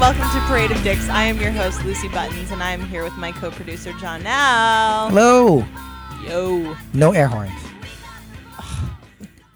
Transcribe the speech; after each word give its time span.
welcome 0.00 0.22
to 0.32 0.40
Parade 0.46 0.70
of 0.70 0.82
Dicks. 0.82 1.08
I 1.08 1.24
am 1.24 1.38
your 1.40 1.50
host, 1.50 1.84
Lucy 1.84 2.08
Buttons, 2.08 2.50
and 2.50 2.62
I 2.62 2.72
am 2.72 2.84
here 2.86 3.04
with 3.04 3.16
my 3.16 3.32
co 3.32 3.50
producer, 3.50 3.92
John 4.00 4.22
Now. 4.22 5.08
Hello. 5.10 5.64
Yo. 6.26 6.76
No 6.94 7.12
air 7.12 7.26
horns. 7.28 7.52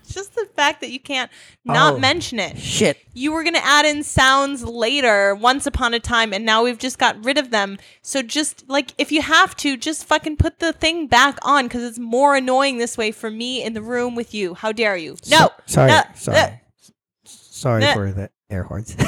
It's 0.02 0.14
just 0.14 0.34
the 0.34 0.46
fact 0.54 0.80
that 0.82 0.90
you 0.90 1.00
can't 1.00 1.30
not 1.64 1.94
Oh. 1.94 1.98
mention 1.98 2.38
it. 2.38 2.58
Shit. 2.58 2.98
You 3.14 3.32
were 3.32 3.43
going 3.43 3.54
to 3.54 3.64
add 3.64 3.84
in 3.86 4.02
sounds 4.04 4.62
later, 4.62 5.34
once 5.34 5.66
upon 5.66 5.93
a 5.94 5.98
time, 6.00 6.32
and 6.32 6.45
now 6.45 6.62
we've 6.62 6.79
just 6.79 6.98
got 6.98 7.22
rid 7.24 7.36
of 7.38 7.50
them. 7.50 7.79
So 8.02 8.22
just 8.22 8.68
like, 8.68 8.92
if 8.98 9.11
you 9.11 9.22
have 9.22 9.56
to, 9.56 9.76
just 9.76 10.04
fucking 10.04 10.36
put 10.36 10.58
the 10.61 10.72
thing 10.72 11.06
back 11.08 11.38
on 11.42 11.64
because 11.66 11.82
it's 11.82 11.98
more 11.98 12.36
annoying 12.36 12.79
this 12.79 12.96
way 12.98 13.11
for 13.12 13.30
me 13.30 13.62
in 13.64 13.72
the 13.72 13.82
room 13.82 14.14
with 14.14 14.34
you. 14.34 14.54
How 14.54 14.72
dare 14.72 14.96
you? 14.96 15.17
No. 15.31 15.39
So- 15.39 15.50
sorry. 15.67 15.90
No. 15.90 16.03
sorry. 16.14 16.61
Sorry 17.25 17.92
for 17.95 18.12
the 18.12 18.31
air 18.50 18.64
horns. 18.64 18.95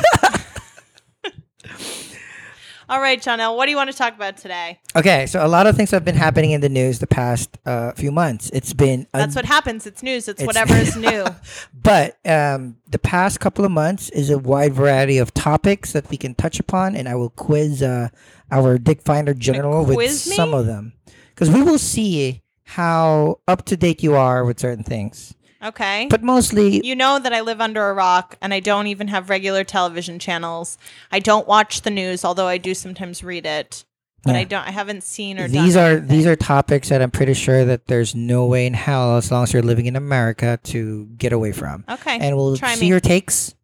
All 2.88 3.00
right, 3.00 3.20
Janelle, 3.20 3.56
what 3.56 3.64
do 3.66 3.70
you 3.72 3.76
want 3.76 3.90
to 3.90 3.96
talk 3.96 4.14
about 4.14 4.36
today? 4.36 4.78
okay, 4.94 5.26
so 5.26 5.44
a 5.44 5.48
lot 5.48 5.66
of 5.66 5.76
things 5.76 5.90
have 5.90 6.04
been 6.04 6.14
happening 6.14 6.52
in 6.52 6.60
the 6.60 6.68
news 6.68 7.00
the 7.00 7.08
past 7.08 7.58
uh, 7.66 7.90
few 7.92 8.12
months. 8.12 8.48
It's 8.52 8.72
been 8.72 9.08
a- 9.12 9.18
That's 9.18 9.34
what 9.34 9.44
happens. 9.44 9.88
It's 9.88 10.04
news. 10.04 10.28
It's, 10.28 10.40
It's- 10.40 10.46
whatever 10.46 10.74
is 10.80 10.94
new. 11.08 11.26
But 11.74 12.16
um, 12.24 12.76
the 12.88 13.00
past 13.00 13.40
couple 13.40 13.64
of 13.64 13.72
months 13.72 14.08
is 14.10 14.30
a 14.30 14.38
wide 14.38 14.72
variety 14.72 15.18
of 15.18 15.34
topics 15.34 15.92
that 15.94 16.08
we 16.10 16.16
can 16.16 16.36
touch 16.36 16.60
upon, 16.60 16.94
and 16.94 17.08
I 17.08 17.16
will 17.16 17.30
quiz 17.30 17.82
uh, 17.82 18.10
our 18.52 18.78
Dick 18.78 19.02
Finder 19.02 19.34
General 19.34 19.84
with 19.84 19.98
me? 19.98 20.08
some 20.08 20.54
of 20.54 20.66
them 20.66 20.92
because 21.34 21.50
we 21.50 21.62
will 21.62 21.78
see 21.80 22.42
how 22.62 23.40
up 23.48 23.64
to 23.66 23.76
date 23.76 24.02
you 24.02 24.14
are 24.14 24.44
with 24.44 24.60
certain 24.60 24.84
things. 24.84 25.34
Okay. 25.62 26.06
But 26.10 26.22
mostly, 26.22 26.84
You 26.84 26.94
know 26.94 27.18
that 27.18 27.32
I 27.32 27.40
live 27.40 27.60
under 27.60 27.88
a 27.88 27.94
rock 27.94 28.36
and 28.42 28.52
I 28.52 28.60
don't 28.60 28.86
even 28.88 29.08
have 29.08 29.30
regular 29.30 29.64
television 29.64 30.18
channels. 30.18 30.76
I 31.10 31.18
don't 31.18 31.46
watch 31.48 31.82
the 31.82 31.90
news, 31.90 32.24
although 32.24 32.46
I 32.46 32.58
do 32.58 32.74
sometimes 32.74 33.24
read 33.24 33.46
it. 33.46 33.84
But 34.22 34.32
Yeah. 34.34 34.40
I 34.40 34.44
don't 34.44 34.66
I 34.66 34.70
haven't 34.72 35.02
seen 35.04 35.38
or 35.38 35.46
these 35.48 35.74
done 35.74 35.84
are 35.84 35.90
anything. 35.98 36.08
these 36.08 36.26
are 36.26 36.34
topics 36.36 36.88
that 36.88 37.00
I'm 37.00 37.10
pretty 37.12 37.34
sure 37.34 37.64
that 37.64 37.86
there's 37.86 38.14
no 38.14 38.46
way 38.46 38.66
in 38.66 38.74
hell, 38.74 39.16
as 39.16 39.30
long 39.30 39.44
as 39.44 39.52
you're 39.52 39.62
living 39.62 39.86
in 39.86 39.94
America, 39.96 40.58
to 40.64 41.06
get 41.16 41.32
away 41.32 41.52
from. 41.52 41.84
Okay. 41.88 42.18
And 42.18 42.36
we'll 42.36 42.56
try 42.56 42.74
see 42.74 42.82
me. 42.82 42.88
your 42.88 42.98
takes, 43.00 43.54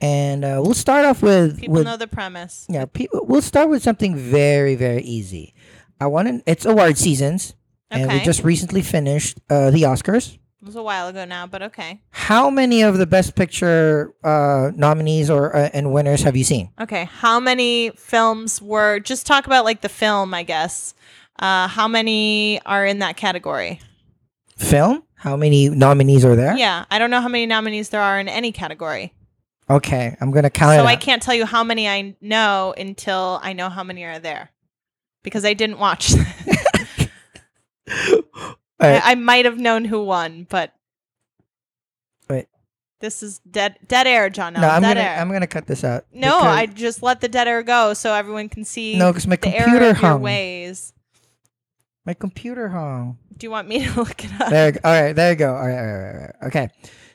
and 0.00 0.44
uh, 0.44 0.60
we'll 0.62 0.74
start 0.74 1.04
off 1.04 1.22
with 1.22 1.58
People 1.58 1.74
with 1.74 1.84
know 1.86 1.96
the 1.96 2.06
premise. 2.06 2.66
yeah. 2.68 2.84
People, 2.86 3.26
we'll 3.26 3.42
start 3.42 3.68
with 3.68 3.82
something 3.82 4.14
very 4.16 4.76
very 4.76 5.02
easy. 5.02 5.54
I 6.00 6.06
want 6.06 6.28
to. 6.28 6.42
It's 6.50 6.64
award 6.66 6.98
seasons, 6.98 7.54
and 7.90 8.10
we 8.12 8.20
just 8.20 8.44
recently 8.44 8.82
finished 8.82 9.38
uh, 9.50 9.70
the 9.72 9.82
Oscars. 9.82 10.38
It 10.62 10.66
was 10.66 10.76
a 10.76 10.82
while 10.82 11.08
ago 11.08 11.24
now, 11.24 11.48
but 11.48 11.60
okay. 11.60 12.00
How 12.10 12.48
many 12.48 12.82
of 12.82 12.96
the 12.96 13.04
Best 13.04 13.34
Picture 13.34 14.14
uh, 14.22 14.70
nominees 14.76 15.28
or 15.28 15.56
uh, 15.56 15.70
and 15.72 15.92
winners 15.92 16.22
have 16.22 16.36
you 16.36 16.44
seen? 16.44 16.70
Okay. 16.80 17.06
How 17.06 17.40
many 17.40 17.90
films 17.96 18.62
were 18.62 19.00
just 19.00 19.26
talk 19.26 19.46
about 19.48 19.64
like 19.64 19.80
the 19.80 19.88
film, 19.88 20.32
I 20.32 20.44
guess. 20.44 20.94
Uh 21.40 21.66
how 21.66 21.88
many 21.88 22.60
are 22.64 22.86
in 22.86 23.00
that 23.00 23.16
category? 23.16 23.80
Film. 24.56 25.02
How 25.16 25.34
many 25.36 25.68
nominees 25.68 26.24
are 26.24 26.36
there? 26.36 26.56
Yeah. 26.56 26.84
I 26.92 27.00
don't 27.00 27.10
know 27.10 27.20
how 27.20 27.28
many 27.28 27.46
nominees 27.46 27.88
there 27.88 28.00
are 28.00 28.20
in 28.20 28.28
any 28.28 28.52
category. 28.52 29.12
Okay, 29.68 30.16
I'm 30.20 30.30
gonna 30.30 30.50
count 30.50 30.78
So. 30.78 30.84
I 30.84 30.94
can't 30.94 31.22
tell 31.22 31.34
you 31.34 31.44
how 31.44 31.64
many 31.64 31.88
I 31.88 32.14
know 32.20 32.72
until 32.78 33.40
I 33.42 33.52
know 33.52 33.68
how 33.68 33.82
many 33.82 34.04
are 34.04 34.20
there. 34.20 34.50
Because 35.24 35.44
I 35.44 35.54
didn't 35.54 35.80
watch 35.80 36.12
right. 38.82 39.02
I, 39.04 39.12
I 39.12 39.14
might 39.14 39.44
have 39.44 39.58
known 39.58 39.84
who 39.84 40.04
won, 40.04 40.46
but 40.50 40.72
Wait. 42.28 42.46
this 43.00 43.22
is 43.22 43.38
dead 43.40 43.76
dead 43.86 44.06
air, 44.06 44.30
John. 44.30 44.54
no, 44.54 44.60
I'm 44.68 44.82
dead 44.82 44.94
gonna 44.96 45.00
air. 45.08 45.18
I'm 45.18 45.30
gonna 45.30 45.46
cut 45.46 45.66
this 45.66 45.84
out. 45.84 46.04
no, 46.12 46.38
because- 46.38 46.56
I 46.56 46.66
just 46.66 47.02
let 47.02 47.20
the 47.20 47.28
dead 47.28 47.48
air 47.48 47.62
go 47.62 47.94
so 47.94 48.14
everyone 48.14 48.48
can 48.48 48.64
see 48.64 48.96
No, 48.96 49.10
because 49.12 49.26
my 49.26 49.36
the 49.36 49.48
error 49.48 49.64
computer 49.64 49.90
of 49.90 50.00
your 50.00 50.10
hung. 50.12 50.22
ways. 50.22 50.92
My 52.04 52.14
computer 52.14 52.68
hung. 52.68 53.18
Do 53.36 53.46
you 53.46 53.50
want 53.50 53.68
me 53.68 53.84
to 53.86 53.92
look 53.96 54.24
it 54.24 54.30
up? 54.40 54.50
There. 54.50 54.66
you 54.66 54.72
go. 54.72 54.80
All 54.84 54.92
right. 55.02 55.12
There 55.12 55.30
you 55.30 55.36
go. 55.36 55.54
All 55.54 55.66
right. 55.66 55.78
All 55.78 55.84
right, 55.84 55.92
all 55.94 56.02
right, 56.02 56.14
all 56.14 56.20
right. 56.20 56.34
Okay. 56.48 56.68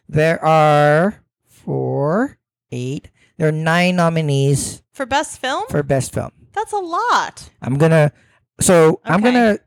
There 0.09 0.44
are 0.44 1.22
four, 1.45 2.38
eight. 2.72 3.11
There 3.38 3.49
are 3.49 3.51
nine 3.51 3.97
nominees 3.97 4.81
For 4.94 5.05
best 5.05 5.39
film? 5.39 5.63
for 5.69 5.84
best 5.84 6.13
film. 6.13 6.31
That's 6.53 6.72
a 6.72 6.78
lot. 6.78 7.49
I'm 7.61 7.78
gonna. 7.78 8.11
So 8.61 8.99
I'm 9.03 9.22
Okay. 9.22 9.31
gonna 9.31 9.59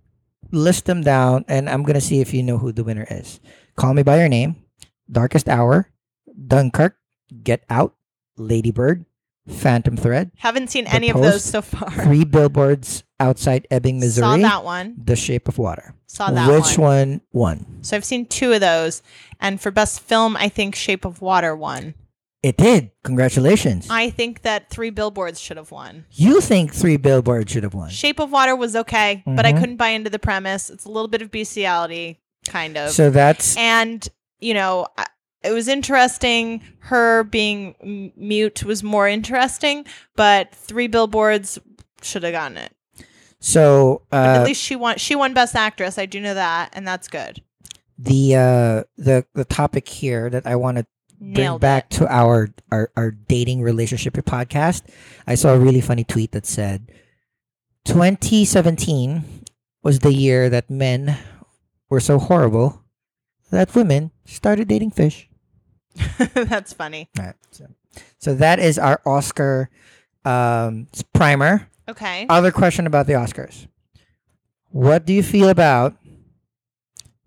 list 0.53 0.87
them 0.87 1.03
down, 1.03 1.45
and 1.49 1.69
I'm 1.69 1.83
gonna 1.83 2.01
see 2.01 2.21
if 2.21 2.33
you 2.35 2.43
know 2.43 2.59
who 2.59 2.73
the 2.73 2.85
winner 2.85 3.07
is. 3.11 3.41
Call 3.77 3.95
Me 3.95 4.03
by 4.03 4.19
Your 4.19 4.29
Name, 4.29 4.57
Darkest 5.11 5.49
Hour, 5.49 5.89
Dunkirk, 6.47 6.97
Get 7.43 7.65
Out, 7.71 7.95
Lady 8.37 8.71
Bird, 8.71 9.05
Phantom 9.49 9.97
Thread, 9.97 10.31
Haven't 10.37 10.71
seen 10.71 10.85
The 10.85 10.93
any 10.95 11.11
of 11.11 11.21
those 11.21 11.45
so 11.45 11.63
far. 11.63 11.91
Three 11.91 12.25
Billboards 12.25 13.05
Outside 13.19 13.67
Ebbing, 13.71 14.01
Missouri. 14.01 14.41
Saw 14.43 14.49
that 14.49 14.65
one. 14.65 14.95
The 15.03 15.17
Shape 15.17 15.49
of 15.49 15.59
Water. 15.59 15.95
Saw 16.07 16.31
that 16.31 16.49
Which 16.51 16.79
one. 16.79 17.09
one 17.09 17.21
won? 17.33 17.79
So 17.83 17.97
I've 17.97 18.05
seen 18.05 18.27
two 18.27 18.53
of 18.53 18.61
those. 18.61 19.03
And 19.41 19.61
for 19.61 19.71
best 19.71 20.01
film, 20.01 20.37
I 20.37 20.49
think 20.49 20.75
Shape 20.75 21.05
of 21.05 21.21
Water 21.21 21.55
won. 21.55 21.95
It 22.43 22.57
did. 22.57 22.91
Congratulations. 23.05 23.89
I 23.91 24.09
think 24.11 24.43
that 24.43 24.71
Three 24.71 24.91
Billboards 24.91 25.39
should 25.41 25.57
have 25.59 25.71
won. 25.71 26.07
you 26.13 26.41
think 26.41 26.73
Three 26.75 26.97
Billboards 26.97 27.53
should 27.53 27.65
have 27.65 27.75
won? 27.75 27.91
Shape 27.91 28.19
of 28.19 28.31
Water 28.33 28.57
was 28.57 28.75
okay, 28.75 29.23
but 29.27 29.45
I 29.45 29.53
Mhm. 29.53 29.61
couldn't 29.61 29.77
buy 29.77 29.89
into 29.89 30.09
the 30.11 30.19
premise. 30.19 30.71
It's 30.71 30.85
a 30.87 30.89
little 30.91 31.09
bit 31.09 31.21
of 31.23 31.31
bestiality, 31.31 32.19
kind 32.49 32.79
of. 32.79 32.91
So 32.93 33.11
that's 33.11 33.57
and 33.59 34.09
you 34.41 34.55
know 34.55 34.87
it 35.43 35.53
was 35.53 35.69
interesting 35.69 36.63
her 36.81 37.25
being 37.25 37.75
m- 37.83 38.13
mute 38.17 38.65
was 38.65 38.83
more 38.83 39.07
interesting 39.09 39.85
but 40.17 40.55
three 40.55 40.87
billboards 40.87 41.59
should 42.03 42.23
have 42.23 42.33
gotten 42.33 42.57
it 42.57 42.73
so 43.39 44.03
but 44.11 44.17
at 44.37 44.41
uh, 44.41 44.45
least 44.45 44.63
she 44.63 44.77
won 44.77 44.97
she 44.99 45.15
won 45.15 45.35
best 45.35 45.55
actress 45.55 45.99
i 45.99 46.07
do 46.07 46.21
know 46.21 46.33
that 46.35 46.71
and 46.73 46.87
that's 46.89 47.07
good 47.09 47.43
the 47.99 48.35
uh, 48.35 48.83
the 48.97 49.27
the 49.35 49.45
topic 49.45 49.87
here 49.89 50.31
that 50.31 50.47
I 50.47 50.57
want 50.57 50.79
to 50.79 50.87
bring 51.21 51.59
back 51.59 51.87
it 51.87 51.91
to 51.99 52.13
our, 52.13 52.49
our 52.73 52.91
our 52.97 53.11
dating 53.11 53.63
relationship 53.63 54.15
podcast. 54.15 54.83
I 55.27 55.35
saw 55.35 55.55
a 55.55 55.59
really 55.59 55.81
funny 55.81 56.05
tweet 56.05 56.33
that 56.33 56.47
said 56.47 56.91
2017 57.85 59.45
was 59.83 60.01
the 60.01 60.13
year 60.13 60.49
that 60.51 60.71
men 60.71 61.17
were 61.89 62.01
so 62.01 62.19
horrible 62.19 62.83
that 63.51 63.75
women 63.75 64.11
started 64.25 64.69
dating 64.69 64.91
fish. 64.91 65.29
that's 66.35 66.73
funny 66.73 67.09
right. 67.19 67.35
So, 67.51 67.67
so 68.19 68.35
that 68.35 68.59
is 68.59 68.79
our 68.79 69.01
Oscar 69.05 69.71
um, 70.25 70.87
primer. 71.13 71.69
okay 71.89 72.27
Other 72.29 72.53
question 72.53 72.87
about 72.87 73.07
the 73.07 73.15
Oscars. 73.15 73.67
What 74.71 75.05
do 75.05 75.13
you 75.13 75.23
feel 75.23 75.49
about 75.49 75.97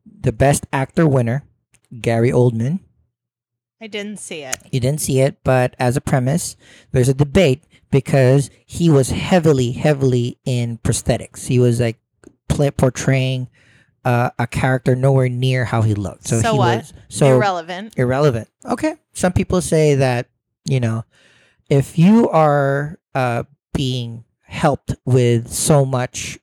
the 0.06 0.32
best 0.32 0.66
actor 0.72 1.06
winner, 1.06 1.44
Gary 2.00 2.32
Oldman? 2.32 2.80
I 3.84 3.88
didn't 3.88 4.18
see 4.20 4.42
it 4.52 4.58
You 4.72 4.80
didn't 4.80 5.02
see 5.02 5.20
it, 5.20 5.34
but 5.44 5.76
as 5.78 5.98
a 5.98 6.02
premise, 6.02 6.56
there's 6.94 7.10
a 7.10 7.14
debate 7.14 7.62
because 7.92 8.50
he 8.66 8.90
was 8.90 9.10
heavily, 9.10 9.74
heavily 9.74 10.40
in 10.46 10.78
prosthetics. 10.80 11.48
He 11.48 11.60
was 11.60 11.80
like 11.80 12.00
play, 12.48 12.72
portraying 12.72 13.50
uh, 14.06 14.30
a 14.40 14.48
character 14.48 14.96
nowhere 14.96 15.30
near 15.30 15.66
how 15.66 15.82
he 15.82 15.94
looked. 15.94 16.28
So, 16.28 16.40
So 16.42 16.54
he 16.54 16.58
what? 16.58 16.78
was 16.78 16.94
so 17.10 17.36
irrelevant 17.36 17.94
irrelevant. 17.98 18.48
Okay. 18.66 18.96
Some 19.14 19.34
people 19.34 19.62
say 19.62 19.96
that, 19.96 20.28
you 20.66 20.80
know, 20.80 21.04
if 21.70 21.98
you 22.00 22.30
are 22.30 23.00
uh, 23.14 23.44
being 23.74 24.24
helped 24.42 24.96
with 25.06 25.52
so 25.52 25.86
much 25.86 26.40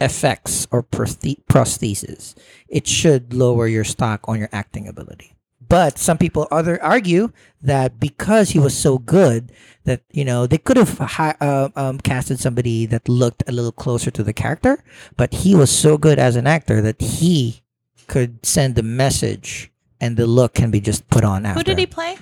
effects 0.00 0.66
or 0.70 0.82
prosthe- 0.82 1.44
prosthesis, 1.46 2.34
it 2.68 2.86
should 2.86 3.32
lower 3.34 3.66
your 3.66 3.84
stock 3.84 4.20
on 4.28 4.38
your 4.38 4.48
acting 4.52 4.88
ability. 4.88 5.35
But 5.68 5.98
some 5.98 6.18
people 6.18 6.46
other 6.50 6.82
argue 6.82 7.32
that 7.62 7.98
because 7.98 8.50
he 8.50 8.58
was 8.58 8.76
so 8.76 8.98
good 8.98 9.50
that 9.84 10.02
you 10.12 10.24
know 10.24 10.46
they 10.46 10.58
could 10.58 10.76
have 10.76 10.98
hi- 10.98 11.36
uh, 11.40 11.70
um, 11.74 11.98
casted 11.98 12.38
somebody 12.38 12.86
that 12.86 13.08
looked 13.08 13.42
a 13.48 13.52
little 13.52 13.72
closer 13.72 14.10
to 14.10 14.22
the 14.22 14.32
character, 14.32 14.82
but 15.16 15.32
he 15.34 15.54
was 15.54 15.70
so 15.70 15.98
good 15.98 16.18
as 16.18 16.36
an 16.36 16.46
actor 16.46 16.80
that 16.82 17.00
he 17.00 17.62
could 18.06 18.44
send 18.44 18.74
the 18.74 18.82
message 18.82 19.72
and 20.00 20.16
the 20.16 20.26
look 20.26 20.54
can 20.54 20.70
be 20.70 20.80
just 20.80 21.08
put 21.08 21.24
on 21.24 21.44
after. 21.46 21.58
who 21.58 21.64
did 21.64 21.78
he 21.78 21.86
play 21.86 22.16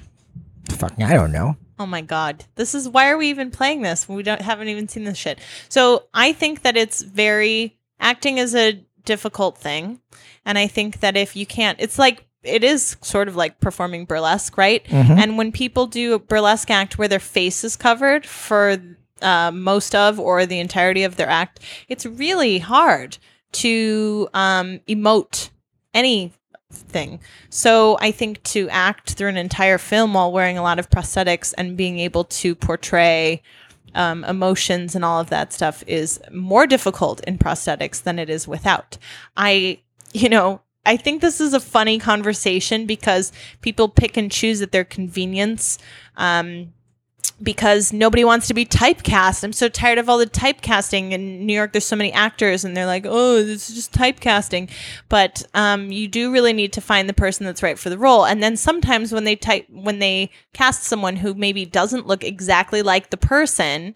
Fucking, 0.70 1.04
I 1.04 1.12
don't 1.12 1.32
know. 1.32 1.56
Oh 1.78 1.86
my 1.86 2.00
god. 2.00 2.44
This 2.54 2.74
is 2.74 2.88
why 2.88 3.10
are 3.10 3.18
we 3.18 3.28
even 3.28 3.50
playing 3.50 3.82
this? 3.82 4.08
We 4.08 4.22
don't 4.22 4.40
haven't 4.40 4.68
even 4.68 4.88
seen 4.88 5.04
this 5.04 5.18
shit. 5.18 5.38
So 5.68 6.04
I 6.14 6.32
think 6.32 6.62
that 6.62 6.76
it's 6.76 7.02
very 7.02 7.76
acting 8.00 8.38
is 8.38 8.54
a 8.54 8.84
difficult 9.04 9.58
thing. 9.58 10.00
And 10.46 10.56
I 10.56 10.66
think 10.68 11.00
that 11.00 11.16
if 11.16 11.36
you 11.36 11.46
can't 11.46 11.78
it's 11.80 11.98
like 11.98 12.26
it 12.44 12.62
is 12.62 12.96
sort 13.02 13.28
of 13.28 13.36
like 13.36 13.60
performing 13.60 14.04
burlesque, 14.04 14.56
right? 14.56 14.84
Mhm. 14.86 15.18
And 15.18 15.38
when 15.38 15.52
people 15.52 15.86
do 15.86 16.14
a 16.14 16.18
burlesque 16.18 16.70
act 16.70 16.98
where 16.98 17.08
their 17.08 17.18
face 17.20 17.64
is 17.64 17.76
covered 17.76 18.26
for 18.26 18.76
uh, 19.22 19.50
most 19.52 19.94
of 19.94 20.20
or 20.20 20.44
the 20.44 20.60
entirety 20.60 21.02
of 21.04 21.16
their 21.16 21.28
act, 21.28 21.60
it's 21.88 22.04
really 22.04 22.58
hard 22.58 23.16
to 23.52 24.28
um, 24.34 24.80
emote 24.88 25.50
anything. 25.94 27.20
So 27.50 27.96
I 28.00 28.10
think 28.10 28.42
to 28.44 28.68
act 28.68 29.12
through 29.12 29.28
an 29.28 29.36
entire 29.36 29.78
film 29.78 30.14
while 30.14 30.32
wearing 30.32 30.58
a 30.58 30.62
lot 30.62 30.78
of 30.78 30.90
prosthetics 30.90 31.54
and 31.56 31.76
being 31.76 31.98
able 32.00 32.24
to 32.24 32.54
portray 32.54 33.42
um, 33.94 34.24
emotions 34.24 34.96
and 34.96 35.04
all 35.04 35.20
of 35.20 35.30
that 35.30 35.52
stuff 35.52 35.84
is 35.86 36.20
more 36.32 36.66
difficult 36.66 37.22
in 37.24 37.38
prosthetics 37.38 38.02
than 38.02 38.18
it 38.18 38.28
is 38.28 38.48
without. 38.48 38.98
I, 39.36 39.78
you 40.12 40.28
know, 40.28 40.60
I 40.86 40.96
think 40.96 41.20
this 41.20 41.40
is 41.40 41.54
a 41.54 41.60
funny 41.60 41.98
conversation 41.98 42.86
because 42.86 43.32
people 43.62 43.88
pick 43.88 44.16
and 44.16 44.30
choose 44.30 44.60
at 44.62 44.72
their 44.72 44.84
convenience. 44.84 45.78
Um, 46.16 46.72
because 47.42 47.92
nobody 47.92 48.24
wants 48.24 48.46
to 48.46 48.54
be 48.54 48.64
typecast. 48.64 49.42
I'm 49.42 49.52
so 49.52 49.68
tired 49.68 49.98
of 49.98 50.08
all 50.08 50.18
the 50.18 50.26
typecasting 50.26 51.10
in 51.10 51.44
New 51.46 51.52
York. 51.52 51.72
There's 51.72 51.86
so 51.86 51.96
many 51.96 52.12
actors, 52.12 52.64
and 52.64 52.76
they're 52.76 52.86
like, 52.86 53.04
"Oh, 53.06 53.42
this 53.42 53.68
is 53.68 53.74
just 53.74 53.92
typecasting." 53.92 54.70
But 55.08 55.42
um, 55.54 55.90
you 55.90 56.06
do 56.06 56.32
really 56.32 56.52
need 56.52 56.72
to 56.74 56.80
find 56.80 57.08
the 57.08 57.14
person 57.14 57.44
that's 57.44 57.62
right 57.62 57.78
for 57.78 57.90
the 57.90 57.98
role. 57.98 58.24
And 58.24 58.42
then 58.42 58.56
sometimes 58.56 59.12
when 59.12 59.24
they 59.24 59.36
type, 59.36 59.66
when 59.68 59.98
they 59.98 60.30
cast 60.52 60.84
someone 60.84 61.16
who 61.16 61.34
maybe 61.34 61.64
doesn't 61.64 62.06
look 62.06 62.22
exactly 62.22 62.82
like 62.82 63.10
the 63.10 63.16
person, 63.16 63.94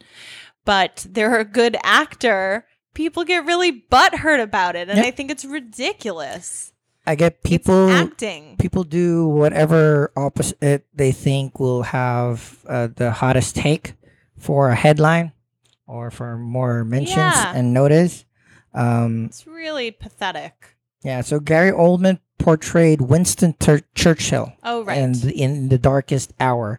but 0.64 1.06
they're 1.08 1.38
a 1.38 1.44
good 1.44 1.76
actor, 1.84 2.66
people 2.94 3.24
get 3.24 3.46
really 3.46 3.84
butthurt 3.90 4.42
about 4.42 4.74
it, 4.74 4.88
and 4.88 4.98
Yep. 4.98 5.06
I 5.06 5.10
think 5.10 5.30
it's 5.30 5.44
ridiculous. 5.44 6.72
I 7.08 7.14
get 7.14 7.38
It's 7.40 7.48
people 7.48 7.88
acting. 7.90 8.56
people 8.58 8.84
do 8.84 9.26
whatever 9.28 10.12
opposite 10.16 10.84
they 10.94 11.12
think 11.12 11.58
will 11.58 11.82
have 11.82 12.58
uh, 12.68 12.88
the 12.94 13.10
hottest 13.12 13.56
take 13.56 13.94
for 14.36 14.68
a 14.70 14.74
headline 14.76 15.32
or 15.86 16.10
for 16.10 16.36
more 16.36 16.84
mentions 16.84 17.16
Yeah. 17.16 17.52
and 17.56 17.72
notice. 17.72 18.24
Um, 18.74 19.26
It's 19.26 19.46
really 19.46 19.90
pathetic. 19.90 20.76
yeah, 21.02 21.22
so 21.22 21.40
Gary 21.40 21.72
Oldman 21.72 22.20
portrayed 22.38 23.00
Winston 23.00 23.54
Churchill 23.94 24.52
Oh 24.62 24.84
right. 24.84 24.98
and 24.98 25.24
in 25.24 25.68
the 25.70 25.78
darkest 25.78 26.32
hour, 26.38 26.78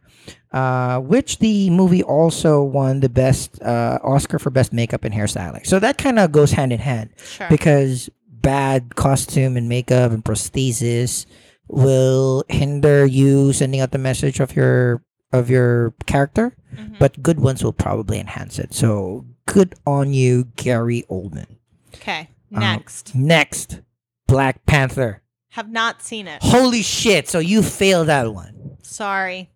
uh, 0.54 1.00
which 1.00 1.40
the 1.40 1.70
movie 1.70 2.04
also 2.04 2.64
won 2.64 3.02
the 3.02 3.10
best 3.10 3.62
uh, 3.62 4.00
Oscar 4.04 4.40
for 4.40 4.52
best 4.52 4.72
makeup 4.72 5.04
and 5.04 5.14
hairstyling. 5.14 5.66
So 5.66 5.80
that 5.80 5.98
kind 5.98 6.18
of 6.20 6.32
goes 6.32 6.52
hand 6.54 6.72
in 6.72 6.80
hand 6.80 7.10
sure. 7.18 7.48
because 7.50 8.10
bad 8.42 8.96
costume 8.96 9.58
and 9.58 9.68
makeup 9.70 10.12
and 10.12 10.24
prosthesis 10.24 11.26
will 11.68 12.44
hinder 12.50 13.06
you 13.06 13.54
sending 13.54 13.80
out 13.80 13.92
the 13.92 13.98
message 13.98 14.40
of 14.40 14.56
your 14.56 15.04
of 15.32 15.50
your 15.50 15.94
character, 16.08 16.56
Mhm. 16.76 16.98
but 16.98 17.22
good 17.22 17.40
ones 17.40 17.64
will 17.64 17.74
probably 17.74 18.20
enhance 18.20 18.58
it. 18.58 18.74
So 18.74 19.26
good 19.46 19.76
on 19.86 20.12
you, 20.14 20.46
Gary 20.56 21.04
Oldman. 21.10 21.58
okay. 21.94 22.30
Um, 22.52 22.62
Next. 22.62 23.14
Next, 23.14 23.82
Black 24.28 24.66
Panther. 24.66 25.22
Have 25.50 25.70
not 25.70 26.02
seen 26.02 26.28
it. 26.28 26.42
Holy 26.42 26.82
shit! 26.82 27.28
So 27.28 27.38
you 27.40 27.62
failed 27.62 28.08
that 28.08 28.34
one. 28.34 28.78
Sorry. 28.82 29.50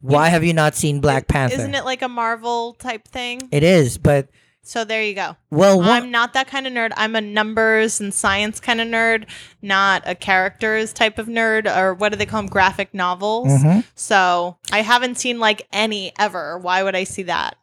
Why 0.00 0.28
have 0.28 0.42
you 0.44 0.52
not 0.52 0.74
seen 0.76 1.00
Black 1.00 1.26
Panther? 1.28 1.56
Isn't 1.56 1.74
it 1.74 1.84
like 1.84 2.02
a 2.02 2.08
Marvel 2.08 2.74
type 2.74 3.08
thing? 3.08 3.48
It 3.50 3.62
is, 3.62 3.98
but 3.98 4.28
So 4.66 4.84
there 4.84 5.00
you 5.04 5.14
go. 5.14 5.36
well, 5.50 5.80
I'm 5.80 6.10
not 6.10 6.32
that 6.32 6.48
kind 6.48 6.66
of 6.66 6.72
nerd. 6.72 6.90
I'm 6.96 7.14
a 7.14 7.20
numbers 7.20 8.00
and 8.00 8.12
science 8.12 8.58
kind 8.58 8.80
of 8.80 8.88
nerd, 8.88 9.28
not 9.62 10.02
a 10.06 10.16
characters 10.16 10.92
type 10.92 11.18
of 11.18 11.28
nerd, 11.28 11.72
or 11.72 11.94
what 11.94 12.10
do 12.10 12.18
they 12.18 12.26
call 12.26 12.42
them? 12.42 12.50
Graphic 12.50 12.92
novels. 12.92 13.46
Mhm. 13.46 13.84
So 13.94 14.56
I 14.72 14.82
haven't 14.82 15.18
seen 15.18 15.38
like 15.38 15.68
any 15.72 16.12
ever. 16.18 16.58
Why 16.58 16.82
would 16.82 16.96
I 16.96 17.04
see 17.04 17.22
that? 17.24 17.56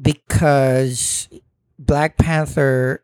because 0.00 1.28
Black 1.78 2.16
Panther, 2.16 3.02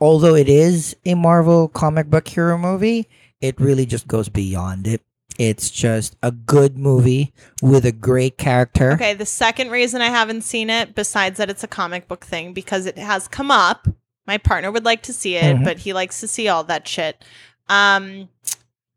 although 0.00 0.34
it 0.34 0.48
is 0.48 0.96
a 1.04 1.14
Marvel 1.14 1.68
comic 1.68 2.08
book 2.08 2.28
hero 2.28 2.58
movie, 2.58 3.08
it 3.40 3.60
really 3.60 3.86
just 3.86 4.06
goes 4.06 4.28
beyond 4.28 4.86
it. 4.86 5.02
It's 5.38 5.70
just 5.70 6.14
a 6.22 6.30
good 6.30 6.76
movie 6.78 7.32
with 7.62 7.84
a 7.86 7.92
great 7.92 8.36
character. 8.38 8.92
Okay, 8.92 9.14
the 9.14 9.26
second 9.26 9.70
reason 9.70 10.02
I 10.02 10.08
haven't 10.08 10.42
seen 10.42 10.68
it, 10.70 10.94
besides 10.94 11.38
that 11.38 11.48
it's 11.50 11.64
a 11.64 11.68
comic 11.68 12.06
book 12.08 12.24
thing, 12.24 12.52
because 12.52 12.86
it 12.86 12.98
has 12.98 13.28
come 13.28 13.50
up. 13.50 13.88
My 14.26 14.38
partner 14.38 14.70
would 14.70 14.84
like 14.84 15.02
to 15.04 15.12
see 15.12 15.36
it, 15.36 15.56
Mhm. 15.56 15.64
but 15.64 15.78
he 15.78 15.92
likes 15.92 16.20
to 16.20 16.28
see 16.28 16.48
all 16.48 16.62
that 16.64 16.86
shit. 16.86 17.24
Um, 17.68 18.28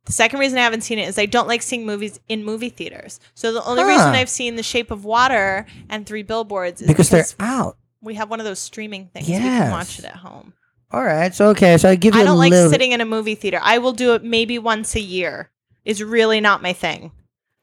the 0.06 0.12
second 0.12 0.40
reason 0.40 0.60
I 0.60 0.62
haven't 0.64 0.82
seen 0.82 1.00
it 1.00 1.08
is 1.08 1.18
I 1.18 1.26
don't 1.26 1.48
like 1.48 1.62
seeing 1.64 1.86
movies 1.86 2.20
in 2.28 2.44
movie 2.44 2.70
theaters. 2.70 3.20
So 3.34 3.52
the 3.54 3.64
only 3.64 3.84
reason 3.84 4.10
I've 4.10 4.30
seen 4.30 4.56
The 4.56 4.62
Shape 4.64 4.92
of 4.92 5.04
Water 5.06 5.66
and 5.90 6.06
Three 6.06 6.22
Billboards 6.22 6.81
is 6.81 6.88
Because 6.88 7.10
because, 7.10 7.34
they're 7.34 7.48
out. 7.48 7.78
we 8.02 8.16
have 8.16 8.30
one 8.30 8.40
of 8.40 8.46
those 8.46 8.60
streaming 8.60 9.08
things. 9.14 9.26
We 9.28 9.34
Yes. 9.34 9.42
can 9.64 9.72
watch 9.72 9.98
it 10.00 10.06
at 10.06 10.18
home. 10.18 10.54
All 10.92 11.04
right. 11.04 11.34
So 11.34 11.48
okay. 11.50 11.78
So 11.80 11.90
I 11.90 11.96
give 11.96 12.14
you 12.14 12.22
I 12.22 12.24
don't 12.24 12.38
like 12.38 12.54
sitting 12.54 12.92
in 12.92 13.02
a 13.02 13.06
movie 13.06 13.34
theater. 13.36 13.60
I 13.64 13.80
will 13.80 13.94
do 13.94 14.14
it 14.14 14.24
maybe 14.24 14.60
once 14.60 14.96
a 14.96 15.02
year. 15.02 15.50
Is 15.86 16.04
really 16.04 16.42
not 16.42 16.62
my 16.62 16.74
thing. 16.74 17.12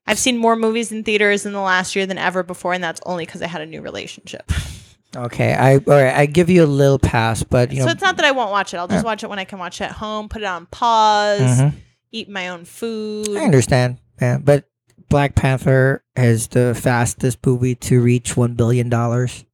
I've 0.06 0.18
seen 0.18 0.36
more 0.38 0.56
movies 0.56 0.90
in 0.92 1.04
theaters 1.04 1.44
in 1.46 1.52
the 1.52 1.60
last 1.60 1.94
year 1.94 2.06
than 2.06 2.18
ever 2.18 2.42
before, 2.42 2.72
and 2.72 2.82
that's 2.82 3.00
only 3.04 3.26
because 3.26 3.42
I 3.42 3.46
had 3.46 3.60
a 3.60 3.66
new 3.66 3.82
relationship. 3.82 4.50
okay. 5.16 5.52
I 5.54 5.76
all 5.76 5.82
right. 5.86 6.14
I 6.14 6.26
give 6.26 6.48
you 6.50 6.64
a 6.64 6.66
little 6.66 6.98
pass, 6.98 7.42
but 7.42 7.72
you 7.72 7.80
know. 7.80 7.86
so 7.86 7.90
it's 7.92 8.02
not 8.02 8.16
that 8.16 8.24
I 8.24 8.30
won't 8.32 8.50
watch 8.50 8.72
it. 8.74 8.78
I'll 8.78 8.88
just 8.88 9.04
watch 9.04 9.22
it 9.22 9.28
when 9.30 9.38
I 9.38 9.44
can 9.44 9.58
watch 9.58 9.80
it 9.80 9.84
at 9.84 9.92
home, 9.92 10.28
put 10.28 10.42
it 10.42 10.46
on 10.46 10.66
pause, 10.66 11.40
Mhm. 11.60 11.74
eat 12.10 12.28
my 12.28 12.48
own 12.48 12.64
food. 12.64 13.36
I 13.36 13.44
understand. 13.44 13.98
Yeah, 14.20 14.38
but 14.38 14.64
Black 15.08 15.34
Panther 15.34 16.02
is 16.16 16.48
the 16.48 16.78
fastest 16.80 17.38
movie 17.44 17.74
to 17.76 18.00
reach 18.00 18.36
one 18.36 18.54
billion 18.54 18.88
dollars. 18.88 19.44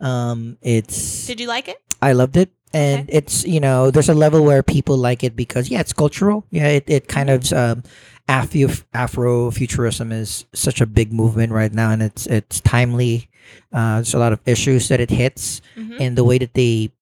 Um, 0.00 0.56
it's 0.62 1.26
Did 1.26 1.40
you 1.40 1.46
like 1.46 1.68
it? 1.68 1.76
I 2.02 2.12
loved 2.12 2.36
it. 2.36 2.50
And 2.72 3.02
Okay. 3.08 3.16
it's 3.18 3.44
you 3.44 3.58
know 3.60 3.90
there's 3.90 4.08
a 4.08 4.14
level 4.14 4.44
where 4.44 4.62
people 4.62 4.96
like 4.96 5.24
it 5.24 5.34
because 5.34 5.68
yeah 5.70 5.80
it's 5.80 5.92
cultural 5.92 6.44
yeah 6.50 6.68
it, 6.68 6.84
it 6.86 7.08
kind 7.08 7.28
of 7.28 7.52
um, 7.52 7.82
Afro 8.28 9.50
Afrofuturism 9.50 10.12
is 10.12 10.44
such 10.54 10.80
a 10.80 10.86
big 10.86 11.12
movement 11.12 11.52
right 11.52 11.72
now 11.74 11.90
and 11.90 12.00
it's 12.02 12.26
it's 12.28 12.60
timely 12.60 13.28
uh, 13.72 13.96
there's 13.96 14.14
a 14.14 14.18
lot 14.18 14.32
of 14.32 14.38
issues 14.46 14.86
that 14.86 15.00
it 15.00 15.10
hits 15.10 15.60
Mhm. 15.76 15.96
and 15.98 16.16
the 16.16 16.22
way 16.22 16.38
that 16.38 16.54
they 16.54 16.92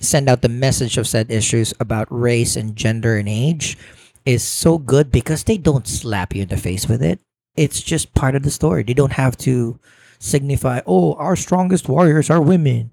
send 0.00 0.28
out 0.28 0.42
the 0.42 0.48
message 0.48 0.98
of 0.98 1.06
said 1.08 1.30
issues 1.30 1.72
about 1.80 2.06
race 2.10 2.54
and 2.56 2.76
gender 2.76 3.16
and 3.16 3.28
age 3.28 3.76
is 4.24 4.42
so 4.44 4.78
good 4.78 5.10
because 5.10 5.44
they 5.44 5.56
don't 5.58 5.88
slap 5.88 6.34
you 6.34 6.42
in 6.42 6.48
the 6.48 6.56
face 6.56 6.86
with 6.88 7.02
it. 7.02 7.18
It's 7.56 7.80
just 7.82 8.14
part 8.14 8.34
of 8.36 8.42
the 8.44 8.50
story. 8.50 8.82
They 8.84 8.94
don't 8.94 9.12
have 9.18 9.36
to 9.38 9.80
signify, 10.20 10.82
oh, 10.86 11.14
our 11.14 11.34
strongest 11.34 11.88
warriors 11.88 12.30
are 12.30 12.40
women. 12.40 12.92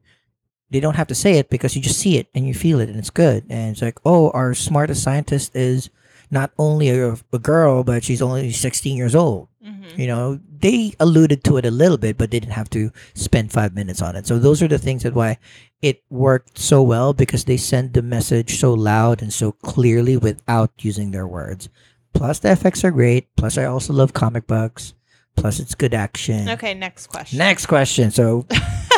They 0.72 0.80
don't 0.80 0.96
have 0.96 1.08
to 1.08 1.16
say 1.16 1.38
it 1.38 1.50
because 1.50 1.76
you 1.76 1.82
just 1.82 2.00
see 2.00 2.18
it 2.18 2.28
and 2.34 2.48
you 2.48 2.54
feel 2.54 2.80
it 2.80 2.90
and 2.90 2.98
it's 2.98 3.10
good. 3.12 3.46
And 3.50 3.72
it's 3.72 3.82
like, 3.82 4.00
oh, 4.06 4.32
our 4.32 4.54
smartest 4.54 5.04
scientist 5.04 5.56
is 5.56 5.90
not 6.32 6.52
only 6.58 6.90
a, 6.90 7.14
a 7.32 7.40
girl, 7.40 7.84
but 7.84 8.04
she's 8.04 8.22
only 8.22 8.52
16 8.52 8.98
years 8.98 9.14
old. 9.16 9.48
Mhm. 9.66 9.98
You 9.98 10.08
know, 10.08 10.40
they 10.60 10.94
alluded 11.00 11.44
to 11.46 11.58
it 11.58 11.66
a 11.66 11.72
little 11.72 11.98
bit, 11.98 12.18
but 12.18 12.32
they 12.32 12.40
didn't 12.40 12.54
have 12.54 12.70
to 12.72 12.92
spend 13.14 13.52
five 13.52 13.74
minutes 13.76 14.02
on 14.02 14.16
it. 14.16 14.26
So 14.28 14.40
those 14.40 14.62
are 14.64 14.68
the 14.68 14.78
things 14.80 15.04
that 15.04 15.14
why 15.14 15.38
it 15.82 16.02
worked 16.10 16.58
so 16.58 16.82
well 16.82 17.14
because 17.14 17.46
they 17.46 17.58
send 17.58 17.94
the 17.94 18.02
message 18.02 18.58
so 18.60 18.74
loud 18.74 19.22
and 19.22 19.32
so 19.32 19.52
clearly 19.52 20.18
without 20.18 20.72
using 20.80 21.12
their 21.12 21.28
words. 21.28 21.70
Plus 22.14 22.40
the 22.40 22.52
effects 22.52 22.84
are 22.84 22.92
great. 22.92 23.28
Plus 23.36 23.58
I 23.58 23.66
also 23.66 23.94
love 23.94 24.14
comic 24.14 24.48
books. 24.48 24.94
Plus 25.36 25.60
it's 25.60 25.76
good 25.76 25.94
action. 25.94 26.50
Okay, 26.50 26.74
next 26.74 27.08
question. 27.08 27.38
Next 27.38 27.66
question. 27.68 28.10
So 28.10 28.48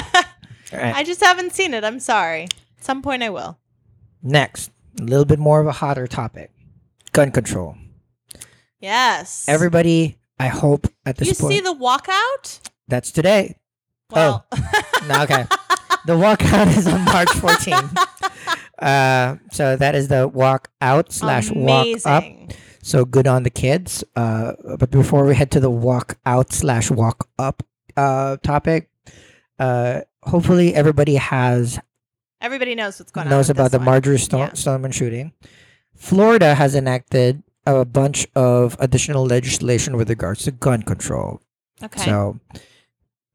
right. 0.73 0.95
I 0.95 1.03
just 1.03 1.23
haven't 1.23 1.53
seen 1.53 1.73
it. 1.73 1.83
I'm 1.83 1.99
sorry. 1.99 2.43
At 2.43 2.83
some 2.83 3.01
point 3.01 3.23
I 3.23 3.29
will. 3.29 3.57
next, 4.21 4.71
a 4.99 5.03
little 5.03 5.25
bit 5.25 5.39
more 5.39 5.59
of 5.61 5.67
a 5.67 5.71
hotter 5.71 6.07
topic. 6.07 6.51
Gun 7.13 7.31
control. 7.31 7.75
Yes. 8.79 9.45
Everybody, 9.47 10.17
I 10.39 10.47
hope 10.47 10.87
at 11.05 11.17
this 11.17 11.29
you 11.29 11.35
point 11.35 11.53
see 11.53 11.59
the 11.61 11.73
walkout? 11.73 12.59
that's 12.87 13.11
today. 13.11 13.55
Well, 14.11 14.45
No, 15.07 15.23
okay. 15.23 15.45
The 16.05 16.13
walkout 16.13 16.75
is 16.77 16.87
on 16.87 17.03
March 17.05 17.29
14th. 17.29 18.05
Uh, 18.79 19.37
so 19.51 19.75
that 19.75 19.95
is 19.95 20.07
the 20.07 20.27
walk 20.27 20.69
out 20.81 21.11
slash 21.11 21.49
walk 21.49 21.87
up. 22.05 22.23
So 22.83 23.05
good 23.05 23.25
on 23.25 23.41
the 23.41 23.49
kids. 23.49 24.03
Uh, 24.15 24.53
but 24.77 24.91
before 24.91 25.25
we 25.25 25.33
head 25.33 25.49
to 25.51 25.59
the 25.59 25.71
walk 25.71 26.19
out 26.27 26.53
slash 26.53 26.91
walk 26.91 27.27
up 27.39 27.63
uh, 27.97 28.37
topic, 28.43 28.91
uh, 29.57 30.01
hopefully 30.27 30.73
everybody 30.75 31.15
has 31.15 31.79
Everybody 32.39 32.75
knows 32.75 32.99
what's 32.99 33.11
going 33.11 33.27
on. 33.27 33.31
knows 33.31 33.49
about 33.49 33.71
the 33.71 33.79
one. 33.79 33.85
Marjory 33.85 34.19
Sto- 34.19 34.37
Yeah. 34.37 34.53
Stoneman 34.53 34.91
shooting. 34.91 35.33
Florida 35.95 36.53
has 36.53 36.75
enacted 36.75 37.41
a 37.65 37.83
bunch 37.83 38.27
of 38.35 38.75
additional 38.79 39.25
legislation 39.25 39.97
with 39.97 40.09
regards 40.09 40.43
to 40.43 40.51
gun 40.51 40.83
control. 40.83 41.41
Okay. 41.81 42.05
So 42.05 42.39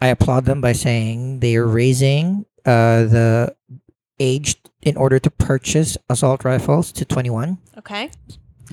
I 0.01 0.07
applaud 0.09 0.45
them 0.45 0.61
by 0.61 0.73
saying 0.73 1.41
they 1.41 1.57
are 1.57 1.67
raising 1.67 2.47
uh, 2.65 3.05
the 3.05 3.57
age 4.21 4.57
in 4.83 4.97
order 4.97 5.19
to 5.19 5.31
purchase 5.31 5.97
assault 6.09 6.45
rifles 6.45 6.93
to 6.93 7.05
21. 7.05 7.59
okay. 7.79 8.11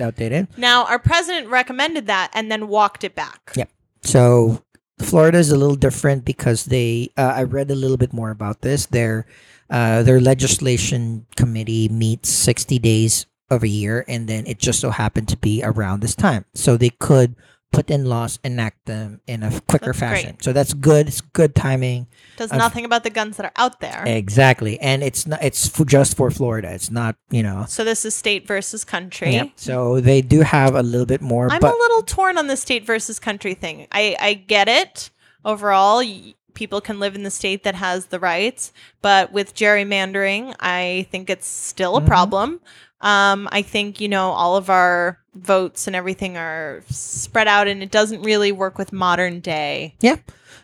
Outdated. 0.00 0.46
Now, 0.56 0.86
our 0.86 0.98
president 0.98 1.48
recommended 1.48 2.06
that 2.06 2.30
and 2.32 2.50
then 2.50 2.68
walked 2.68 3.04
it 3.04 3.14
back. 3.14 3.52
Yep. 3.56 3.68
So 4.02 4.62
Florida 5.00 5.38
is 5.38 5.50
a 5.50 5.56
little 5.56 5.76
different 5.76 6.24
because 6.24 6.66
they. 6.66 7.10
Uh, 7.16 7.32
I 7.36 7.42
read 7.44 7.70
a 7.70 7.74
little 7.74 7.96
bit 7.96 8.12
more 8.12 8.30
about 8.30 8.60
this. 8.62 8.86
Their 8.86 9.26
uh, 9.68 10.02
their 10.02 10.20
legislation 10.20 11.26
committee 11.36 11.88
meets 11.88 12.28
60 12.28 12.78
days 12.78 13.26
of 13.50 13.62
a 13.62 13.68
year, 13.68 14.04
and 14.08 14.28
then 14.28 14.46
it 14.46 14.58
just 14.58 14.80
so 14.80 14.90
happened 14.90 15.28
to 15.28 15.36
be 15.36 15.62
around 15.62 16.00
this 16.00 16.14
time, 16.14 16.44
so 16.54 16.76
they 16.76 16.90
could 16.90 17.34
put 17.72 17.88
in 17.90 18.04
laws, 18.04 18.38
enact 18.42 18.86
them 18.86 19.20
in 19.26 19.42
a 19.42 19.50
quicker 19.68 19.86
That's 19.92 19.98
great. 19.98 20.10
fashion. 20.10 20.36
So 20.40 20.52
that's 20.52 20.74
good. 20.74 21.06
It's 21.08 21.20
good 21.20 21.54
timing. 21.54 22.08
Does 22.36 22.52
nothing 22.52 22.84
about 22.84 23.04
the 23.04 23.10
guns 23.10 23.36
that 23.36 23.46
are 23.46 23.52
out 23.56 23.80
there. 23.80 24.02
Exactly, 24.06 24.78
and 24.80 25.02
it's 25.02 25.26
not. 25.26 25.42
It's 25.42 25.68
for 25.68 25.84
just 25.84 26.16
for 26.16 26.30
Florida. 26.30 26.72
It's 26.72 26.90
not. 26.90 27.16
You 27.30 27.42
know. 27.42 27.64
So 27.68 27.84
this 27.84 28.04
is 28.04 28.14
state 28.14 28.46
versus 28.46 28.84
country. 28.84 29.32
Yep. 29.32 29.50
So 29.56 30.00
they 30.00 30.20
do 30.22 30.40
have 30.40 30.74
a 30.74 30.82
little 30.82 31.06
bit 31.06 31.20
more, 31.20 31.50
I'm 31.50 31.60
but 31.60 31.72
a 31.74 31.78
little 31.78 32.02
torn 32.02 32.38
on 32.38 32.46
the 32.48 32.56
state 32.56 32.84
versus 32.84 33.18
country 33.18 33.54
thing. 33.54 33.86
I, 33.92 34.16
I 34.20 34.34
get 34.34 34.68
it. 34.68 35.10
Overall, 35.44 35.98
y- 35.98 36.34
people 36.54 36.80
can 36.80 36.98
live 36.98 37.14
in 37.14 37.22
the 37.22 37.30
state 37.30 37.62
that 37.62 37.76
has 37.76 38.06
the 38.06 38.18
rights, 38.18 38.72
but 39.00 39.32
with 39.32 39.54
gerrymandering, 39.54 40.54
I 40.60 41.06
think 41.10 41.30
it's 41.30 41.46
still 41.46 41.96
a 41.96 42.00
Mhm. 42.02 42.06
problem. 42.06 42.60
Um, 43.00 43.48
I 43.50 43.62
think, 43.62 44.00
you 44.00 44.08
know, 44.08 44.30
all 44.32 44.56
of 44.56 44.68
our 44.68 45.18
votes 45.34 45.86
and 45.86 45.96
everything 45.96 46.36
are 46.36 46.82
spread 46.90 47.48
out 47.48 47.68
and 47.68 47.82
it 47.82 47.90
doesn't 47.90 48.22
really 48.22 48.52
work 48.52 48.76
with 48.78 48.92
modern 48.92 49.40
day. 49.40 49.94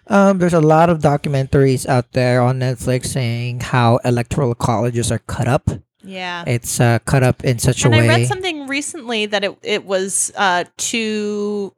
um, 0.08 0.38
there's 0.38 0.52
a 0.54 0.60
lot 0.60 0.90
of 0.90 0.98
documentaries 1.00 1.86
out 1.86 2.12
there 2.12 2.40
on 2.42 2.60
Netflix 2.60 3.06
saying 3.06 3.60
how 3.60 3.98
electoral 4.04 4.54
colleges 4.54 5.10
are 5.10 5.18
cut 5.20 5.48
up. 5.48 5.68
Yeah. 6.02 6.44
It's 6.46 6.78
uh, 6.78 7.00
cut 7.00 7.22
up 7.22 7.42
in 7.44 7.58
such 7.58 7.84
and 7.84 7.94
a 7.94 7.96
I 7.96 8.00
way. 8.00 8.08
read 8.08 8.26
something 8.28 8.66
recently 8.68 9.26
that 9.26 9.42
it, 9.42 9.58
it 9.62 9.84
was 9.84 10.32
uh, 10.36 10.64
to 10.76 11.74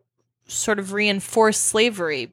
sort 0.47 0.79
of 0.79 0.93
reinforce 0.93 1.59
slavery. 1.59 2.33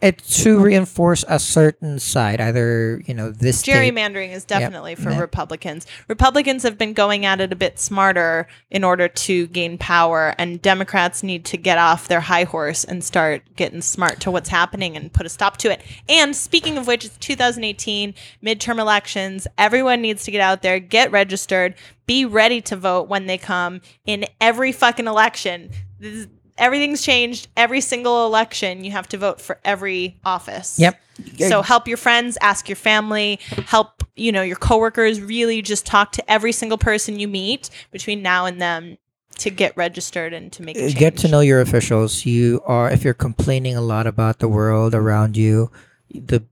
Yep, 0.00 0.14
it's 0.20 0.42
to 0.44 0.60
reinforce 0.60 1.24
a 1.28 1.38
certain 1.38 1.98
side, 1.98 2.40
either 2.40 3.02
you 3.06 3.14
know 3.14 3.30
this 3.30 3.60
state. 3.60 3.72
Gerrymandering 3.94 4.32
is 4.32 4.44
definitely 4.44 4.94
for 4.94 5.10
Yeah. 5.10 5.18
Republicans. 5.18 5.86
Republicans 6.06 6.62
have 6.62 6.78
been 6.78 6.92
going 6.92 7.24
at 7.26 7.40
it 7.40 7.52
a 7.52 7.56
bit 7.56 7.78
smarter 7.78 8.46
in 8.70 8.84
order 8.84 9.08
to 9.08 9.46
gain 9.48 9.76
power, 9.76 10.34
and 10.38 10.62
Democrats 10.62 11.22
need 11.22 11.44
to 11.46 11.56
get 11.56 11.78
off 11.78 12.06
their 12.06 12.20
high 12.20 12.44
horse 12.44 12.84
and 12.84 13.02
start 13.02 13.42
getting 13.56 13.82
smart 13.82 14.20
to 14.20 14.30
what's 14.30 14.50
happening 14.50 14.96
and 14.96 15.12
put 15.12 15.26
a 15.26 15.28
stop 15.28 15.56
to 15.58 15.70
it. 15.72 15.80
And 16.08 16.34
speaking 16.36 16.78
of 16.78 16.86
which, 16.86 17.04
it's 17.04 17.16
2018 17.18 18.14
midterm 18.44 18.78
elections. 18.78 19.46
Everyone 19.58 20.00
needs 20.00 20.22
to 20.24 20.30
get 20.30 20.40
out 20.40 20.62
there, 20.62 20.78
get 20.78 21.10
registered, 21.10 21.74
be 22.06 22.24
ready 22.24 22.60
to 22.62 22.76
vote 22.76 23.08
when 23.08 23.26
they 23.26 23.36
come 23.36 23.80
in 24.06 24.24
every 24.40 24.72
fucking 24.72 25.06
election. 25.06 25.70
This 26.00 26.12
is- 26.14 26.26
Everything's 26.58 27.02
changed. 27.02 27.48
Every 27.56 27.80
single 27.80 28.26
election, 28.26 28.84
you 28.84 28.90
have 28.90 29.08
to 29.08 29.18
vote 29.18 29.40
for 29.40 29.58
every 29.64 30.18
office. 30.24 30.78
Yep. 30.78 31.00
So 31.38 31.62
help 31.62 31.88
your 31.88 31.96
friends, 31.96 32.38
ask 32.40 32.68
your 32.68 32.76
family, 32.76 33.40
help, 33.66 34.04
you 34.14 34.30
know, 34.30 34.42
your 34.42 34.56
coworkers, 34.56 35.20
really 35.20 35.62
just 35.62 35.84
talk 35.86 36.12
to 36.12 36.30
every 36.30 36.52
single 36.52 36.78
person 36.78 37.18
you 37.18 37.26
meet 37.26 37.70
between 37.90 38.22
now 38.22 38.46
and 38.46 38.60
then 38.60 38.98
to 39.38 39.50
get 39.50 39.76
registered 39.76 40.32
and 40.32 40.52
to 40.52 40.62
make 40.62 40.76
a 40.76 40.80
Uh, 40.80 40.82
change. 40.88 40.98
get 40.98 41.16
to 41.18 41.28
know 41.28 41.40
your 41.40 41.60
officials. 41.60 42.24
You 42.26 42.60
are 42.66 42.90
if 42.90 43.02
you're 43.04 43.14
complaining 43.14 43.76
a 43.76 43.80
lot 43.80 44.06
about 44.06 44.38
the 44.40 44.48
world 44.48 44.94
around 44.94 45.36
you, 45.36 45.70
the 46.12 46.44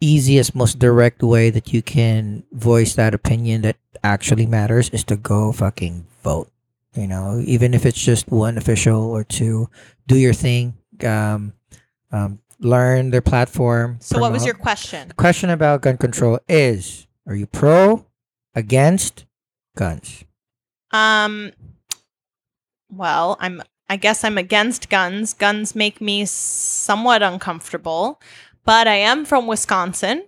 easiest, 0.00 0.54
most 0.54 0.78
direct 0.78 1.22
way 1.22 1.50
that 1.50 1.72
you 1.72 1.82
can 1.82 2.44
voice 2.52 2.94
that 2.94 3.14
opinion 3.14 3.62
that 3.62 3.76
actually 4.04 4.46
matters 4.46 4.88
is 4.90 5.04
to 5.04 5.16
go 5.16 5.52
fucking 5.52 6.06
vote. 6.22 6.50
You 6.94 7.06
know, 7.06 7.42
even 7.44 7.74
if 7.74 7.86
it's 7.86 8.02
just 8.02 8.28
one 8.30 8.56
official 8.58 9.02
or 9.02 9.24
two, 9.24 9.68
do 10.06 10.16
your 10.16 10.32
thing. 10.32 10.74
Um, 11.04 11.52
um, 12.10 12.40
learn 12.60 13.10
their 13.10 13.20
platform. 13.20 13.98
So 14.00 14.18
what 14.18 14.32
was 14.32 14.44
your 14.44 14.54
question? 14.54 15.12
question 15.16 15.50
about 15.50 15.82
gun 15.82 15.96
control? 15.96 16.40
Is 16.48 17.06
are 17.26 17.34
you 17.34 17.46
pro, 17.46 18.06
against 18.54 19.26
guns? 19.76 20.24
Um 20.90 21.52
well, 22.90 23.36
I'm 23.40 23.62
I 23.88 23.96
guess 23.96 24.24
I'm 24.24 24.38
against 24.38 24.88
guns. 24.90 25.34
Guns 25.34 25.74
make 25.74 26.00
me 26.00 26.24
somewhat 26.26 27.22
uncomfortable, 27.22 28.20
but 28.64 28.86
I 28.86 28.96
am 28.96 29.24
from 29.24 29.46
Wisconsin 29.46 30.24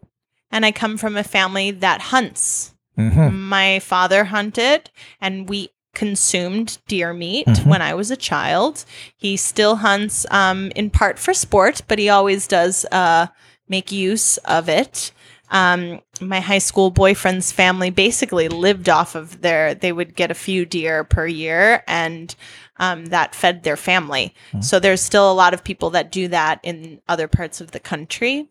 and 0.50 0.64
I 0.64 0.72
come 0.72 0.96
from 0.96 1.16
a 1.16 1.24
family 1.24 1.70
that 1.70 2.00
hunts. 2.00 2.74
Mm-hmm. 2.98 3.34
My 3.34 3.78
father 3.80 4.24
hunted 4.24 4.90
and 5.20 5.48
we 5.48 5.70
consumed 5.94 6.78
deer 6.86 7.12
meat 7.12 7.46
Mhm. 7.46 7.66
when 7.66 7.82
I 7.82 7.94
was 7.94 8.10
a 8.10 8.16
child. 8.16 8.84
He 9.16 9.36
still 9.36 9.76
hunts 9.76 10.24
um, 10.30 10.70
in 10.76 10.90
part 10.90 11.18
for 11.18 11.34
sport, 11.34 11.82
but 11.88 11.98
he 11.98 12.08
always 12.08 12.46
does 12.46 12.84
uh, 12.92 13.26
make 13.68 13.90
use 13.92 14.36
of 14.38 14.68
it. 14.68 15.12
Um, 15.52 16.00
my 16.20 16.38
high 16.40 16.58
school 16.58 16.90
boyfriend's 16.92 17.50
family 17.50 17.90
basically 17.90 18.48
lived 18.48 18.88
off 18.88 19.16
of 19.16 19.40
their, 19.40 19.74
they 19.74 19.90
would 19.90 20.14
get 20.14 20.30
a 20.30 20.34
few 20.34 20.64
deer 20.64 21.02
per 21.02 21.26
year 21.26 21.82
and 21.88 22.34
um, 22.76 23.06
that 23.06 23.34
fed 23.34 23.62
their 23.64 23.76
family. 23.76 24.32
Mhm. 24.52 24.62
So 24.64 24.78
there's 24.78 25.02
still 25.02 25.30
a 25.30 25.34
lot 25.34 25.52
of 25.52 25.64
people 25.64 25.90
that 25.90 26.12
do 26.12 26.28
that 26.28 26.60
in 26.62 27.00
other 27.08 27.26
parts 27.28 27.60
of 27.60 27.72
the 27.72 27.80
country. 27.80 28.48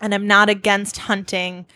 And 0.00 0.14
I'm 0.14 0.26
not 0.26 0.48
against 0.50 0.98
hunting 0.98 1.66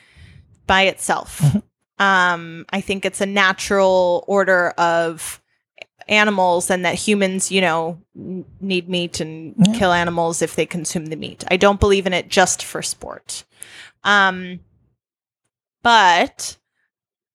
by 0.66 0.82
itself. 0.82 1.40
Mhm. 1.40 1.62
Um, 1.98 2.66
I 2.70 2.80
think 2.80 3.04
it's 3.04 3.20
a 3.20 3.26
natural 3.26 4.24
order 4.26 4.70
of 4.70 5.40
animals 6.08 6.70
and 6.70 6.84
that 6.84 6.94
humans, 6.96 7.50
you 7.50 7.60
know, 7.60 7.98
need 8.14 8.88
meat 8.88 9.20
and 9.20 9.54
Yeah. 9.58 9.74
kill 9.78 9.92
animals 9.92 10.42
if 10.42 10.54
they 10.56 10.66
consume 10.66 11.06
the 11.06 11.16
meat. 11.16 11.44
I 11.50 11.56
don't 11.56 11.80
believe 11.80 12.06
in 12.06 12.12
it 12.12 12.28
just 12.28 12.62
for 12.62 12.82
sport. 12.82 13.44
Um, 14.02 14.60
but 15.82 16.56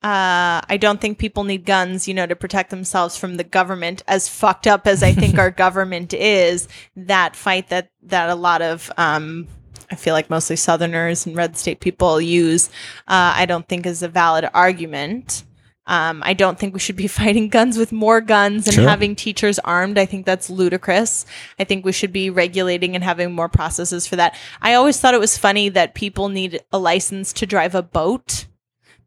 uh, 0.04 0.62
I 0.70 0.78
don't 0.80 1.02
think 1.02 1.18
people 1.18 1.44
need 1.44 1.66
guns, 1.66 2.08
you 2.08 2.14
know, 2.14 2.26
to 2.26 2.36
protect 2.36 2.70
themselves 2.70 3.18
from 3.18 3.36
the 3.36 3.44
government. 3.44 4.02
As 4.08 4.30
fucked 4.30 4.66
up 4.68 4.88
as 4.88 5.04
I 5.04 5.12
think 5.14 5.38
our 5.40 5.52
government 5.52 6.14
is, 6.14 6.68
that 6.96 7.36
fight 7.36 7.70
that 7.70 7.90
that 8.04 8.30
a 8.30 8.36
lot 8.36 8.62
of 8.62 8.92
um, 8.98 9.48
I 9.92 9.96
feel 9.96 10.14
like 10.14 10.30
mostly 10.30 10.56
Southerners 10.56 11.26
and 11.26 11.36
red 11.36 11.58
state 11.58 11.80
people 11.80 12.22
use, 12.22 12.70
uh, 13.08 13.34
I 13.36 13.46
don't 13.46 13.68
think 13.68 13.86
is 13.86 14.04
a 14.04 14.08
valid 14.08 14.48
argument. 14.54 15.44
Um, 15.88 16.22
I 16.24 16.34
don't 16.36 16.60
think 16.60 16.76
we 16.76 16.80
should 16.80 16.96
be 16.96 17.08
fighting 17.22 17.50
guns 17.50 17.78
with 17.78 17.92
more 17.92 18.22
guns 18.22 18.68
and 18.68 18.76
Sure. 18.76 18.88
having 18.88 19.16
teachers 19.16 19.58
armed. 19.60 19.98
I 19.98 20.06
think 20.06 20.26
that's 20.28 20.50
ludicrous. 20.50 21.26
I 21.58 21.64
think 21.64 21.84
we 21.84 21.92
should 21.92 22.14
be 22.14 22.30
regulating 22.30 22.94
and 22.94 23.04
having 23.04 23.32
more 23.32 23.50
processes 23.50 24.06
for 24.06 24.16
that. 24.18 24.36
I 24.62 24.76
always 24.76 25.00
thought 25.00 25.16
it 25.16 25.20
was 25.20 25.38
funny 25.38 25.70
that 25.70 25.96
people 25.96 26.30
need 26.30 26.62
a 26.72 26.78
license 26.78 27.34
to 27.34 27.48
drive 27.48 27.74
a 27.74 27.82
boat, 27.82 28.46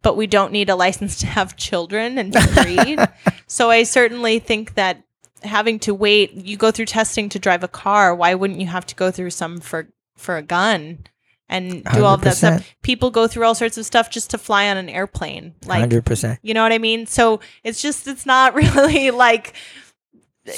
but 0.03 0.17
we 0.17 0.27
don't 0.27 0.51
need 0.51 0.69
a 0.69 0.75
license 0.75 1.17
to 1.21 1.27
have 1.29 1.57
children 1.57 2.19
and 2.19 2.33
to 2.33 2.63
breed. 2.63 2.99
so 3.47 3.71
I 3.71 3.85
certainly 3.85 4.41
think 4.41 4.75
that 4.75 5.05
having 5.45 5.79
to 5.81 5.95
wait, 5.95 6.33
you 6.33 6.57
go 6.57 6.73
through 6.73 6.87
testing 6.87 7.29
to 7.29 7.39
drive 7.39 7.63
a 7.63 7.69
car. 7.69 8.13
Why 8.13 8.35
wouldn't 8.35 8.59
you 8.61 8.67
have 8.67 8.87
to 8.87 8.97
go 8.97 9.13
through 9.13 9.31
some 9.31 9.61
for 9.61 9.87
for 10.17 10.37
a 10.37 10.43
gun 10.43 11.07
and 11.49 11.85
do 11.85 12.05
all 12.05 12.15
of 12.15 12.23
that 12.23 12.37
stuff? 12.37 12.75
People 12.83 13.11
go 13.11 13.27
through 13.27 13.45
all 13.45 13.55
sorts 13.55 13.77
of 13.77 13.85
stuff 13.85 14.11
just 14.11 14.31
to 14.31 14.39
fly 14.39 14.69
on 14.69 14.77
an 14.77 14.89
airplane. 14.89 15.55
Like 15.67 15.81
Hundred 15.81 16.05
percent. 16.07 16.39
you 16.43 16.55
know 16.55 16.63
what 16.63 16.73
I 16.73 16.79
mean? 16.79 17.07
So 17.07 17.41
it's 17.65 17.83
just 17.83 18.07
it's 18.09 18.25
not 18.27 18.55
really 18.55 19.11
like 19.11 19.55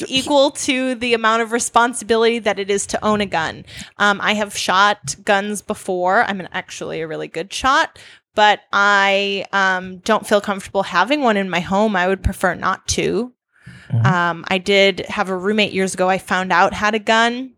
equal 0.06 0.50
to 0.50 0.94
the 0.94 1.12
amount 1.14 1.42
of 1.42 1.52
responsibility 1.52 2.38
that 2.38 2.58
it 2.58 2.70
is 2.70 2.86
to 2.86 3.04
own 3.04 3.20
a 3.20 3.26
gun. 3.26 3.64
Um, 3.98 4.20
I 4.22 4.34
have 4.34 4.56
shot 4.56 5.16
guns 5.24 5.60
before. 5.62 6.22
I'm 6.24 6.40
an, 6.40 6.48
actually 6.52 7.00
a 7.02 7.06
really 7.08 7.28
good 7.28 7.52
shot, 7.52 7.98
but 8.34 8.60
I 8.72 9.44
um, 9.52 9.98
don't 9.98 10.26
feel 10.26 10.40
comfortable 10.40 10.84
having 10.84 11.20
one 11.22 11.36
in 11.36 11.50
my 11.50 11.60
home. 11.60 11.96
I 11.96 12.08
would 12.08 12.22
prefer 12.22 12.54
not 12.54 12.86
to. 12.88 13.32
Mhm. 13.90 14.06
Um, 14.06 14.44
I 14.48 14.58
did 14.58 15.00
have 15.00 15.28
a 15.28 15.36
roommate 15.36 15.72
years 15.72 15.92
ago. 15.94 16.08
I 16.08 16.16
found 16.18 16.50
out 16.52 16.72
had 16.72 16.94
a 16.94 16.98
gun, 16.98 17.52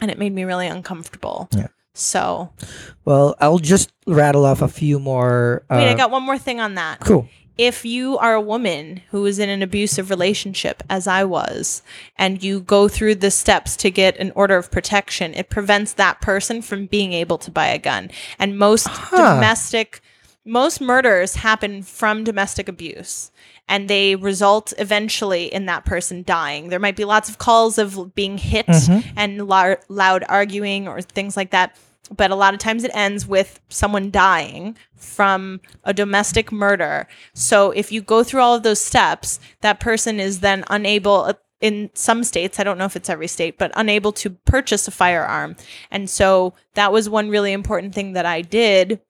and 0.00 0.10
it 0.10 0.18
made 0.18 0.34
me 0.34 0.44
really 0.44 0.66
uncomfortable. 0.66 1.48
Yeah. 1.56 1.68
So 1.94 2.52
Well, 3.04 3.34
I'll 3.40 3.58
just 3.58 3.90
rattle 4.06 4.44
off 4.44 4.60
a 4.62 4.68
few 4.68 4.98
more. 4.98 5.64
Uh, 5.70 5.76
wait, 5.76 5.90
I 5.90 5.94
got 5.94 6.10
one 6.10 6.22
more 6.22 6.38
thing 6.38 6.60
on 6.60 6.74
that. 6.74 7.00
cool. 7.00 7.26
if 7.56 7.86
you 7.86 8.18
are 8.18 8.34
a 8.34 8.40
woman 8.40 9.00
who 9.10 9.24
is 9.24 9.38
in 9.38 9.48
an 9.48 9.62
abusive 9.62 10.10
relationship, 10.10 10.82
as 10.90 11.06
I 11.06 11.24
was, 11.24 11.82
and 12.18 12.42
you 12.44 12.60
go 12.60 12.86
through 12.86 13.14
the 13.14 13.30
steps 13.30 13.76
to 13.78 13.90
get 13.90 14.14
an 14.18 14.30
order 14.34 14.56
of 14.58 14.70
protection, 14.70 15.32
it 15.32 15.48
prevents 15.48 15.94
that 15.94 16.20
person 16.20 16.60
from 16.60 16.84
being 16.84 17.14
able 17.14 17.38
to 17.38 17.50
buy 17.50 17.68
a 17.68 17.78
gun. 17.78 18.10
And 18.38 18.58
most 18.58 18.86
Huh. 18.88 19.36
domestic, 19.36 20.02
most 20.44 20.82
murders 20.82 21.36
happen 21.36 21.82
from 21.82 22.24
domestic 22.24 22.68
abuse. 22.68 23.30
And 23.68 23.88
they 23.88 24.14
result 24.14 24.72
eventually 24.78 25.52
in 25.52 25.66
that 25.66 25.84
person 25.84 26.22
dying. 26.24 26.68
There 26.68 26.78
might 26.78 26.96
be 26.96 27.04
lots 27.04 27.28
of 27.28 27.38
calls 27.38 27.78
of 27.78 28.14
being 28.14 28.38
hit 28.38 28.66
Mhm. 28.66 29.04
and 29.16 29.48
lou- 29.48 29.76
loud 29.88 30.24
arguing 30.28 30.86
or 30.86 31.02
things 31.02 31.36
like 31.36 31.50
that. 31.50 31.76
But 32.16 32.30
a 32.30 32.36
lot 32.36 32.54
of 32.54 32.60
times 32.60 32.84
it 32.84 32.92
ends 32.94 33.26
with 33.26 33.58
someone 33.68 34.12
dying 34.12 34.76
from 34.94 35.60
a 35.82 35.92
domestic 35.92 36.52
murder. 36.52 37.08
So 37.34 37.72
if 37.72 37.90
you 37.90 38.00
go 38.00 38.22
through 38.22 38.42
all 38.42 38.54
of 38.54 38.62
those 38.62 38.80
steps, 38.80 39.40
that 39.60 39.80
person 39.80 40.20
is 40.20 40.38
then 40.38 40.64
unable, 40.70 41.24
uh, 41.24 41.32
in 41.60 41.90
some 41.94 42.22
states, 42.22 42.60
I 42.60 42.64
don't 42.64 42.78
know 42.78 42.84
if 42.84 42.94
it's 42.96 43.08
every 43.10 43.26
state, 43.26 43.58
but 43.58 43.72
unable 43.74 44.12
to 44.12 44.30
purchase 44.30 44.86
a 44.86 44.90
firearm. 44.92 45.56
And 45.90 46.08
so 46.08 46.52
that 46.74 46.92
was 46.92 47.08
one 47.08 47.28
really 47.30 47.52
important 47.52 47.94
thing 47.94 48.12
that 48.12 48.26
I 48.26 48.42
did 48.42 49.00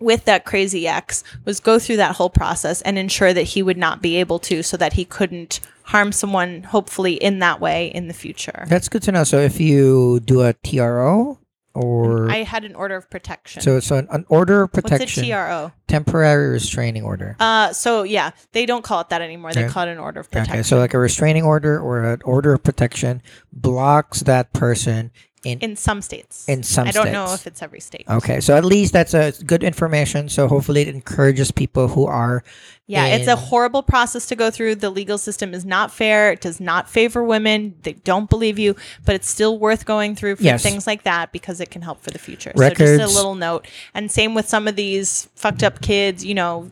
with 0.00 0.24
that 0.26 0.44
crazy 0.44 0.86
ex 0.86 1.24
was 1.44 1.60
go 1.60 1.78
through 1.78 1.96
that 1.96 2.16
whole 2.16 2.30
process 2.30 2.82
and 2.82 2.98
ensure 2.98 3.32
that 3.32 3.42
he 3.42 3.62
would 3.62 3.76
not 3.78 4.00
be 4.02 4.16
able 4.16 4.38
to 4.38 4.62
so 4.62 4.76
that 4.76 4.92
he 4.94 5.04
couldn't 5.04 5.60
harm 5.84 6.12
someone 6.12 6.62
hopefully 6.64 7.14
in 7.14 7.38
that 7.40 7.60
way 7.60 7.88
in 7.88 8.08
the 8.08 8.14
future. 8.14 8.64
That's 8.68 8.88
good 8.88 9.02
to 9.04 9.12
know. 9.12 9.24
So 9.24 9.38
if 9.38 9.58
you 9.60 10.20
do 10.20 10.42
a 10.42 10.52
TRO 10.52 11.38
or 11.74 12.28
I 12.30 12.42
had 12.42 12.64
an 12.64 12.74
order 12.74 12.96
of 12.96 13.08
protection. 13.08 13.62
so 13.62 13.76
it's 13.76 13.90
an, 13.90 14.08
an 14.10 14.24
order 14.28 14.62
of 14.62 14.72
protection. 14.72 15.22
What's 15.22 15.28
a 15.30 15.30
TRO? 15.30 15.72
temporary 15.86 16.50
restraining 16.50 17.04
order. 17.04 17.36
Uh, 17.38 17.72
so 17.72 18.02
yeah, 18.02 18.30
they 18.52 18.66
don't 18.66 18.82
call 18.82 19.00
it 19.00 19.08
that 19.10 19.22
anymore. 19.22 19.52
They 19.52 19.64
Okay. 19.64 19.72
call 19.72 19.86
it 19.86 19.92
an 19.92 19.98
order 19.98 20.20
of 20.20 20.30
protection. 20.30 20.54
Okay, 20.54 20.62
so 20.62 20.76
like 20.78 20.92
a 20.94 20.98
restraining 20.98 21.44
order 21.44 21.80
or 21.80 22.04
an 22.04 22.20
order 22.24 22.52
of 22.52 22.62
protection 22.62 23.22
blocks 23.52 24.20
that 24.20 24.52
person 24.52 25.10
in 25.44 25.58
in 25.60 25.76
some 25.76 26.02
states. 26.02 26.48
in 26.48 26.62
some 26.62 26.88
I 26.88 26.90
don't 26.90 27.12
know 27.12 27.32
if 27.32 27.46
it's 27.46 27.62
every 27.62 27.80
state. 27.80 28.04
Okay, 28.08 28.40
so 28.40 28.56
at 28.56 28.64
least 28.64 28.92
that's 28.92 29.14
a 29.14 29.32
good 29.44 29.62
information. 29.62 30.28
So 30.28 30.48
hopefully 30.48 30.82
it 30.82 30.88
encourages 30.88 31.50
people 31.52 31.88
who 31.88 32.06
are 32.06 32.42
Yeah, 32.86 33.06
it's 33.06 33.28
a 33.28 33.36
horrible 33.36 33.82
process 33.82 34.26
to 34.26 34.34
go 34.36 34.50
through. 34.50 34.76
The 34.76 34.90
legal 34.90 35.18
system 35.18 35.52
is 35.54 35.64
not 35.64 35.92
fair. 35.92 36.32
It 36.32 36.40
does 36.40 36.58
not 36.60 36.88
favor 36.88 37.22
women. 37.22 37.74
They 37.82 37.92
don't 37.92 38.28
believe 38.30 38.58
you, 38.58 38.74
but 39.04 39.14
it's 39.14 39.28
still 39.28 39.58
worth 39.58 39.84
going 39.84 40.16
through 40.16 40.36
for 40.36 40.42
Yes. 40.42 40.62
things 40.62 40.86
like 40.86 41.02
that 41.04 41.30
because 41.32 41.60
it 41.60 41.70
can 41.70 41.82
help 41.82 42.00
for 42.02 42.10
the 42.10 42.18
future. 42.18 42.52
so 42.56 42.68
just 42.68 42.80
Records- 42.80 43.02
a 43.12 43.14
little 43.16 43.34
note. 43.34 43.66
And 43.94 44.10
same 44.10 44.34
with 44.34 44.48
some 44.48 44.66
of 44.66 44.74
these 44.76 45.28
fucked 45.36 45.62
up 45.62 45.80
kids, 45.82 46.24
you 46.24 46.34
know, 46.34 46.70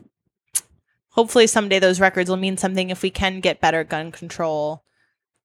hopefully 1.09 1.47
someday 1.47 1.79
those 1.79 1.99
records 1.99 2.29
will 2.29 2.37
mean 2.37 2.57
something 2.57 2.89
if 2.89 3.01
we 3.01 3.09
can 3.09 3.39
get 3.39 3.61
better 3.61 3.83
gun 3.83 4.11
control. 4.11 4.83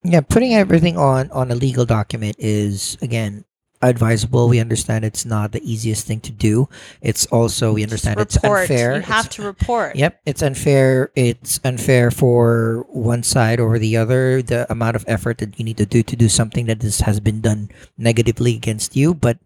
Yeah 0.03 0.21
putting 0.21 0.53
everything 0.53 0.97
on 0.97 1.31
on 1.31 1.51
a 1.51 1.55
legal 1.55 1.85
document 1.85 2.35
is 2.39 2.97
again 3.01 3.45
advisable. 3.81 4.47
We 4.47 4.61
understand 4.61 5.03
it's 5.03 5.25
not 5.25 5.51
the 5.51 5.59
easiest 5.69 6.07
thing 6.07 6.21
to 6.21 6.31
do. 6.31 6.69
It's 7.01 7.25
also 7.27 7.73
we 7.73 7.83
understand 7.83 8.17
it's 8.17 8.41
unfair. 8.41 8.95
You 8.95 9.01
have 9.01 9.25
It's- 9.25 9.35
to 9.35 9.43
report. 9.43 9.97
Yep, 9.97 10.21
it's 10.25 10.41
unfair. 10.41 11.11
It's 11.15 11.59
unfair 11.65 12.09
for 12.09 12.85
one 12.87 13.23
side 13.23 13.59
over 13.59 13.77
the 13.77 13.97
other. 13.97 14.41
The 14.41 14.71
amount 14.71 14.95
of 14.95 15.03
effort 15.05 15.39
that 15.39 15.59
you 15.59 15.65
need 15.65 15.75
to 15.77 15.85
do 15.85 16.01
to 16.01 16.15
do 16.15 16.29
something 16.29 16.65
that 16.67 16.81
is, 16.81 17.01
has 17.01 17.19
been 17.19 17.41
done 17.41 17.69
negatively 17.97 18.55
against 18.55 18.95
you, 18.95 19.13
but 19.13 19.37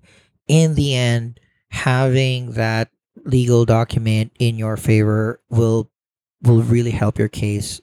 in 0.47 0.75
the 0.75 0.93
end, 0.93 1.39
having 1.71 2.51
that 2.51 2.89
legal 3.25 3.65
document 3.65 4.31
in 4.37 4.57
your 4.59 4.77
favor 4.77 5.41
will 5.49 5.89
will 6.43 6.61
really 6.61 6.91
help 6.91 7.17
your 7.17 7.27
case 7.27 7.81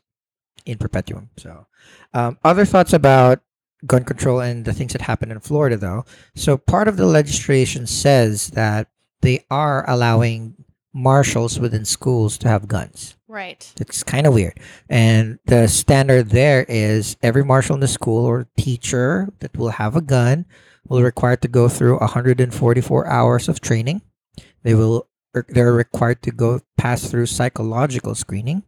in 0.64 0.78
perpetuum. 0.78 1.30
So, 1.36 1.66
um, 2.14 2.38
other 2.42 2.64
thoughts 2.64 2.92
about 2.92 3.40
gun 3.87 4.04
control 4.04 4.40
and 4.40 4.64
the 4.64 4.73
things 4.73 4.92
that 4.92 5.02
happened 5.02 5.33
in 5.33 5.40
Florida, 5.40 5.76
though. 5.76 6.04
So, 6.35 6.56
part 6.56 6.88
of 6.88 6.97
the 6.97 7.06
legislation 7.06 7.87
says 7.87 8.49
that 8.50 8.88
they 9.21 9.44
are 9.50 9.88
allowing 9.88 10.54
marshals 10.94 11.59
within 11.59 11.85
schools 11.85 12.38
to 12.38 12.49
have 12.49 12.68
guns. 12.68 13.16
Right. 13.26 13.71
It's 13.80 14.04
kind 14.04 14.26
of 14.26 14.35
weird. 14.35 14.61
And 14.88 15.40
the 15.47 15.66
standard 15.66 16.30
there 16.30 16.64
is 16.68 17.16
every 17.21 17.44
marshal 17.44 17.75
in 17.75 17.80
the 17.80 17.88
school 17.88 18.25
or 18.25 18.47
teacher 18.56 19.28
that 19.40 19.56
will 19.56 19.71
have 19.71 19.97
a 19.97 20.00
gun 20.00 20.47
will 20.87 21.02
require 21.02 21.37
to 21.37 21.49
go 21.49 21.68
through 21.68 21.99
144 21.99 23.06
hours 23.09 23.49
of 23.49 23.61
training. 23.61 24.02
They 24.62 24.75
will 24.75 25.09
they're 25.48 25.72
required 25.72 26.22
to 26.22 26.30
go 26.30 26.60
pass 26.76 27.10
through 27.10 27.26
psychological 27.26 28.14
screening 28.14 28.62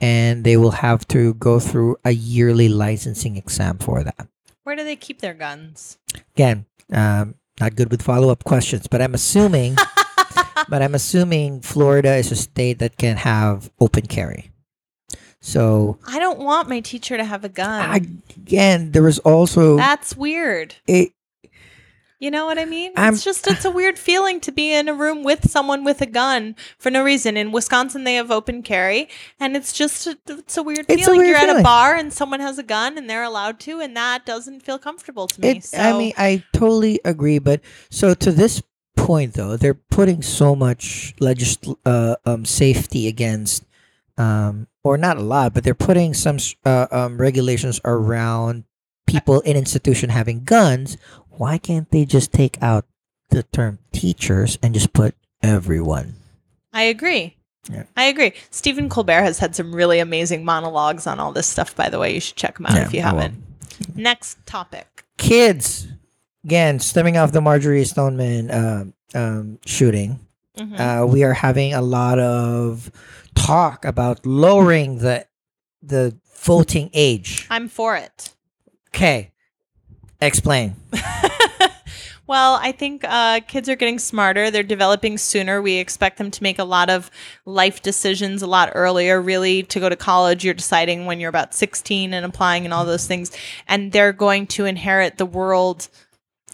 and 0.00 0.44
they 0.44 0.56
will 0.56 0.72
have 0.72 1.06
to 1.08 1.34
go 1.34 1.58
through 1.60 1.96
a 2.04 2.10
yearly 2.10 2.68
licensing 2.68 3.36
exam 3.36 3.78
for 3.78 4.02
that. 4.04 4.28
Where 4.64 4.76
do 4.76 4.84
they 4.84 4.96
keep 4.96 5.20
their 5.20 5.34
guns? 5.34 5.98
Again, 6.34 6.66
um, 6.92 7.34
not 7.60 7.76
good 7.76 7.90
with 7.90 8.02
follow-up 8.02 8.44
questions, 8.44 8.86
but 8.86 9.00
I'm 9.02 9.14
assuming 9.14 9.76
but 10.68 10.82
I'm 10.82 10.94
assuming 10.94 11.60
Florida 11.60 12.16
is 12.16 12.32
a 12.32 12.36
state 12.36 12.78
that 12.78 12.96
can 12.96 13.16
have 13.16 13.70
open 13.80 14.06
carry. 14.06 14.50
So 15.40 15.98
I 16.06 16.18
don't 16.18 16.38
want 16.38 16.70
my 16.70 16.80
teacher 16.80 17.16
to 17.18 17.24
have 17.24 17.44
a 17.44 17.50
gun. 17.50 18.22
again, 18.36 18.92
there 18.92 19.06
is 19.06 19.18
also 19.20 19.76
That's 19.76 20.16
weird. 20.16 20.74
it, 20.86 21.12
You 22.24 22.30
know 22.30 22.46
what 22.46 22.58
I 22.58 22.64
mean? 22.64 22.92
I'm- 22.96 23.12
it's 23.12 23.22
just 23.22 23.46
it's 23.46 23.66
a 23.66 23.70
weird 23.70 23.98
feeling 23.98 24.40
to 24.40 24.50
be 24.50 24.72
in 24.72 24.88
a 24.88 24.94
room 24.94 25.22
with 25.24 25.50
someone 25.50 25.84
with 25.84 26.00
a 26.00 26.06
gun 26.06 26.56
for 26.78 26.88
no 26.90 27.04
reason. 27.04 27.36
In 27.36 27.52
Wisconsin, 27.52 28.04
they 28.04 28.14
have 28.14 28.30
open 28.30 28.62
carry, 28.62 29.10
and 29.38 29.54
it's 29.54 29.74
just 29.74 30.06
a, 30.06 30.16
it's 30.26 30.56
a 30.56 30.62
weird 30.62 30.86
It's 30.88 31.02
a 31.02 31.04
feeling. 31.04 31.18
weird 31.20 31.36
You're 31.36 31.50
at 31.50 31.60
a 31.60 31.62
bar 31.62 31.94
and 31.96 32.10
someone 32.10 32.40
has 32.40 32.56
a 32.58 32.62
gun 32.62 32.96
and 32.96 33.10
they're 33.10 33.24
allowed 33.24 33.60
to, 33.66 33.78
and 33.80 33.94
that 33.94 34.24
doesn't 34.24 34.60
feel 34.62 34.78
comfortable 34.78 35.26
to 35.26 35.38
me. 35.38 35.48
it 35.48 35.64
so 35.64 35.76
I 35.78 35.92
mean, 35.98 36.12
I 36.16 36.42
totally 36.54 36.98
agree. 37.04 37.38
But 37.38 37.60
so 37.90 38.14
to 38.14 38.32
this 38.32 38.62
point, 38.96 39.34
though, 39.34 39.58
they're 39.58 39.74
putting 39.74 40.22
so 40.22 40.56
much 40.56 41.14
legis- 41.20 41.58
uh, 41.84 42.16
um, 42.24 42.46
safety 42.46 43.06
against, 43.06 43.66
um, 44.16 44.66
or 44.82 44.96
not 44.96 45.18
a 45.18 45.22
lot, 45.22 45.52
but 45.52 45.62
they're 45.62 45.74
putting 45.74 46.14
some 46.14 46.38
uh, 46.64 46.86
um, 46.90 47.18
regulations 47.18 47.82
around 47.84 48.64
people 49.06 49.40
in 49.42 49.54
institution 49.54 50.08
having 50.08 50.44
guns. 50.44 50.96
Why 51.36 51.58
can't 51.58 51.90
they 51.90 52.04
just 52.04 52.32
take 52.32 52.56
out 52.62 52.84
the 53.30 53.42
term 53.42 53.78
teachers 53.92 54.58
and 54.62 54.74
just 54.74 54.92
put 54.92 55.14
everyone? 55.42 56.14
I 56.72 56.82
agree. 56.82 57.36
Yeah. 57.70 57.84
I 57.96 58.04
agree. 58.04 58.32
Stephen 58.50 58.88
Colbert 58.88 59.22
has 59.22 59.38
had 59.38 59.56
some 59.56 59.74
really 59.74 59.98
amazing 59.98 60.44
monologues 60.44 61.06
on 61.06 61.18
all 61.18 61.32
this 61.32 61.46
stuff. 61.46 61.74
By 61.74 61.88
the 61.88 61.98
way, 61.98 62.12
you 62.14 62.20
should 62.20 62.36
check 62.36 62.56
them 62.58 62.66
out 62.66 62.76
Yeah, 62.76 62.84
if 62.86 62.92
you 62.94 63.00
haven't. 63.00 63.42
Next 63.94 64.44
topic. 64.46 65.04
kids 65.16 65.86
again 66.44 66.78
stemming 66.78 67.16
off 67.16 67.32
the 67.32 67.40
marjory 67.40 67.84
stoneman 67.84 68.50
um, 68.50 68.92
um, 69.14 69.58
shooting 69.64 70.18
Mhm. 70.58 70.78
uh, 70.78 71.06
we 71.06 71.22
are 71.24 71.32
having 71.32 71.72
a 71.72 71.80
lot 71.80 72.18
of 72.18 72.90
talk 73.34 73.84
about 73.84 74.26
lowering 74.26 74.98
the 74.98 75.26
the 75.82 76.14
voting 76.36 76.90
age 76.92 77.46
I'm 77.50 77.68
for 77.68 77.96
it. 77.96 78.34
okay 78.88 79.30
explain 80.26 80.74
well, 82.26 82.58
I 82.60 82.72
think 82.72 83.04
uh, 83.04 83.40
kids 83.46 83.68
are 83.68 83.76
getting 83.76 83.98
smarter. 83.98 84.50
They're 84.50 84.62
developing 84.62 85.18
sooner. 85.18 85.60
We 85.60 85.74
expect 85.74 86.16
them 86.16 86.30
to 86.30 86.42
make 86.42 86.58
a 86.58 86.64
lot 86.64 86.88
of 86.88 87.10
life 87.44 87.82
decisions 87.82 88.40
a 88.40 88.46
lot 88.46 88.70
earlier. 88.74 89.20
Really, 89.20 89.62
to 89.64 89.80
go 89.80 89.88
to 89.88 89.96
college, 89.96 90.44
you're 90.44 90.54
deciding 90.54 91.04
when 91.04 91.20
you're 91.20 91.28
about 91.28 91.54
16 91.54 92.14
and 92.14 92.24
applying 92.24 92.64
and 92.64 92.72
all 92.72 92.84
those 92.86 93.06
things. 93.06 93.30
And 93.68 93.92
they're 93.92 94.12
going 94.12 94.46
to 94.48 94.64
inherit 94.64 95.18
the 95.18 95.26
world 95.26 95.88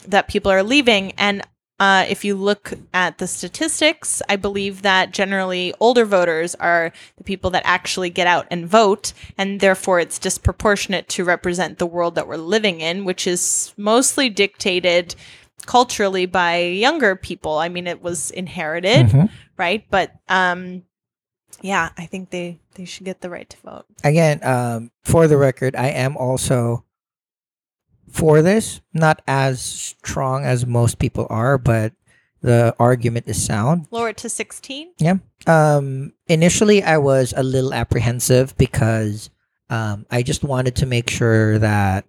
that 0.08 0.28
people 0.28 0.50
are 0.50 0.62
leaving. 0.62 1.12
And 1.12 1.42
uh, 1.80 2.04
if 2.08 2.24
you 2.24 2.36
look 2.36 2.72
at 2.94 3.18
the 3.18 3.26
statistics, 3.26 4.20
I 4.28 4.36
believe 4.36 4.82
that 4.82 5.10
generally 5.12 5.74
older 5.80 6.04
voters 6.04 6.54
are 6.56 6.92
the 7.16 7.24
people 7.24 7.50
that 7.50 7.62
actually 7.64 8.10
get 8.10 8.26
out 8.28 8.46
and 8.50 8.68
vote, 8.68 9.12
and 9.38 9.58
therefore 9.60 9.98
it's 9.98 10.18
disproportionate 10.18 11.08
to 11.08 11.24
represent 11.24 11.78
the 11.78 11.86
world 11.86 12.14
that 12.14 12.28
we're 12.28 12.36
living 12.36 12.80
in, 12.82 13.04
which 13.04 13.26
is 13.26 13.72
mostly 13.76 14.28
dictated 14.28 15.14
culturally 15.66 16.26
by 16.26 16.58
younger 16.58 17.16
people. 17.16 17.58
I 17.58 17.68
mean, 17.68 17.86
it 17.86 18.02
was 18.02 18.30
inherited, 18.30 19.06
Mhm. 19.08 19.30
right? 19.56 19.84
But 19.90 20.12
um, 20.28 20.82
yeah, 21.62 21.90
I 21.98 22.06
think 22.06 22.30
they 22.30 22.58
they 22.74 22.84
should 22.84 23.04
get 23.04 23.20
the 23.20 23.28
right 23.30 23.48
to 23.50 23.56
vote. 23.64 23.84
again 24.04 24.40
um, 24.44 24.90
for 25.04 25.26
the 25.26 25.36
record 25.36 25.74
i 25.76 25.88
am 25.88 26.16
also 26.16 26.84
for 28.10 28.42
this 28.42 28.80
not 28.92 29.22
as 29.26 29.62
strong 29.62 30.44
as 30.44 30.66
most 30.66 30.98
people 30.98 31.26
are 31.30 31.58
but 31.58 31.92
the 32.42 32.74
argument 32.78 33.26
is 33.28 33.42
sound 33.44 33.86
Lower 33.90 34.10
it 34.10 34.16
to 34.18 34.28
16. 34.28 34.92
Yeah. 34.98 35.14
Um, 35.46 36.12
initially, 36.26 36.82
I 36.82 36.98
was 36.98 37.34
a 37.36 37.42
little 37.42 37.74
apprehensive 37.74 38.56
because 38.56 39.30
um, 39.68 40.06
I 40.10 40.22
just 40.22 40.42
wanted 40.42 40.76
to 40.76 40.86
make 40.86 41.10
sure 41.10 41.58
that 41.58 42.06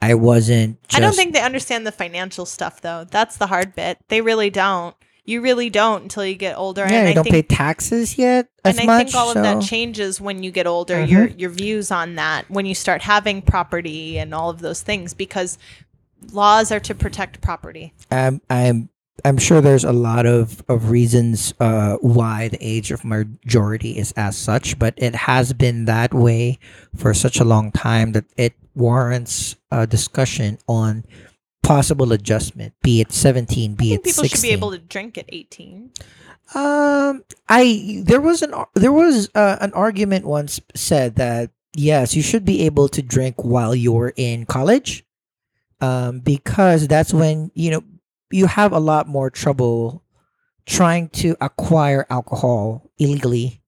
I 0.00 0.14
wasn't. 0.14 0.82
Just, 0.88 0.96
I 0.96 1.00
don't 1.00 1.14
think 1.14 1.32
they 1.32 1.40
understand 1.40 1.86
the 1.86 1.92
financial 1.92 2.46
stuff 2.46 2.80
though. 2.80 3.04
That's 3.04 3.36
the 3.36 3.46
hard 3.46 3.74
bit. 3.74 3.98
They 4.08 4.20
really 4.20 4.50
don't. 4.50 4.94
You 5.26 5.40
really 5.40 5.70
don't 5.70 6.04
until 6.04 6.24
you 6.24 6.36
get 6.36 6.56
older. 6.56 6.82
Yeah, 6.82 6.98
and 7.00 7.08
I 7.08 7.10
I 7.10 7.14
don't 7.14 7.24
think, 7.24 7.34
pay 7.34 7.42
taxes 7.42 8.16
yet 8.16 8.48
as 8.64 8.78
and 8.78 8.82
I 8.82 8.86
much. 8.98 9.06
think 9.12 9.16
all 9.16 9.28
of 9.30 9.34
that 9.42 9.60
changes 9.62 10.20
when 10.20 10.42
you 10.44 10.50
get 10.52 10.66
older. 10.68 10.94
Mhm. 10.96 11.10
Your 11.10 11.26
your 11.26 11.50
views 11.50 11.90
on 11.90 12.14
that 12.14 12.48
when 12.48 12.64
you 12.64 12.74
start 12.74 13.02
having 13.02 13.42
property 13.42 14.18
and 14.18 14.32
all 14.32 14.50
of 14.50 14.60
those 14.60 14.82
things 14.82 15.14
because 15.14 15.58
laws 16.32 16.70
are 16.72 16.80
to 16.80 16.94
protect 16.94 17.40
property. 17.40 17.92
I'm 18.10 18.40
I'm 18.48 18.88
I'm 19.24 19.38
sure 19.38 19.60
there's 19.60 19.84
a 19.84 19.92
lot 19.92 20.26
of 20.26 20.62
of 20.68 20.90
reasons 20.90 21.52
uh, 21.58 21.96
why 21.96 22.48
the 22.48 22.58
age 22.60 22.92
of 22.92 23.04
majority 23.04 23.98
is 23.98 24.12
as 24.16 24.36
such, 24.36 24.78
but 24.78 24.94
it 24.96 25.14
has 25.14 25.52
been 25.52 25.86
that 25.86 26.14
way 26.14 26.58
for 26.94 27.12
such 27.14 27.40
a 27.40 27.44
long 27.44 27.72
time 27.72 28.12
that 28.12 28.24
it 28.36 28.54
warrants 28.76 29.56
a 29.72 29.86
discussion 29.88 30.58
on 30.68 31.04
possible 31.66 32.12
adjustment, 32.12 32.74
be 32.82 33.00
it 33.00 33.12
17, 33.12 33.72
I 33.72 33.74
be 33.74 33.88
think 33.88 34.00
it 34.00 34.04
people 34.04 34.24
16. 34.24 34.28
should 34.28 34.46
be 34.46 34.52
able 34.52 34.70
to 34.70 34.78
drink 34.78 35.18
at 35.18 35.26
18. 35.28 35.90
Um, 36.54 37.24
I 37.48 38.02
there 38.04 38.20
was 38.20 38.42
an 38.42 38.54
there 38.74 38.92
was 38.92 39.28
uh, 39.34 39.58
an 39.60 39.72
argument 39.72 40.26
once 40.26 40.60
said 40.76 41.16
that 41.16 41.50
yes, 41.74 42.14
you 42.14 42.22
should 42.22 42.44
be 42.44 42.62
able 42.62 42.88
to 42.90 43.02
drink 43.02 43.42
while 43.42 43.74
you're 43.74 44.12
in 44.14 44.46
college, 44.46 45.04
um, 45.80 46.20
because 46.20 46.86
that's 46.86 47.12
when 47.12 47.50
you 47.54 47.72
know 47.72 47.82
you 48.30 48.46
have 48.46 48.72
a 48.72 48.78
lot 48.78 49.08
more 49.08 49.28
trouble 49.28 50.04
trying 50.66 51.08
to 51.08 51.36
acquire 51.40 52.06
alcohol 52.10 52.90
illegally, 52.98 53.60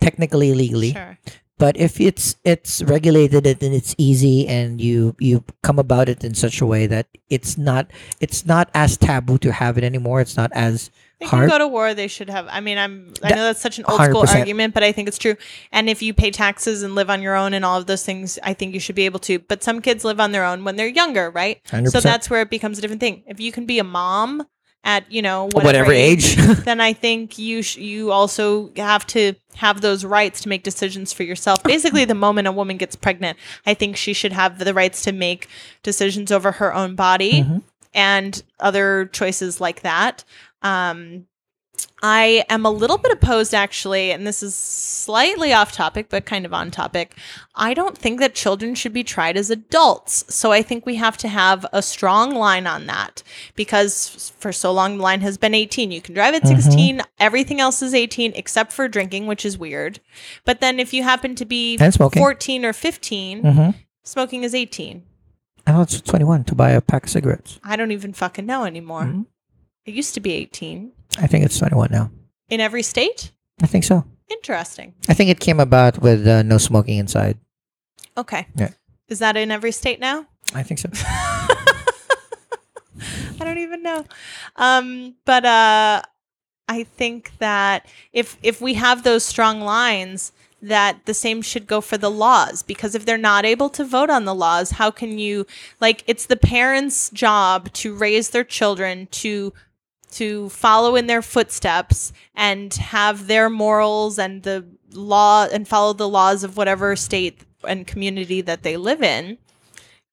technically 0.00 0.50
illegally. 0.50 0.92
Sure. 0.92 1.18
But 1.58 1.76
if 1.76 2.00
it's 2.00 2.36
it's 2.44 2.82
regulated 2.82 3.46
and 3.46 3.74
it's 3.74 3.94
easy 3.98 4.46
and 4.46 4.80
you 4.80 5.16
you 5.18 5.44
come 5.62 5.78
about 5.78 6.08
it 6.08 6.22
in 6.24 6.34
such 6.34 6.60
a 6.60 6.66
way 6.66 6.86
that 6.86 7.06
it's 7.28 7.58
not 7.58 7.90
it's 8.20 8.46
not 8.46 8.70
as 8.74 8.96
taboo 8.96 9.38
to 9.38 9.52
have 9.52 9.76
it 9.76 9.84
anymore. 9.84 10.20
It's 10.20 10.36
not 10.36 10.50
as 10.54 10.90
They 11.18 11.26
hard. 11.26 11.50
can 11.50 11.58
go 11.58 11.64
to 11.64 11.66
war. 11.68 11.94
They 11.94 12.06
should 12.06 12.30
have. 12.30 12.46
I 12.48 12.60
mean, 12.60 12.78
I'm. 12.78 13.12
I 13.24 13.30
know 13.34 13.44
that's 13.50 13.60
such 13.60 13.78
an 13.80 13.84
old 13.88 14.00
school 14.00 14.22
100%. 14.22 14.38
argument, 14.38 14.72
but 14.72 14.84
I 14.84 14.92
think 14.92 15.08
it's 15.08 15.18
true. 15.18 15.34
And 15.72 15.90
if 15.90 16.00
you 16.00 16.14
pay 16.14 16.30
taxes 16.30 16.84
and 16.84 16.94
live 16.94 17.10
on 17.10 17.22
your 17.22 17.34
own 17.34 17.54
and 17.54 17.64
all 17.64 17.76
of 17.78 17.86
those 17.86 18.04
things, 18.04 18.38
I 18.44 18.54
think 18.54 18.72
you 18.72 18.78
should 18.78 18.94
be 18.94 19.04
able 19.04 19.18
to. 19.26 19.40
But 19.40 19.64
some 19.64 19.80
kids 19.82 20.04
live 20.04 20.20
on 20.20 20.30
their 20.30 20.44
own 20.44 20.62
when 20.62 20.76
they're 20.76 20.86
younger, 20.86 21.28
right? 21.30 21.58
100%. 21.74 21.90
So 21.90 21.98
that's 22.00 22.30
where 22.30 22.42
it 22.42 22.50
becomes 22.50 22.78
a 22.78 22.80
different 22.80 23.00
thing. 23.00 23.24
If 23.26 23.40
you 23.40 23.50
can 23.50 23.66
be 23.66 23.80
a 23.80 23.84
mom 23.84 24.46
at 24.84 25.10
you 25.10 25.22
know 25.22 25.44
whatever, 25.46 25.64
whatever 25.64 25.92
age. 25.92 26.36
then 26.64 26.80
I 26.80 26.92
think 27.04 27.38
you 27.38 27.62
sh- 27.62 27.76
you 27.76 28.10
also 28.10 28.70
have 28.76 29.06
to 29.08 29.34
have 29.56 29.80
those 29.80 30.04
rights 30.04 30.40
to 30.42 30.48
make 30.48 30.62
decisions 30.62 31.12
for 31.12 31.22
yourself. 31.24 31.62
Basically, 31.62 32.04
the 32.04 32.14
moment 32.14 32.48
a 32.48 32.52
woman 32.52 32.76
gets 32.76 32.96
pregnant, 32.96 33.38
I 33.66 33.74
think 33.74 33.96
she 33.96 34.12
should 34.12 34.32
have 34.32 34.58
the 34.58 34.74
rights 34.74 35.02
to 35.02 35.12
make 35.12 35.48
decisions 35.82 36.30
over 36.32 36.52
her 36.52 36.74
own 36.74 36.94
body 36.94 37.42
Mhm. 37.42 37.62
and 37.94 38.42
other 38.60 39.06
choices 39.12 39.60
like 39.60 39.82
that. 39.82 40.24
Um, 40.62 41.26
I 42.00 42.44
am 42.48 42.64
a 42.64 42.70
little 42.70 42.96
bit 42.98 43.10
opposed, 43.10 43.52
actually, 43.52 44.12
and 44.12 44.24
this 44.24 44.40
is 44.42 44.54
slightly 44.54 45.52
off 45.52 45.72
topic, 45.72 46.06
but 46.08 46.24
kind 46.26 46.46
of 46.46 46.54
on 46.54 46.70
topic. 46.70 47.16
I 47.56 47.74
don't 47.74 47.98
think 47.98 48.20
that 48.20 48.36
children 48.36 48.76
should 48.76 48.92
be 48.92 49.02
tried 49.02 49.36
as 49.36 49.50
adults. 49.50 50.24
So 50.32 50.52
I 50.52 50.62
think 50.62 50.86
we 50.86 50.94
have 50.94 51.16
to 51.18 51.28
have 51.28 51.66
a 51.72 51.82
strong 51.82 52.34
line 52.36 52.68
on 52.68 52.86
that 52.86 53.24
because 53.56 54.32
for 54.38 54.52
so 54.52 54.72
long 54.72 54.98
the 54.98 55.02
line 55.02 55.22
has 55.22 55.38
been 55.38 55.54
18. 55.54 55.90
You 55.90 56.00
can 56.00 56.14
drive 56.14 56.34
at 56.34 56.46
16, 56.46 57.02
everything 57.18 57.60
else 57.60 57.82
is 57.82 57.94
18 57.94 58.32
except 58.36 58.70
for 58.72 58.86
drinking, 58.86 59.26
which 59.26 59.44
is 59.44 59.58
weird. 59.58 59.98
But 60.44 60.60
then 60.60 60.78
if 60.78 60.92
you 60.92 61.02
happen 61.02 61.34
to 61.34 61.44
be 61.44 61.76
14 62.20 62.64
or 62.64 62.72
15, 62.72 63.42
hmm 63.42 63.70
smoking 64.04 64.42
is 64.44 64.54
18. 64.54 65.02
I 65.66 65.72
thought 65.72 65.92
it's 65.92 66.00
21 66.00 66.44
to 66.44 66.54
buy 66.54 66.70
a 66.70 66.80
pack 66.80 67.04
of 67.04 67.10
cigarettes. 67.10 67.60
I 67.62 67.76
don't 67.76 67.90
even 67.90 68.14
fucking 68.14 68.46
know 68.46 68.64
anymore. 68.64 69.02
Mhm. 69.02 69.26
It 69.88 69.94
used 69.94 70.12
to 70.14 70.20
be 70.20 70.32
18 70.34 70.92
I 71.18 71.26
think 71.26 71.46
it's 71.46 71.58
21 71.58 71.88
now. 71.90 72.10
in 72.50 72.60
every 72.60 72.82
state. 72.82 73.32
I 73.62 73.66
think 73.66 73.84
so. 73.84 74.04
Interesting. 74.30 74.92
I 75.08 75.14
think 75.14 75.30
it 75.30 75.40
came 75.40 75.58
about 75.60 76.02
with 76.02 76.26
uh, 76.26 76.42
no 76.42 76.58
smoking 76.58 76.98
inside. 76.98 77.38
Okay. 78.14 78.46
Yeah. 78.54 78.72
Is 79.08 79.20
that 79.20 79.38
in 79.38 79.50
every 79.50 79.72
state 79.72 79.98
now? 79.98 80.26
I 80.54 80.62
think 80.62 80.78
so. 80.78 80.90
I 83.40 83.44
don't 83.44 83.56
even 83.56 83.82
know. 83.82 84.04
Um, 84.56 85.14
but 85.24 85.46
uh, 85.46 86.02
I 86.68 86.84
think 86.84 87.32
that 87.38 87.86
if 88.12 88.36
if 88.42 88.60
we 88.60 88.74
have 88.74 89.04
those 89.04 89.24
strong 89.24 89.62
lines, 89.62 90.32
that 90.60 91.06
the 91.06 91.14
same 91.14 91.40
should 91.40 91.66
go 91.66 91.80
for 91.80 91.96
the 91.96 92.10
laws 92.10 92.62
because 92.62 92.94
if 92.94 93.06
they're 93.06 93.16
not 93.16 93.44
able 93.44 93.70
to 93.70 93.84
vote 93.84 94.10
on 94.10 94.24
the 94.24 94.34
laws, 94.34 94.72
how 94.72 94.90
can 94.90 95.18
you 95.18 95.46
like 95.80 96.02
it's 96.06 96.26
the 96.26 96.36
parents' 96.36 97.10
job 97.10 97.72
to 97.72 97.94
raise 97.94 98.30
their 98.30 98.44
children 98.44 99.06
to 99.12 99.52
to 100.12 100.48
follow 100.50 100.96
in 100.96 101.06
their 101.06 101.22
footsteps 101.22 102.12
and 102.34 102.72
have 102.74 103.26
their 103.26 103.48
morals 103.50 104.18
and 104.18 104.42
the 104.42 104.64
law 104.92 105.46
and 105.52 105.66
follow 105.68 105.92
the 105.92 106.08
laws 106.08 106.42
of 106.44 106.56
whatever 106.56 106.96
state 106.96 107.40
and 107.66 107.86
community 107.86 108.40
that 108.40 108.62
they 108.62 108.76
live 108.76 109.02
in 109.02 109.38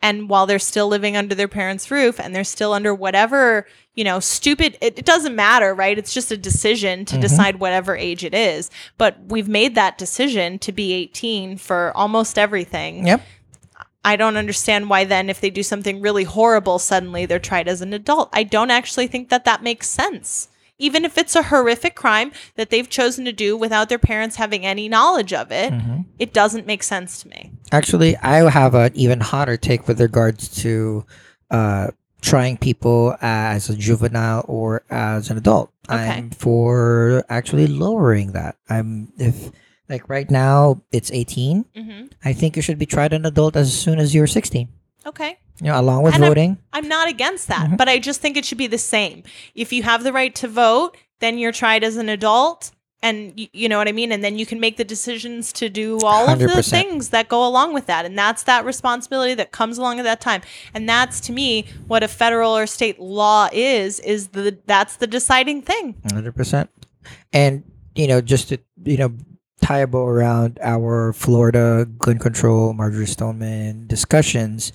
and 0.01 0.29
while 0.29 0.45
they're 0.45 0.59
still 0.59 0.87
living 0.87 1.15
under 1.17 1.33
their 1.33 1.47
parents' 1.47 1.89
roof 1.89 2.19
and 2.19 2.35
they're 2.35 2.43
still 2.43 2.73
under 2.73 2.93
whatever, 2.93 3.65
you 3.95 4.03
know, 4.03 4.19
stupid, 4.19 4.77
it, 4.81 4.99
it 4.99 5.05
doesn't 5.05 5.35
matter, 5.35 5.73
right? 5.73 5.97
It's 5.97 6.13
just 6.13 6.31
a 6.31 6.37
decision 6.37 7.05
to 7.05 7.15
Mhm. 7.15 7.21
decide 7.21 7.59
whatever 7.59 7.95
age 7.95 8.23
it 8.23 8.33
is. 8.35 8.69
But 8.97 9.17
we've 9.27 9.47
made 9.47 9.73
that 9.75 9.97
decision 9.97 10.59
to 10.59 10.71
be 10.71 10.93
18 10.93 11.57
for 11.57 11.91
almost 11.95 12.37
everything. 12.37 13.07
Yep. 13.07 13.21
I 14.05 14.15
don't 14.15 14.37
understand 14.37 14.89
why 14.89 15.03
then, 15.03 15.29
if 15.29 15.41
they 15.41 15.49
do 15.49 15.63
something 15.63 15.99
really 15.99 16.23
horrible, 16.23 16.79
suddenly 16.79 17.25
they're 17.25 17.39
tried 17.39 17.67
as 17.67 17.81
an 17.81 17.91
adult. 17.93 18.29
I 18.31 18.43
don't 18.43 18.71
actually 18.71 19.07
think 19.07 19.29
that 19.29 19.45
that 19.45 19.63
makes 19.63 19.89
sense. 19.89 20.47
Even 20.77 21.05
if 21.05 21.17
it's 21.17 21.35
a 21.35 21.43
horrific 21.43 21.95
crime 21.95 22.31
that 22.55 22.69
they've 22.69 22.89
chosen 22.89 23.25
to 23.25 23.31
do 23.33 23.55
without 23.57 23.87
their 23.89 23.97
parents 23.97 24.35
having 24.35 24.65
any 24.65 24.87
knowledge 24.89 25.31
of 25.33 25.51
it, 25.51 25.71
Mhm. 25.73 26.05
it 26.19 26.33
doesn't 26.33 26.67
make 26.67 26.83
sense 26.83 27.21
to 27.23 27.29
me. 27.29 27.51
Actually, 27.71 28.15
I 28.17 28.49
have 28.49 28.75
an 28.75 28.91
even 28.93 29.21
hotter 29.21 29.57
take 29.57 29.87
with 29.87 29.99
regards 30.01 30.47
to 30.63 31.05
uh, 31.51 31.87
trying 32.21 32.57
people 32.57 33.15
as 33.21 33.69
a 33.69 33.75
juvenile 33.75 34.43
or 34.47 34.83
as 34.89 35.29
an 35.29 35.37
adult. 35.37 35.71
Okay. 35.89 35.95
I'm 36.09 36.31
for 36.31 37.23
actually 37.29 37.67
lowering 37.67 38.31
that. 38.33 38.55
I'm 38.69 39.13
if 39.17 39.51
like 39.89 40.07
right 40.09 40.29
now 40.31 40.81
it's 40.91 41.11
18. 41.11 41.65
hmm 41.75 42.03
I 42.23 42.33
think 42.33 42.55
you 42.55 42.61
should 42.61 42.79
be 42.79 42.85
tried 42.85 43.13
an 43.13 43.25
adult 43.25 43.55
as 43.55 43.73
soon 43.77 43.99
as 43.99 44.13
you're 44.15 44.27
16. 44.27 44.67
Okay. 45.05 45.37
You 45.61 45.67
know, 45.67 45.79
along 45.79 46.03
with 46.03 46.15
And 46.15 46.23
I'm- 46.23 46.31
voting. 46.31 46.57
I'm 46.73 46.87
not 46.87 47.07
against 47.07 47.47
that, 47.47 47.69
Mhm. 47.69 47.77
but 47.77 47.87
I 47.87 47.99
just 47.99 48.19
think 48.21 48.35
it 48.37 48.45
should 48.45 48.57
be 48.57 48.67
the 48.67 48.77
same. 48.77 49.23
If 49.53 49.71
you 49.71 49.83
have 49.83 50.03
the 50.03 50.11
right 50.11 50.33
to 50.35 50.47
vote, 50.47 50.97
then 51.19 51.37
you're 51.37 51.51
tried 51.53 51.83
as 51.83 51.95
an 51.97 52.09
adult. 52.09 52.71
And 53.03 53.33
you, 53.39 53.47
you 53.53 53.69
know 53.69 53.77
what 53.77 53.87
I 53.87 53.91
mean? 53.91 54.11
And 54.11 54.23
then 54.23 54.39
you 54.39 54.47
can 54.47 54.59
make 54.59 54.77
the 54.77 54.83
decisions 54.83 55.53
to 55.53 55.69
do 55.69 55.99
all 56.03 56.27
of 56.27 56.39
the 56.39 56.63
things 56.63 57.09
that 57.09 57.29
go 57.29 57.45
along 57.47 57.73
with 57.73 57.85
that. 57.85 58.03
And 58.03 58.17
that's 58.17 58.41
that 58.43 58.65
responsibility 58.65 59.35
that 59.35 59.51
comes 59.51 59.77
along 59.77 59.99
at 59.99 60.03
that 60.03 60.19
time. 60.21 60.41
And 60.73 60.89
that's 60.89 61.19
to 61.21 61.31
me 61.31 61.65
what 61.85 62.01
a 62.01 62.07
federal 62.07 62.57
or 62.57 62.65
state 62.65 62.99
law 62.99 63.47
is, 63.53 63.99
is 63.99 64.29
the 64.29 64.57
that's 64.65 64.95
the 64.95 65.05
deciding 65.05 65.61
thing. 65.61 65.93
100%. 66.09 66.67
And, 67.31 67.63
you 67.93 68.07
know, 68.07 68.21
just 68.21 68.49
to, 68.49 68.57
you 68.83 68.97
know, 68.97 69.11
tie 69.61 69.79
a 69.79 69.87
bow 69.87 70.05
around 70.05 70.59
our 70.61 71.13
Florida 71.13 71.87
gun 71.97 72.19
control, 72.19 72.73
Marjory 72.73 73.07
Stoneman 73.07 73.87
discussions, 73.87 74.71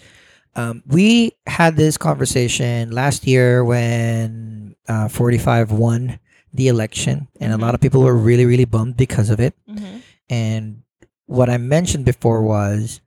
um, 0.56 0.82
we 0.86 1.32
had 1.46 1.76
this 1.76 1.96
conversation 1.96 2.90
last 2.90 3.26
year 3.26 3.64
when 3.64 4.74
uh, 4.88 5.08
45 5.08 5.72
won 5.72 6.18
the 6.52 6.68
election, 6.68 7.28
and 7.40 7.52
a 7.52 7.58
lot 7.58 7.74
of 7.74 7.80
people 7.80 8.02
were 8.02 8.16
really, 8.16 8.44
really 8.44 8.64
bummed 8.64 8.96
because 8.96 9.30
of 9.30 9.38
it. 9.38 9.54
Mm-hmm. 9.68 9.98
And 10.28 10.82
what 11.26 11.48
I 11.48 11.58
mentioned 11.58 12.04
before 12.04 12.42
was 12.42 13.00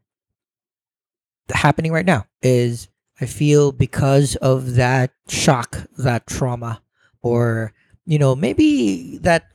happening 1.54 1.92
right 1.92 2.06
now 2.06 2.26
is 2.42 2.88
I 3.20 3.26
feel 3.26 3.72
because 3.72 4.38
of 4.38 4.76
that 4.76 5.12
shock, 5.28 5.86
that 5.98 6.26
trauma, 6.26 6.82
or 7.22 7.74
you 8.06 8.18
know 8.18 8.36
maybe 8.36 9.18
that 9.20 9.53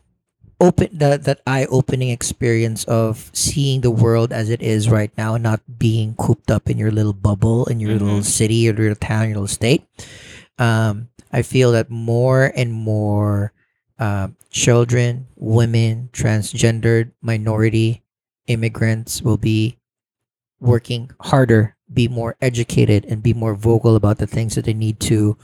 open 0.60 0.88
that 0.92 1.24
that 1.24 1.40
eye 1.46 1.66
opening 1.70 2.10
experience 2.10 2.84
of 2.84 3.30
seeing 3.32 3.80
the 3.80 3.90
world 3.90 4.32
as 4.32 4.50
it 4.50 4.60
is 4.62 4.88
right 4.90 5.10
now, 5.16 5.34
and 5.34 5.42
not 5.42 5.60
being 5.78 6.14
cooped 6.16 6.50
up 6.50 6.68
in 6.68 6.78
your 6.78 6.90
little 6.90 7.12
bubble, 7.12 7.66
in 7.66 7.78
your 7.80 7.92
little 7.92 8.20
Mhm. 8.20 8.24
city, 8.24 8.68
or 8.68 8.74
your 8.74 8.90
little 8.90 8.96
town, 8.96 9.28
your 9.28 9.38
little 9.38 9.46
state. 9.48 9.84
Um, 10.58 11.08
I 11.32 11.42
feel 11.42 11.72
that 11.72 11.90
more 11.90 12.52
and 12.56 12.72
more 12.72 13.52
uh, 14.00 14.28
children, 14.50 15.26
women, 15.34 16.08
transgendered, 16.12 17.10
minority, 17.20 18.02
immigrants 18.46 19.22
will 19.22 19.36
be 19.36 19.76
working 20.60 21.10
harder, 21.20 21.74
be 21.92 22.06
more 22.06 22.36
educated, 22.40 23.04
and 23.06 23.22
be 23.24 23.34
more 23.34 23.54
vocal 23.56 23.96
about 23.96 24.18
the 24.18 24.26
things 24.26 24.54
that 24.54 24.64
they 24.64 24.72
need 24.74 25.00
to. 25.00 25.36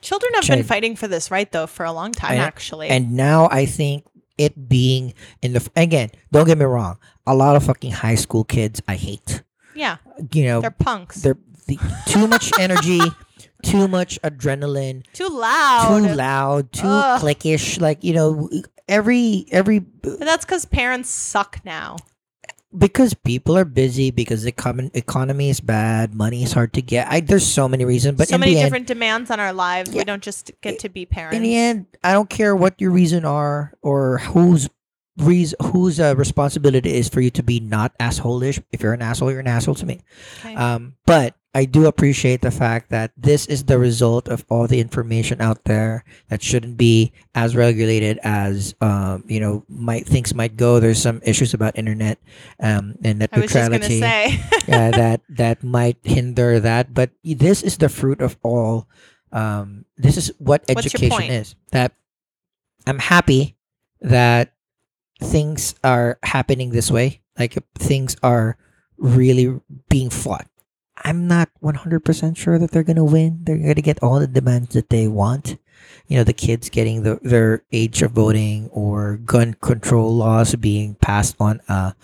Children 0.00 0.32
have 0.34 0.48
been 0.48 0.64
fighting 0.64 0.96
for 0.96 1.06
this 1.06 1.30
right 1.30 1.50
though 1.52 1.66
for 1.66 1.84
a 1.84 1.92
long 1.92 2.12
time, 2.12 2.32
I 2.32 2.36
actually. 2.36 2.88
And 2.88 3.12
now 3.12 3.48
I 3.52 3.66
think 3.66 4.04
it 4.42 4.68
being 4.68 5.14
in 5.42 5.52
the 5.54 5.62
again, 5.76 6.10
don't 6.32 6.46
get 6.46 6.58
me 6.58 6.64
wrong, 6.64 6.98
a 7.26 7.34
lot 7.34 7.56
of 7.56 7.64
fucking 7.64 7.92
high 7.92 8.16
school 8.16 8.44
kids 8.44 8.82
I 8.88 8.96
hate. 8.96 9.42
yeah, 9.74 9.96
You 10.32 10.44
know, 10.44 10.60
they're 10.60 10.70
punks. 10.70 11.22
they're 11.22 11.38
the, 11.66 11.78
too 12.06 12.26
much 12.26 12.50
energy, 12.58 13.00
too 13.62 13.86
much 13.88 14.18
adrenaline, 14.22 15.04
too 15.12 15.28
loud. 15.28 15.88
too 16.02 16.14
loud, 16.14 16.72
too 16.72 16.86
Ugh. 16.86 17.20
cliquish. 17.22 17.80
Like 17.80 18.02
you 18.04 18.12
know, 18.14 18.50
every 18.88 19.46
every 19.52 19.78
But 19.78 20.20
that's 20.20 20.44
because 20.44 20.64
parents 20.66 21.08
suck 21.08 21.60
now. 21.64 21.96
Because 22.76 23.14
people 23.14 23.56
are 23.56 23.64
busy 23.64 24.10
because 24.10 24.42
the 24.42 24.52
common 24.52 24.90
economy 24.94 25.50
is 25.50 25.60
bad, 25.60 26.14
money 26.14 26.42
is 26.42 26.52
hard 26.52 26.72
to 26.74 26.82
get. 26.82 27.08
I, 27.08 27.20
there's 27.20 27.46
so 27.46 27.68
many 27.68 27.84
reasons, 27.84 28.18
but 28.18 28.28
so 28.28 28.36
in 28.36 28.40
many 28.40 28.54
the 28.54 28.60
end, 28.60 28.66
different 28.66 28.86
demands 28.86 29.30
on 29.30 29.40
our 29.40 29.52
lives. 29.52 29.90
We 29.90 30.04
don't 30.04 30.22
just 30.22 30.52
get 30.60 30.78
to 30.80 30.88
be 30.88 31.06
parents. 31.06 31.36
in 31.36 31.42
the 31.42 31.56
end, 31.56 31.86
I 32.02 32.12
don't 32.12 32.30
care 32.30 32.56
what 32.56 32.80
your 32.80 32.90
reason 32.90 33.24
are 33.24 33.74
or 33.82 34.18
whose 34.18 34.68
reason 35.18 35.58
whose 35.62 36.00
uh, 36.00 36.14
responsibility 36.16 36.90
it 36.90 36.96
is 36.96 37.08
for 37.08 37.20
you 37.20 37.30
to 37.30 37.42
be 37.42 37.60
not 37.60 37.96
assholeish. 37.98 38.62
If 38.72 38.82
you're 38.82 38.94
an 38.94 39.02
asshole, 39.02 39.30
you're 39.30 39.40
an 39.40 39.46
asshole 39.46 39.74
to 39.76 39.86
me. 39.86 40.00
Okay. 40.40 40.54
Um, 40.54 40.94
but 41.04 41.34
I 41.54 41.66
do 41.66 41.84
appreciate 41.86 42.40
the 42.40 42.50
fact 42.50 42.88
that 42.90 43.12
this 43.16 43.44
is 43.44 43.64
the 43.64 43.78
result 43.78 44.26
of 44.28 44.44
all 44.48 44.66
the 44.66 44.80
information 44.80 45.42
out 45.42 45.64
there 45.64 46.04
that 46.28 46.42
shouldn't 46.42 46.78
be 46.78 47.12
as 47.34 47.54
regulated 47.54 48.18
as 48.22 48.74
um, 48.80 49.24
you 49.26 49.38
know 49.38 49.64
might 49.68 50.06
things 50.06 50.34
might 50.34 50.56
go. 50.56 50.80
There's 50.80 51.00
some 51.00 51.20
issues 51.24 51.52
about 51.52 51.76
internet 51.76 52.18
um, 52.58 52.96
and 53.04 53.18
net 53.18 53.30
I 53.32 53.40
was 53.40 53.52
just 53.52 53.70
neutrality 53.70 54.00
say. 54.00 54.40
uh, 54.72 54.90
that 54.96 55.20
that 55.28 55.62
might 55.62 55.98
hinder 56.02 56.58
that. 56.60 56.94
But 56.94 57.10
this 57.22 57.62
is 57.62 57.76
the 57.76 57.90
fruit 57.90 58.22
of 58.22 58.38
all. 58.42 58.88
Um, 59.30 59.84
this 59.98 60.16
is 60.16 60.32
what 60.38 60.64
education 60.68 61.24
is. 61.24 61.54
That 61.72 61.92
I'm 62.86 62.98
happy 62.98 63.56
that 64.00 64.54
things 65.20 65.74
are 65.84 66.18
happening 66.22 66.70
this 66.70 66.90
way. 66.90 67.20
Like 67.38 67.58
things 67.76 68.16
are 68.22 68.56
really 68.96 69.60
being 69.88 70.08
fought. 70.08 70.46
I'm 70.96 71.26
not 71.26 71.48
100% 71.62 72.36
sure 72.36 72.58
that 72.58 72.70
they're 72.70 72.82
going 72.82 72.96
to 72.96 73.04
win. 73.04 73.40
They're 73.42 73.56
going 73.58 73.74
to 73.74 73.82
get 73.82 74.02
all 74.02 74.20
the 74.20 74.26
demands 74.26 74.74
that 74.74 74.90
they 74.90 75.08
want. 75.08 75.56
You 76.06 76.18
know, 76.18 76.24
the 76.24 76.32
kids 76.32 76.68
getting 76.68 77.02
the, 77.02 77.18
their 77.22 77.62
age 77.72 78.02
of 78.02 78.12
voting 78.12 78.68
or 78.72 79.16
gun 79.16 79.54
control 79.54 80.14
laws 80.14 80.54
being 80.56 80.94
passed 80.96 81.36
on 81.40 81.60
a, 81.68 81.94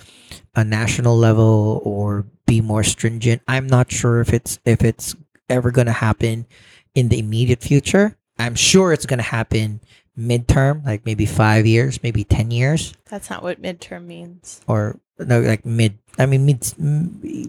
a 0.57 0.65
national 0.65 1.17
level 1.17 1.81
or 1.85 2.25
be 2.47 2.61
more 2.61 2.83
stringent. 2.83 3.43
I'm 3.47 3.67
not 3.67 3.93
sure 3.93 4.21
if 4.21 4.33
it's 4.33 4.59
if 4.65 4.83
it's 4.83 5.15
ever 5.51 5.71
going 5.71 5.87
to 5.87 5.93
happen 5.93 6.47
in 6.95 7.09
the 7.09 7.19
immediate 7.19 7.63
future. 7.63 8.17
I'm 8.39 8.55
sure 8.55 8.93
it's 8.93 9.07
going 9.07 9.19
to 9.19 9.25
happen 9.25 9.81
midterm, 10.19 10.85
like 10.85 11.05
maybe 11.05 11.27
5 11.27 11.67
years, 11.67 12.03
maybe 12.03 12.25
10 12.25 12.51
years 12.51 12.95
That's 13.11 13.31
not 13.31 13.43
what 13.43 13.61
midterm 13.63 14.07
means. 14.07 14.61
or 14.67 14.99
no 15.19 15.41
like 15.41 15.65
mid 15.67 15.99
I 16.19 16.27
mean 16.27 16.45
mid 16.47 16.63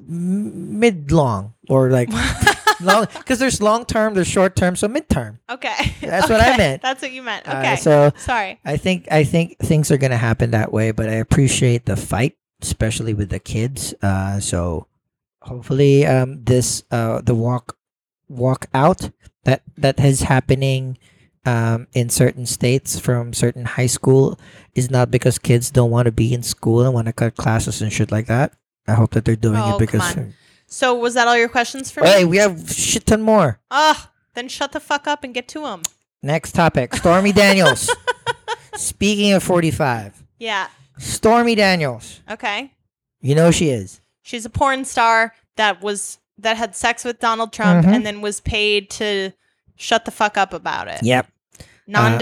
mid 0.09 1.11
long 1.11 1.53
or 1.69 1.89
like 1.89 2.09
long 2.81 3.07
because 3.17 3.39
there's 3.39 3.61
long 3.61 3.85
term, 3.85 4.13
there's 4.13 4.27
short 4.27 4.55
term, 4.55 4.75
so 4.75 4.87
midterm. 4.87 5.39
okay. 5.49 5.95
That's 6.01 6.29
what 6.29 6.41
I 6.41 6.57
meant. 6.57 6.81
That's 6.81 7.01
what 7.01 7.11
you 7.11 7.21
meant. 7.23 7.47
Uh, 7.47 7.57
Okay. 7.59 7.75
so 7.77 8.11
Sorry. 8.17 8.59
I 8.65 8.77
think 8.77 9.07
I 9.11 9.23
think 9.23 9.57
things 9.59 9.91
are 9.91 9.97
gonna 9.97 10.17
happen 10.17 10.51
that 10.51 10.71
way, 10.71 10.91
but 10.91 11.09
I 11.09 11.13
appreciate 11.13 11.85
the 11.85 11.95
fight, 11.97 12.37
especially 12.61 13.13
with 13.13 13.29
the 13.29 13.39
kids. 13.39 13.93
Uh, 14.01 14.39
so 14.39 14.87
hopefully, 15.41 16.05
um, 16.05 16.43
this 16.43 16.83
uh 16.91 17.21
the 17.21 17.35
walk 17.35 17.77
walk 18.27 18.67
out 18.73 19.09
that 19.45 19.63
that 19.77 19.99
is 19.99 20.21
happening 20.21 20.97
um 21.45 21.87
in 21.93 22.09
certain 22.09 22.45
states 22.45 22.99
from 22.99 23.33
certain 23.33 23.65
high 23.65 23.87
school 23.87 24.37
is 24.75 24.89
not 24.91 25.09
because 25.09 25.39
kids 25.39 25.71
don't 25.71 25.89
want 25.91 26.05
to 26.05 26.11
be 26.11 26.33
in 26.33 26.43
school 26.43 26.81
and 26.81 26.93
want 26.93 27.07
to 27.07 27.13
cut 27.13 27.35
classes 27.37 27.81
and 27.81 27.91
shit 27.93 28.11
like 28.11 28.27
that. 28.27 28.53
I 28.87 28.93
hope 28.93 29.11
that 29.11 29.23
they're 29.25 29.35
doing 29.35 29.57
Oh, 29.59 29.75
it 29.75 29.79
because 29.79 30.15
So 30.67 30.95
was 30.95 31.13
that 31.13 31.27
all 31.27 31.37
your 31.37 31.49
questions 31.49 31.89
for 31.91 32.03
hey, 32.03 32.19
me? 32.23 32.25
we 32.29 32.37
have 32.37 32.69
shit 32.71 33.05
ton 33.05 33.21
more. 33.21 33.59
Ugh. 33.71 33.97
Then 34.33 34.47
shut 34.47 34.71
the 34.73 34.79
fuck 34.79 35.07
up 35.07 35.23
and 35.23 35.33
get 35.33 35.47
to 35.49 35.61
them. 35.61 35.81
Next 36.21 36.51
topic, 36.53 36.93
Stormy 36.95 37.31
Daniels. 37.31 37.89
Speaking 38.75 39.33
of 39.33 39.43
45, 39.43 40.23
Yeah. 40.39 40.67
Stormy 40.97 41.55
Daniels. 41.55 42.21
Okay. 42.29 42.73
You 43.21 43.35
know 43.35 43.47
who 43.47 43.51
she 43.51 43.69
is. 43.69 44.01
She's 44.21 44.45
a 44.45 44.49
porn 44.49 44.85
star 44.85 45.33
that 45.55 45.81
was 45.81 46.17
that 46.37 46.55
had 46.57 46.75
sex 46.75 47.03
with 47.03 47.19
Donald 47.19 47.51
Trump 47.51 47.85
Mhm. 47.85 47.93
and 47.95 48.05
then 48.05 48.21
was 48.21 48.39
paid 48.41 48.89
to 48.91 49.31
shut 49.79 50.05
the 50.05 50.11
fuck 50.11 50.37
up 50.37 50.53
about 50.53 50.87
it. 50.87 51.01
Yep. 51.01 51.27
Uh, 52.13 52.17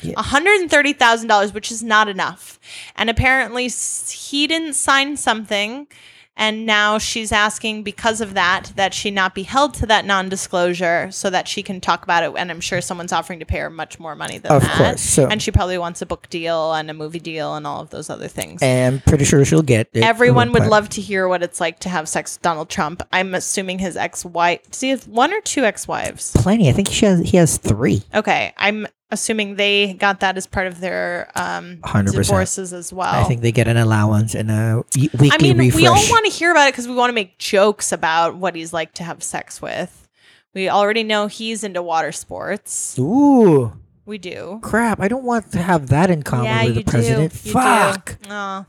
yeah. 0.00 0.22
hundred 0.22 0.58
and 0.60 0.70
thirty 0.70 0.94
thousand 0.94 1.28
dollars, 1.28 1.52
which 1.52 1.70
is 1.70 1.82
not 1.82 2.08
enough. 2.08 2.58
And 2.96 3.10
apparently, 3.10 3.68
he 3.68 4.46
didn't 4.46 4.72
sign 4.72 5.18
something, 5.18 5.86
and 6.36 6.64
now 6.64 6.98
she's 6.98 7.32
asking 7.32 7.82
because 7.82 8.20
of 8.20 8.34
that 8.34 8.72
that 8.76 8.94
she 8.94 9.10
not 9.10 9.34
be 9.34 9.42
held 9.42 9.74
to 9.74 9.86
that 9.86 10.04
non-disclosure, 10.04 11.10
so 11.10 11.28
that 11.30 11.46
she 11.48 11.62
can 11.62 11.80
talk 11.80 12.02
about 12.02 12.22
it. 12.22 12.32
And 12.36 12.50
I'm 12.50 12.60
sure 12.60 12.80
someone's 12.80 13.12
offering 13.12 13.40
to 13.40 13.46
pay 13.46 13.58
her 13.58 13.70
much 13.70 13.98
more 13.98 14.14
money 14.16 14.38
than 14.38 14.52
Of 14.52 14.62
that. 14.62 14.76
course. 14.76 15.00
So, 15.02 15.26
And 15.28 15.42
she 15.42 15.50
probably 15.50 15.78
wants 15.78 16.00
a 16.02 16.06
book 16.06 16.28
deal 16.30 16.72
and 16.72 16.90
a 16.90 16.94
movie 16.94 17.18
deal 17.20 17.54
and 17.56 17.66
all 17.66 17.80
of 17.82 17.90
those 17.90 18.08
other 18.10 18.28
things. 18.28 18.62
and 18.62 18.96
I'm 18.96 19.00
pretty 19.02 19.24
sure 19.24 19.44
she'll 19.44 19.62
get 19.62 19.88
it. 19.92 20.02
Everyone 20.02 20.52
would 20.52 20.66
love 20.66 20.88
to 20.90 21.00
hear 21.00 21.28
what 21.28 21.42
it's 21.42 21.60
like 21.60 21.78
to 21.80 21.88
have 21.88 22.08
sex 22.08 22.36
with 22.36 22.42
Donald 22.42 22.68
Trump. 22.70 23.02
I'm 23.12 23.34
assuming 23.34 23.78
his 23.78 23.96
ex-wife. 23.96 24.70
Does 24.70 24.80
he 24.80 24.88
have 24.90 25.06
one 25.08 25.32
or 25.32 25.40
two 25.40 25.64
ex-wives? 25.64 26.32
plenty. 26.36 26.68
I 26.68 26.72
think 26.72 26.88
she 26.88 27.04
has. 27.06 27.20
He 27.20 27.36
has 27.36 27.58
three. 27.58 28.02
Okay, 28.14 28.52
I'm 28.56 28.86
assuming 29.10 29.56
they 29.56 29.94
got 29.94 30.20
that 30.20 30.36
as 30.36 30.46
part 30.46 30.66
of 30.66 30.80
their 30.80 31.30
um, 31.34 31.78
100%. 31.82 32.12
divorces 32.14 32.72
as 32.72 32.92
well. 32.92 33.12
I 33.14 33.24
think 33.24 33.40
they 33.42 33.52
get 33.52 33.68
an 33.68 33.76
allowance 33.76 34.34
and 34.34 34.50
a 34.50 34.84
weekly 34.94 35.30
I 35.32 35.38
mean, 35.42 35.58
refresh. 35.58 35.80
we 35.80 35.86
all 35.86 35.94
want 36.10 36.26
to 36.26 36.32
hear 36.32 36.50
about 36.50 36.68
it 36.68 36.72
because 36.72 36.88
we 36.88 36.94
want 36.94 37.10
to 37.10 37.14
make 37.14 37.38
jokes 37.38 37.92
about 37.92 38.36
what 38.36 38.54
he's 38.54 38.72
like 38.72 38.94
to 38.94 39.04
have 39.04 39.22
sex 39.22 39.60
with. 39.60 40.08
We 40.54 40.68
already 40.68 41.04
know 41.04 41.26
he's 41.28 41.62
into 41.62 41.82
water 41.82 42.10
sports. 42.12 42.98
Ooh, 42.98 43.72
We 44.04 44.18
do. 44.18 44.58
crap! 44.62 45.00
I 45.00 45.06
don't 45.08 45.24
want 45.24 45.52
to 45.52 45.62
have 45.62 45.88
that 45.88 46.10
in 46.10 46.22
common 46.24 46.46
yeah, 46.46 46.64
with 46.64 46.74
the 46.74 46.84
president. 46.84 47.32
do. 47.32 47.50
Fuck. 47.52 48.18
Aw. 48.28 48.66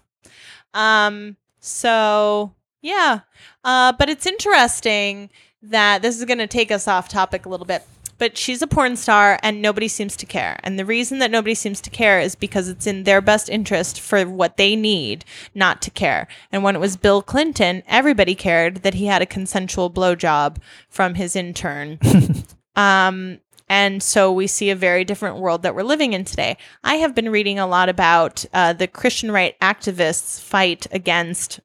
Um. 0.74 1.38
So 1.60 2.54
yeah. 2.82 3.22
Uh. 3.64 3.94
But 3.94 4.10
it's 4.10 4.26
interesting 4.28 5.30
that 5.64 6.02
this 6.02 6.18
is 6.20 6.26
going 6.26 6.38
to 6.40 6.48
take 6.48 6.72
us 6.72 6.88
off 6.88 7.10
topic 7.10 7.46
a 7.46 7.50
little 7.50 7.66
bit. 7.66 7.84
But 8.22 8.38
she's 8.38 8.62
a 8.62 8.68
porn 8.68 8.98
star, 8.98 9.40
and 9.42 9.64
nobody 9.64 9.88
seems 9.88 10.16
to 10.18 10.28
care. 10.28 10.60
And 10.62 10.78
the 10.78 10.86
reason 10.86 11.18
that 11.18 11.32
nobody 11.32 11.56
seems 11.56 11.82
to 11.82 11.90
care 11.90 12.20
is 12.20 12.36
because 12.36 12.70
it's 12.70 12.86
in 12.86 13.02
their 13.02 13.20
best 13.20 13.50
interest 13.50 14.00
for 14.00 14.24
what 14.26 14.58
they 14.58 14.76
need 14.76 15.26
not 15.56 15.82
to 15.82 15.90
care. 15.90 16.28
And 16.52 16.62
when 16.62 16.76
it 16.76 16.80
was 16.80 16.98
Bill 16.98 17.24
Clinton, 17.24 17.82
everybody 17.88 18.36
cared 18.36 18.84
that 18.84 18.94
he 18.94 19.08
had 19.08 19.24
a 19.24 19.26
consensual 19.26 19.90
blowjob 19.90 20.58
from 20.88 21.16
his 21.16 21.36
intern. 21.36 21.98
Um, 22.74 23.40
and 23.68 24.02
so 24.02 24.32
we 24.32 24.48
see 24.48 24.70
a 24.70 24.78
very 24.78 25.04
different 25.04 25.40
world 25.40 25.62
that 25.64 25.76
we're 25.76 25.84
living 25.84 26.14
in 26.14 26.24
today. 26.24 26.56
I 26.86 26.96
have 26.96 27.14
been 27.14 27.30
reading 27.30 27.60
a 27.60 27.68
lot 27.68 27.90
about 27.90 28.46
uh, 28.54 28.72
the 28.72 28.88
Christian 28.88 29.30
right 29.30 29.60
activists' 29.60 30.40
fight 30.40 30.88
against 30.92 31.60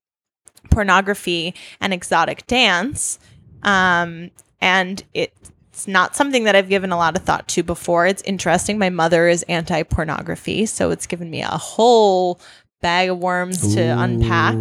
pornography 0.69 1.55
and 1.81 1.95
exotic 1.95 2.45
dance. 2.49 3.21
Um, 3.63 4.33
and 4.61 5.05
it's 5.77 5.87
not 5.87 6.17
something 6.17 6.45
that 6.45 6.57
I've 6.57 6.71
given 6.71 6.91
a 6.91 6.97
lot 6.97 7.19
of 7.19 7.23
thought 7.25 7.47
to 7.49 7.63
before. 7.63 8.07
It's 8.07 8.23
interesting. 8.23 8.79
My 8.79 8.89
mother 8.89 9.29
is 9.29 9.43
anti 9.43 9.83
pornography, 9.83 10.65
so 10.65 10.91
it's 10.91 11.07
given 11.07 11.29
me 11.29 11.43
a 11.43 11.49
whole 11.49 12.41
bag 12.81 13.11
of 13.11 13.19
worms 13.19 13.75
to 13.75 13.83
unpack. 13.83 14.57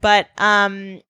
But, 0.00 0.28
um, 0.38 1.00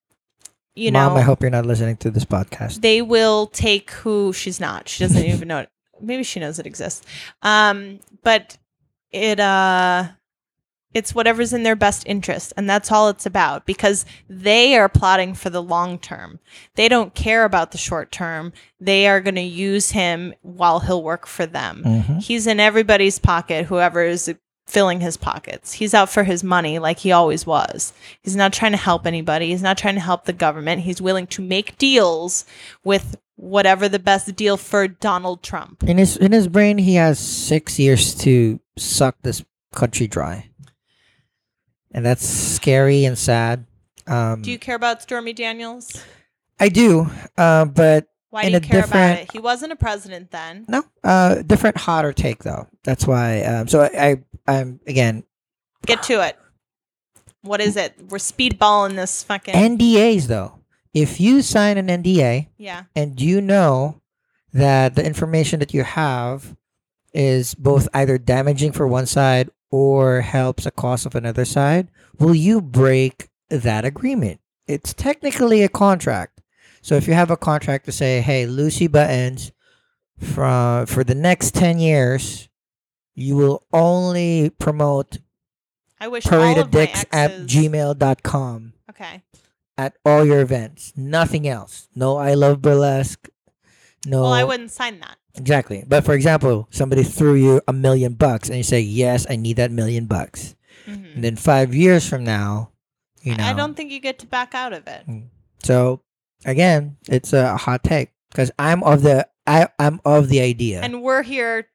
you 0.74 0.90
Mom, 0.90 1.02
know, 1.02 1.08
Mom, 1.10 1.18
I 1.18 1.20
hope 1.20 1.42
you're 1.42 1.50
not 1.50 1.66
listening 1.66 1.98
to 1.98 2.10
this 2.10 2.24
podcast. 2.24 2.80
they 2.80 3.02
will 3.02 3.48
take 3.48 3.90
who 3.90 4.32
she's 4.32 4.60
not. 4.60 4.88
She 4.88 5.04
doesn't 5.04 5.22
even 5.22 5.46
know 5.46 5.58
it. 5.58 5.68
Maybe 6.00 6.22
she 6.22 6.40
knows 6.40 6.58
it 6.58 6.64
exists. 6.66 7.04
Um, 7.42 8.00
but 8.22 8.56
it 9.12 9.38
uh 9.38 10.08
it's 10.94 11.14
whatever's 11.14 11.52
in 11.52 11.64
their 11.64 11.76
best 11.76 12.04
interest 12.06 12.52
and 12.56 12.70
that's 12.70 12.90
all 12.92 13.08
it's 13.08 13.26
about 13.26 13.66
because 13.66 14.06
they 14.28 14.76
are 14.76 14.88
plotting 14.88 15.34
for 15.34 15.50
the 15.50 15.62
long 15.62 15.98
term. 15.98 16.38
They 16.76 16.88
don't 16.88 17.14
care 17.14 17.44
about 17.44 17.72
the 17.72 17.78
short 17.78 18.10
term. 18.12 18.52
They 18.80 19.06
are 19.08 19.20
going 19.20 19.34
to 19.34 19.40
use 19.42 19.90
him 19.90 20.34
while 20.42 20.80
he'll 20.80 21.02
work 21.02 21.26
for 21.26 21.46
them. 21.46 21.82
Mhm. 21.84 22.22
He's 22.22 22.46
in 22.46 22.60
everybody's 22.60 23.18
pocket, 23.18 23.66
whoever 23.66 24.02
is 24.04 24.32
filling 24.66 25.00
his 25.00 25.18
pockets. 25.18 25.74
He's 25.74 25.92
out 25.92 26.08
for 26.08 26.24
his 26.24 26.42
money 26.42 26.78
like 26.78 27.00
he 27.00 27.12
always 27.12 27.44
was. 27.46 27.92
He's 28.22 28.34
not 28.36 28.52
trying 28.52 28.72
to 28.72 28.78
help 28.78 29.06
anybody. 29.06 29.48
He's 29.48 29.62
not 29.62 29.76
trying 29.76 29.94
to 29.96 30.00
help 30.00 30.24
the 30.24 30.32
government. 30.32 30.82
He's 30.82 31.02
willing 31.02 31.26
to 31.28 31.42
make 31.42 31.76
deals 31.76 32.46
with 32.82 33.16
whatever 33.36 33.88
the 33.88 33.98
best 33.98 34.34
deal 34.36 34.56
for 34.56 34.88
Donald 34.88 35.42
Trump. 35.42 35.82
In 35.84 35.98
his 35.98 36.16
in 36.16 36.32
his 36.32 36.48
brain, 36.48 36.78
he 36.78 36.94
has 36.94 37.18
six 37.18 37.78
years 37.78 38.14
to 38.16 38.58
suck 38.78 39.16
this 39.22 39.44
country 39.74 40.06
dry, 40.06 40.48
and 41.94 42.04
that's 42.04 42.26
scary 42.28 43.04
and 43.06 43.16
sad. 43.16 43.64
Um, 44.06 44.42
Do 44.42 44.50
you 44.50 44.58
care 44.58 44.74
about 44.76 45.00
Stormy 45.00 45.32
Daniels? 45.32 46.04
I 46.60 46.68
do, 46.68 47.08
uh, 47.38 47.64
but 47.64 48.08
Why 48.30 48.44
do 48.44 48.50
you 48.50 48.60
care 48.60 48.84
about 48.84 49.18
it? 49.18 49.32
He 49.32 49.38
wasn't 49.38 49.72
a 49.72 49.76
president 49.76 50.30
then. 50.30 50.66
no, 50.68 50.84
uh, 51.02 51.42
different, 51.42 51.78
hotter 51.78 52.12
take 52.12 52.42
though. 52.42 52.68
That's 52.82 53.06
why. 53.06 53.42
Um, 53.42 53.68
so 53.68 53.82
I, 53.82 54.10
I, 54.10 54.22
I'm 54.46 54.80
again 54.86 55.24
Get 55.86 56.02
to 56.04 56.26
it. 56.26 56.38
What 57.42 57.60
is 57.60 57.76
it? 57.76 57.94
We're 58.08 58.18
speedballing 58.18 58.96
this 58.96 59.22
fucking 59.22 59.54
NDAs 59.54 60.26
though. 60.26 60.60
If 60.92 61.20
you 61.20 61.42
sign 61.42 61.76
an 61.76 61.88
NDA 61.88 62.48
yeah. 62.56 62.84
and 62.94 63.20
you 63.20 63.40
know 63.40 64.00
that 64.52 64.94
the 64.94 65.04
information 65.04 65.60
that 65.60 65.74
you 65.74 65.82
have 65.82 66.56
is 67.12 67.54
both 67.54 67.88
either 67.92 68.16
damaging 68.16 68.72
for 68.72 68.86
one 68.86 69.06
side 69.06 69.50
or 69.70 70.20
helps 70.20 70.66
a 70.66 70.70
cause 70.70 71.06
of 71.06 71.14
another 71.14 71.44
side, 71.44 71.88
will 72.18 72.34
you 72.34 72.60
break 72.60 73.28
that 73.48 73.84
agreement? 73.84 74.40
It's 74.66 74.94
technically 74.94 75.62
a 75.62 75.68
contract. 75.68 76.40
So 76.80 76.94
if 76.96 77.06
you 77.08 77.14
have 77.14 77.30
a 77.30 77.36
contract 77.36 77.84
to 77.86 77.92
say, 77.92 78.20
"Hey, 78.20 78.46
Lucy 78.46 78.86
Buttons, 78.86 79.52
from 80.18 80.86
for 80.86 81.02
the 81.04 81.14
next 81.14 81.54
ten 81.54 81.78
years, 81.78 82.48
you 83.14 83.36
will 83.36 83.64
only 83.72 84.50
promote 84.50 85.18
I 86.00 86.08
wish 86.08 86.26
all 86.26 86.32
Parade 86.32 86.58
of 86.58 86.70
Dicks 86.70 87.04
at 87.12 87.30
gmail.com 87.46 88.72
Okay. 88.90 89.22
at 89.78 89.96
all 90.04 90.24
your 90.24 90.40
events. 90.40 90.92
Nothing 90.96 91.48
else. 91.48 91.88
No 91.94 92.16
I 92.16 92.34
love 92.34 92.60
burlesque. 92.62 93.28
No 94.06 94.22
Well, 94.22 94.32
I 94.32 94.44
wouldn't 94.44 94.70
sign 94.70 95.00
that. 95.00 95.16
Exactly. 95.36 95.84
But 95.86 96.04
for 96.04 96.14
example, 96.14 96.68
somebody 96.70 97.02
threw 97.02 97.34
you 97.34 97.60
a 97.66 97.72
million 97.72 98.14
bucks 98.14 98.48
and 98.48 98.56
you 98.56 98.62
say, 98.62 98.80
Yes, 98.80 99.26
I 99.28 99.36
need 99.36 99.56
that 99.56 99.70
million 99.72 100.06
bucks. 100.06 100.54
Mhm. 100.86 101.14
And 101.16 101.24
then 101.24 101.36
five 101.36 101.74
years 101.74 102.08
from 102.08 102.24
now, 102.24 102.70
you 103.22 103.36
know 103.36 103.44
I 103.44 103.52
don't 103.52 103.74
think 103.76 103.90
you 103.90 104.00
get 104.00 104.18
to 104.20 104.26
back 104.26 104.54
out 104.54 104.72
of 104.72 104.86
it. 104.86 105.04
so 105.62 106.02
again, 106.44 106.96
it's 107.08 107.32
a 107.32 107.56
hot 107.56 107.82
take. 107.82 108.10
Because 108.30 108.50
I'm 108.58 108.82
of 108.82 109.02
the 109.02 109.28
I, 109.46 109.68
I'm 109.78 110.00
of 110.04 110.28
the 110.28 110.40
idea. 110.40 110.80
And 110.82 111.02
we're 111.02 111.22
here 111.22 111.68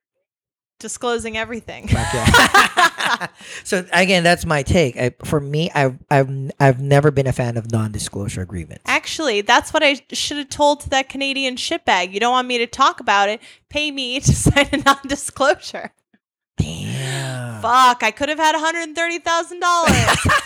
disclosing 0.80 1.38
everything. 1.38 1.88
Yeah. 1.90 3.28
so 3.64 3.86
again, 3.94 4.24
that's 4.24 4.46
my 4.46 4.64
take. 4.64 4.98
I, 4.98 5.12
for 5.24 5.40
me, 5.40 5.70
I've 5.76 5.98
I've 6.10 6.52
I've 6.60 6.82
never 6.82 7.12
been 7.12 7.28
a 7.28 7.34
fan 7.34 7.58
of 7.58 7.72
non-disclosure 7.72 8.42
agreements. 8.42 8.84
Actually, 8.86 9.42
that's 9.42 9.74
what 9.74 9.84
I 9.84 10.02
should 10.12 10.38
have 10.38 10.50
told 10.50 10.82
to 10.82 10.90
that 10.90 11.10
Canadian 11.10 11.56
shitbag. 11.56 12.14
You 12.14 12.20
don't 12.20 12.32
want 12.32 12.48
me 12.48 12.58
to 12.60 12.68
talk 12.68 13.00
about 13.00 13.30
it. 13.30 13.42
Pay 13.70 13.92
me 13.92 14.20
to 14.22 14.34
sign 14.34 14.70
a 14.72 14.78
non-disclosure. 14.78 15.92
Damn. 16.58 17.62
Fuck, 17.62 18.04
I 18.04 18.12
could 18.12 18.28
have 18.30 18.38
had 18.38 18.54
$130,000. 18.56 20.42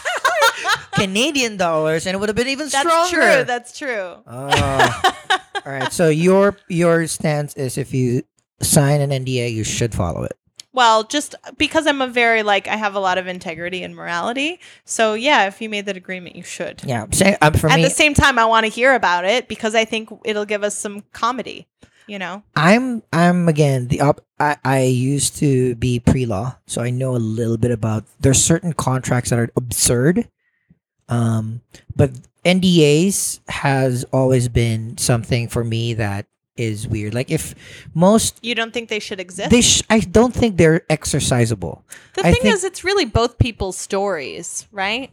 Canadian 0.93 1.57
dollars, 1.57 2.05
and 2.05 2.15
it 2.15 2.19
would 2.19 2.29
have 2.29 2.35
been 2.35 2.47
even 2.47 2.69
That's 2.69 2.87
stronger. 2.87 3.43
That's 3.43 3.77
true. 3.77 3.93
That's 3.95 4.23
true. 4.23 4.23
Oh. 4.27 5.13
All 5.65 5.71
right. 5.71 5.91
So 5.91 6.09
your 6.09 6.57
your 6.67 7.07
stance 7.07 7.55
is 7.55 7.77
if 7.77 7.93
you 7.93 8.23
sign 8.61 9.01
an 9.01 9.09
NDA, 9.09 9.53
you 9.53 9.63
should 9.63 9.93
follow 9.93 10.23
it. 10.23 10.37
Well, 10.73 11.03
just 11.03 11.35
because 11.57 11.85
I'm 11.85 12.01
a 12.01 12.07
very 12.07 12.41
like 12.41 12.67
I 12.67 12.75
have 12.75 12.95
a 12.95 12.99
lot 12.99 13.19
of 13.19 13.27
integrity 13.27 13.83
and 13.83 13.95
morality. 13.95 14.59
So 14.85 15.13
yeah, 15.13 15.45
if 15.45 15.61
you 15.61 15.69
made 15.69 15.85
that 15.85 15.97
agreement, 15.97 16.35
you 16.35 16.41
should. 16.43 16.81
Yeah. 16.83 17.05
Say, 17.11 17.37
um, 17.41 17.53
for 17.53 17.69
At 17.69 17.77
me, 17.77 17.83
the 17.83 17.91
same 17.91 18.15
time, 18.15 18.39
I 18.39 18.45
want 18.45 18.65
to 18.65 18.71
hear 18.71 18.95
about 18.95 19.23
it 19.23 19.47
because 19.47 19.75
I 19.75 19.85
think 19.85 20.09
it'll 20.25 20.45
give 20.45 20.63
us 20.63 20.75
some 20.75 21.03
comedy. 21.13 21.67
You 22.07 22.19
know, 22.19 22.43
I'm 22.55 23.03
I'm 23.13 23.47
again 23.47 23.87
the 23.87 24.01
op- 24.01 24.25
I 24.39 24.57
I 24.65 24.81
used 24.81 25.37
to 25.37 25.75
be 25.75 25.99
pre-law, 25.99 26.57
so 26.65 26.81
I 26.81 26.89
know 26.89 27.15
a 27.15 27.17
little 27.17 27.55
bit 27.55 27.71
about 27.71 28.03
there's 28.19 28.43
certain 28.43 28.73
contracts 28.73 29.29
that 29.29 29.39
are 29.39 29.51
absurd. 29.55 30.27
Um 31.07 31.61
but 31.95 32.11
NDAs 32.43 33.39
has 33.47 34.03
always 34.11 34.49
been 34.49 34.97
something 34.97 35.47
for 35.47 35.63
me 35.63 35.93
that 35.93 36.25
is 36.55 36.87
weird. 36.87 37.13
Like 37.13 37.31
if 37.31 37.55
most 37.93 38.39
you 38.43 38.55
don't 38.55 38.73
think 38.73 38.89
they 38.89 38.99
should 38.99 39.19
exist. 39.19 39.49
they 39.49 39.61
sh- 39.61 39.83
I 39.89 39.99
don't 39.99 40.33
think 40.33 40.57
they're 40.57 40.81
exercisable. 40.89 41.81
the 42.15 42.21
I 42.21 42.31
thing 42.31 42.41
think- 42.41 42.55
is, 42.55 42.63
it's 42.63 42.83
really 42.83 43.05
both 43.05 43.37
people's 43.37 43.77
stories, 43.77 44.67
right? 44.71 45.11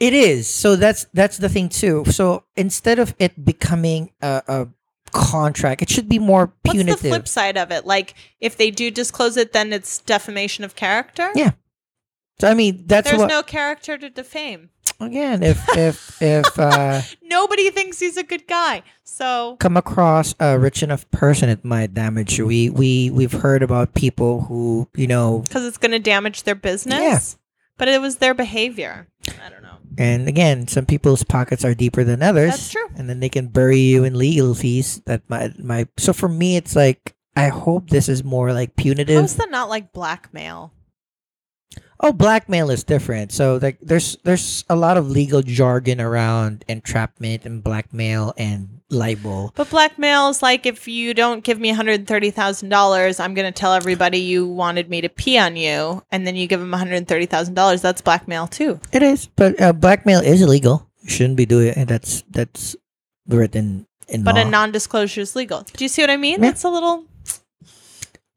It 0.00 0.12
is. 0.12 0.48
So 0.48 0.76
that's 0.76 1.06
that's 1.14 1.38
the 1.38 1.48
thing 1.48 1.68
too. 1.68 2.04
So 2.10 2.44
instead 2.56 2.98
of 2.98 3.14
it 3.18 3.44
becoming 3.44 4.10
a, 4.20 4.42
a 4.48 4.68
contract, 5.12 5.82
it 5.82 5.88
should 5.90 6.08
be 6.08 6.18
more 6.18 6.48
punitive. 6.64 6.88
What's 6.88 7.02
the 7.02 7.08
flip 7.08 7.28
side 7.28 7.56
of 7.56 7.70
it? 7.70 7.86
Like, 7.86 8.14
if 8.40 8.56
they 8.56 8.70
do 8.70 8.90
disclose 8.90 9.36
it, 9.36 9.52
then 9.52 9.72
it's 9.72 9.98
defamation 9.98 10.64
of 10.64 10.74
character. 10.76 11.30
Yeah. 11.34 11.52
So 12.38 12.48
I 12.48 12.54
mean, 12.54 12.84
that's 12.86 13.08
There's 13.08 13.20
what 13.20 13.28
no 13.28 13.42
character 13.42 13.96
to 13.96 14.10
defame. 14.10 14.70
again. 15.00 15.42
If 15.42 15.62
if 15.76 16.20
if 16.22 16.58
uh, 16.58 17.00
Nobody 17.22 17.70
thinks 17.70 17.98
he's 17.98 18.16
a 18.16 18.22
good 18.22 18.46
guy. 18.46 18.82
So 19.04 19.56
come 19.58 19.76
across 19.76 20.34
a 20.38 20.58
rich 20.58 20.82
enough 20.82 21.10
person, 21.10 21.48
it 21.48 21.64
might 21.64 21.94
damage 21.94 22.38
you. 22.38 22.46
We 22.46 22.70
we 22.70 23.10
we've 23.10 23.32
heard 23.32 23.62
about 23.62 23.94
people 23.94 24.42
who 24.42 24.88
you 24.94 25.06
know, 25.06 25.40
because 25.40 25.64
it's 25.64 25.78
going 25.78 25.92
to 25.92 25.98
damage 25.98 26.42
their 26.42 26.54
business. 26.54 27.00
Yeah. 27.00 27.18
But 27.78 27.88
it 27.88 28.00
was 28.00 28.16
their 28.16 28.32
behavior. 28.34 29.06
I 29.44 29.50
don't 29.50 29.62
know. 29.62 29.76
and 29.98 30.28
again, 30.28 30.66
some 30.66 30.86
people's 30.86 31.22
pockets 31.22 31.62
are 31.64 31.74
deeper 31.74 32.04
than 32.04 32.22
others. 32.22 32.52
That's 32.52 32.70
true. 32.72 32.88
And 32.96 33.08
then 33.08 33.20
they 33.20 33.28
can 33.28 33.48
bury 33.48 33.80
you 33.80 34.04
in 34.04 34.14
legal 34.16 34.54
fees. 34.54 35.00
That 35.06 35.28
might 35.28 35.58
my 35.58 35.86
so 35.98 36.12
for 36.12 36.28
me, 36.28 36.56
it's 36.56 36.74
like 36.76 37.14
I 37.34 37.48
hope 37.48 37.90
this 37.90 38.08
is 38.08 38.24
more 38.24 38.52
like 38.52 38.76
punitive. 38.76 39.16
How 39.16 39.24
is 39.24 39.36
that 39.36 39.50
not 39.50 39.68
like 39.68 39.92
blackmail? 39.92 40.72
Oh, 41.98 42.12
blackmail 42.12 42.70
is 42.70 42.84
different. 42.84 43.32
So 43.32 43.58
like 43.60 43.78
there's 43.80 44.16
there's 44.22 44.64
a 44.68 44.76
lot 44.76 44.96
of 44.98 45.08
legal 45.10 45.40
jargon 45.42 45.98
around 46.00 46.64
entrapment 46.68 47.46
and 47.46 47.64
blackmail 47.64 48.34
and 48.36 48.80
libel. 48.90 49.50
But 49.56 49.70
blackmail 49.70 50.28
is 50.28 50.42
like 50.42 50.66
if 50.66 50.86
you 50.86 51.14
don't 51.14 51.42
give 51.42 51.58
me 51.58 51.72
$130,000, 51.72 53.20
I'm 53.20 53.34
going 53.34 53.50
to 53.52 53.58
tell 53.58 53.72
everybody 53.72 54.18
you 54.18 54.46
wanted 54.46 54.90
me 54.90 55.00
to 55.00 55.08
pee 55.08 55.38
on 55.38 55.56
you, 55.56 56.02
and 56.12 56.26
then 56.26 56.36
you 56.36 56.46
give 56.46 56.60
them 56.60 56.70
$130,000. 56.70 57.80
That's 57.82 58.02
blackmail 58.02 58.46
too. 58.46 58.78
It 58.92 59.02
is, 59.02 59.26
but 59.34 59.58
uh, 59.60 59.72
blackmail 59.72 60.20
is 60.20 60.42
illegal. 60.42 60.88
You 61.02 61.10
shouldn't 61.10 61.36
be 61.36 61.46
doing 61.46 61.68
it. 61.68 61.88
That's 61.88 62.22
that's 62.30 62.76
written 63.26 63.86
in 64.08 64.22
But 64.22 64.34
law. 64.34 64.42
a 64.42 64.44
non 64.44 64.70
disclosure 64.70 65.22
is 65.22 65.34
legal. 65.34 65.62
Do 65.72 65.84
you 65.84 65.88
see 65.88 66.02
what 66.02 66.10
I 66.10 66.16
mean? 66.16 66.34
Yeah. 66.42 66.50
That's 66.50 66.64
a 66.64 66.68
little. 66.68 67.04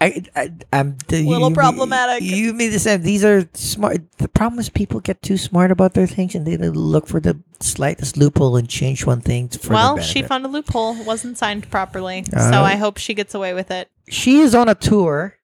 I, 0.02 0.24
I, 0.34 0.52
I'm 0.72 0.98
the, 1.10 1.28
Little 1.28 1.50
you- 1.50 1.56
problematic. 1.56 2.24
You 2.24 2.54
mean 2.54 2.72
the 2.72 2.80
same? 2.80 3.02
These 3.02 3.26
are 3.26 3.50
smart. 3.54 4.10
The 4.18 4.30
problem 4.30 4.60
is 4.60 4.70
people 4.70 5.02
get 5.02 5.22
too 5.22 5.38
smart 5.38 5.72
about 5.72 5.94
their 5.94 6.08
things 6.08 6.36
and 6.36 6.46
they 6.48 6.58
look 6.58 7.06
for 7.08 7.20
the 7.20 7.38
slightest 7.60 8.16
loophole 8.16 8.56
and 8.56 8.70
change 8.70 9.06
one 9.06 9.20
thing 9.20 9.50
for 9.50 9.74
well, 9.74 9.98
she 10.00 10.22
found 10.24 10.46
a 10.46 10.48
loophole. 10.48 10.96
It 10.96 11.06
wasn't 11.06 11.38
signed 11.38 11.70
properly. 11.70 12.24
Uh, 12.34 12.52
so 12.52 12.62
I 12.62 12.78
hope 12.78 12.98
she 12.98 13.14
gets 13.14 13.34
away 13.36 13.54
with 13.54 13.72
it. 13.72 13.90
she 14.08 14.40
is 14.40 14.56
on 14.56 14.70
a 14.70 14.76
tour, 14.76 15.36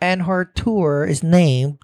and 0.00 0.22
her 0.22 0.44
tour 0.44 1.04
is 1.04 1.24
named 1.24 1.78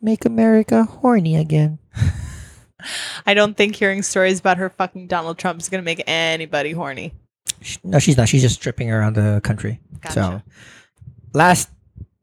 "Make 0.00 0.24
America 0.24 0.84
Horny 0.84 1.36
Again." 1.36 1.80
I 3.26 3.34
don't 3.34 3.56
think 3.56 3.76
hearing 3.76 4.02
stories 4.02 4.40
about 4.40 4.58
her 4.58 4.70
fucking 4.70 5.06
Donald 5.08 5.38
Trump 5.38 5.60
is 5.60 5.68
going 5.68 5.80
to 5.82 5.84
make 5.84 6.02
anybody 6.06 6.72
horny. 6.72 7.14
No, 7.84 7.98
she's 7.98 8.16
not. 8.16 8.28
She's 8.28 8.42
just 8.42 8.56
stripping 8.56 8.90
around 8.90 9.14
the 9.14 9.40
country. 9.44 9.80
Gotcha. 10.00 10.12
So, 10.14 10.42
last 11.32 11.68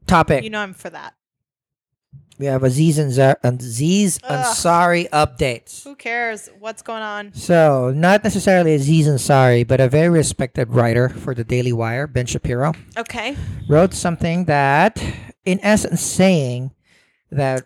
topic. 0.06 0.44
You 0.44 0.50
know 0.50 0.60
I'm 0.60 0.74
for 0.74 0.90
that. 0.90 1.14
we 2.38 2.46
have 2.46 2.62
Aziz 2.62 2.98
and 2.98 3.12
Zar- 3.12 3.38
Aziz 3.44 4.18
Ugh. 4.24 4.44
Ansari 4.46 5.08
updates. 5.10 5.84
Who 5.84 5.94
cares? 5.94 6.48
What's 6.58 6.82
going 6.82 7.02
on? 7.02 7.32
So, 7.34 7.92
not 7.94 8.24
necessarily 8.24 8.74
Aziz 8.74 9.06
Ansari, 9.06 9.66
but 9.66 9.80
a 9.80 9.88
very 9.88 10.08
respected 10.08 10.70
writer 10.70 11.08
for 11.10 11.34
the 11.34 11.44
Daily 11.44 11.72
Wire, 11.72 12.06
Ben 12.06 12.26
Shapiro, 12.26 12.72
Okay. 12.96 13.36
wrote 13.68 13.92
something 13.94 14.46
that, 14.46 15.02
in 15.44 15.60
essence, 15.62 16.00
saying 16.00 16.72
that 17.30 17.64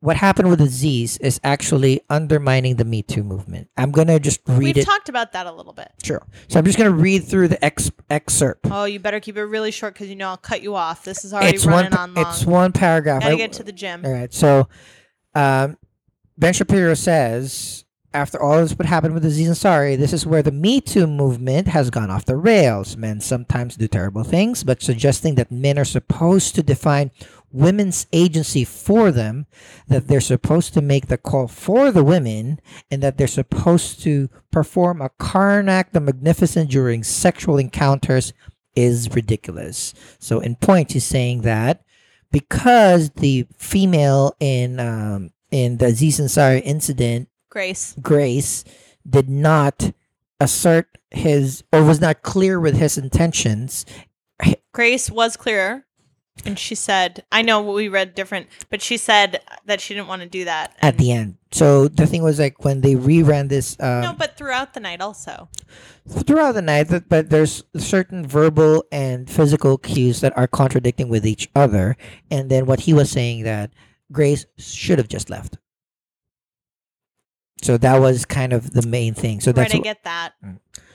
what 0.00 0.16
happened 0.16 0.48
with 0.48 0.60
Aziz 0.60 1.16
is 1.18 1.40
actually 1.42 2.00
undermining 2.08 2.76
the 2.76 2.84
Me 2.84 3.02
Too 3.02 3.24
movement. 3.24 3.68
I'm 3.76 3.90
gonna 3.90 4.20
just 4.20 4.40
read 4.46 4.58
We've 4.58 4.76
it. 4.78 4.84
talked 4.84 5.08
about 5.08 5.32
that 5.32 5.46
a 5.46 5.52
little 5.52 5.72
bit. 5.72 5.90
sure. 6.04 6.22
So 6.48 6.58
I'm 6.58 6.64
just 6.64 6.78
gonna 6.78 6.90
read 6.92 7.24
through 7.24 7.48
the 7.48 7.64
ex- 7.64 7.90
excerpt. 8.08 8.66
Oh, 8.70 8.84
you 8.84 9.00
better 9.00 9.18
keep 9.20 9.36
it 9.36 9.42
really 9.44 9.70
short 9.72 9.94
because 9.94 10.08
you 10.08 10.14
know 10.16 10.28
I'll 10.28 10.36
cut 10.36 10.62
you 10.62 10.76
off. 10.76 11.04
This 11.04 11.24
is 11.24 11.34
already 11.34 11.56
It's 11.56 11.64
one. 11.66 11.74
running 11.74 11.94
on 11.94 12.14
long. 12.14 12.26
It's 12.26 12.44
one 12.44 12.72
paragraph. 12.72 13.22
Gotta 13.22 13.34
I- 13.34 13.38
get 13.38 13.52
to 13.54 13.64
the 13.64 13.72
gym. 13.72 14.04
All 14.04 14.12
right. 14.12 14.32
So, 14.32 14.68
um, 15.34 15.76
Ben 16.36 16.52
Shapiro 16.52 16.94
says, 16.94 17.84
after 18.14 18.40
all 18.40 18.58
this 18.62 18.72
what 18.78 18.86
happened 18.86 19.12
with 19.14 19.24
Aziz 19.24 19.48
Ansari, 19.48 19.98
this 19.98 20.12
is 20.12 20.24
where 20.24 20.42
the 20.42 20.52
Me 20.52 20.80
Too 20.80 21.06
movement 21.06 21.68
has 21.68 21.90
gone 21.90 22.10
off 22.10 22.24
the 22.24 22.36
rails. 22.36 22.96
Men 22.96 23.20
sometimes 23.20 23.76
do 23.76 23.88
terrible 23.88 24.22
things, 24.24 24.62
but 24.64 24.80
suggesting 24.80 25.34
that 25.34 25.50
men 25.50 25.78
are 25.78 25.84
supposed 25.84 26.54
to 26.54 26.62
define 26.62 27.10
women's 27.50 28.06
agency 28.12 28.64
for 28.64 29.10
them, 29.10 29.46
that 29.86 30.08
they're 30.08 30.20
supposed 30.20 30.74
to 30.74 30.82
make 30.82 31.06
the 31.06 31.18
call 31.18 31.48
for 31.48 31.90
the 31.90 32.04
women, 32.04 32.60
and 32.90 33.02
that 33.02 33.18
they're 33.18 33.26
supposed 33.26 34.00
to 34.02 34.28
perform 34.50 35.00
a 35.00 35.10
Carnac 35.18 35.92
the 35.92 36.00
Magnificent 36.00 36.70
during 36.70 37.02
sexual 37.02 37.58
encounters 37.58 38.32
is 38.74 39.14
ridiculous. 39.14 39.94
So, 40.18 40.40
in 40.40 40.56
point, 40.56 40.92
he's 40.92 41.04
saying 41.04 41.42
that 41.42 41.82
because 42.30 43.10
the 43.10 43.46
female 43.56 44.34
in 44.40 44.78
um, 44.80 45.30
in 45.50 45.78
the 45.78 45.86
Aziz 45.86 46.20
Ansari 46.20 46.62
incident, 46.64 47.28
Grace. 47.50 47.94
Grace, 48.00 48.64
did 49.08 49.28
not 49.28 49.92
assert 50.40 50.98
his 51.10 51.64
or 51.72 51.82
was 51.82 52.00
not 52.00 52.22
clear 52.22 52.60
with 52.60 52.76
his 52.76 52.98
intentions. 52.98 53.86
Grace 54.72 55.10
was 55.10 55.36
clear. 55.36 55.86
And 56.46 56.58
she 56.58 56.74
said, 56.74 57.24
I 57.30 57.42
know 57.42 57.60
we 57.60 57.88
read 57.88 58.14
different, 58.14 58.46
but 58.70 58.80
she 58.80 58.96
said 58.96 59.40
that 59.66 59.80
she 59.80 59.92
didn't 59.94 60.08
want 60.08 60.22
to 60.22 60.28
do 60.28 60.44
that. 60.46 60.76
At 60.80 60.96
the 60.98 61.12
end, 61.12 61.36
so 61.50 61.88
the 61.88 62.06
thing 62.06 62.22
was 62.22 62.38
like 62.38 62.64
when 62.64 62.80
they 62.80 62.94
reran 62.94 63.48
this 63.48 63.76
um, 63.80 64.00
no, 64.02 64.12
but 64.16 64.36
throughout 64.36 64.74
the 64.74 64.80
night 64.80 65.00
also. 65.00 65.48
throughout 66.08 66.52
the 66.52 66.62
night, 66.62 66.84
that- 66.88 67.08
but 67.08 67.30
there's 67.30 67.64
certain 67.76 68.26
verbal 68.26 68.84
and 68.92 69.28
physical 69.28 69.76
cues 69.78 70.20
that 70.20 70.36
are 70.38 70.46
contradicting 70.46 71.08
with 71.08 71.26
each 71.26 71.50
other. 71.54 71.96
And 72.30 72.50
then 72.50 72.66
what 72.66 72.80
he 72.80 72.94
was 72.94 73.10
saying 73.10 73.42
that 73.44 73.70
Grace 74.12 74.46
should 74.56 74.98
have 74.98 75.08
just 75.08 75.28
left. 75.28 75.58
So 77.62 77.76
that 77.78 78.00
was 78.00 78.24
kind 78.24 78.52
of 78.52 78.70
the 78.72 78.86
main 78.86 79.14
thing. 79.14 79.40
So 79.40 79.52
that's 79.52 79.74
I 79.74 79.78
wh- 79.78 79.82
get 79.82 80.04
that. 80.04 80.34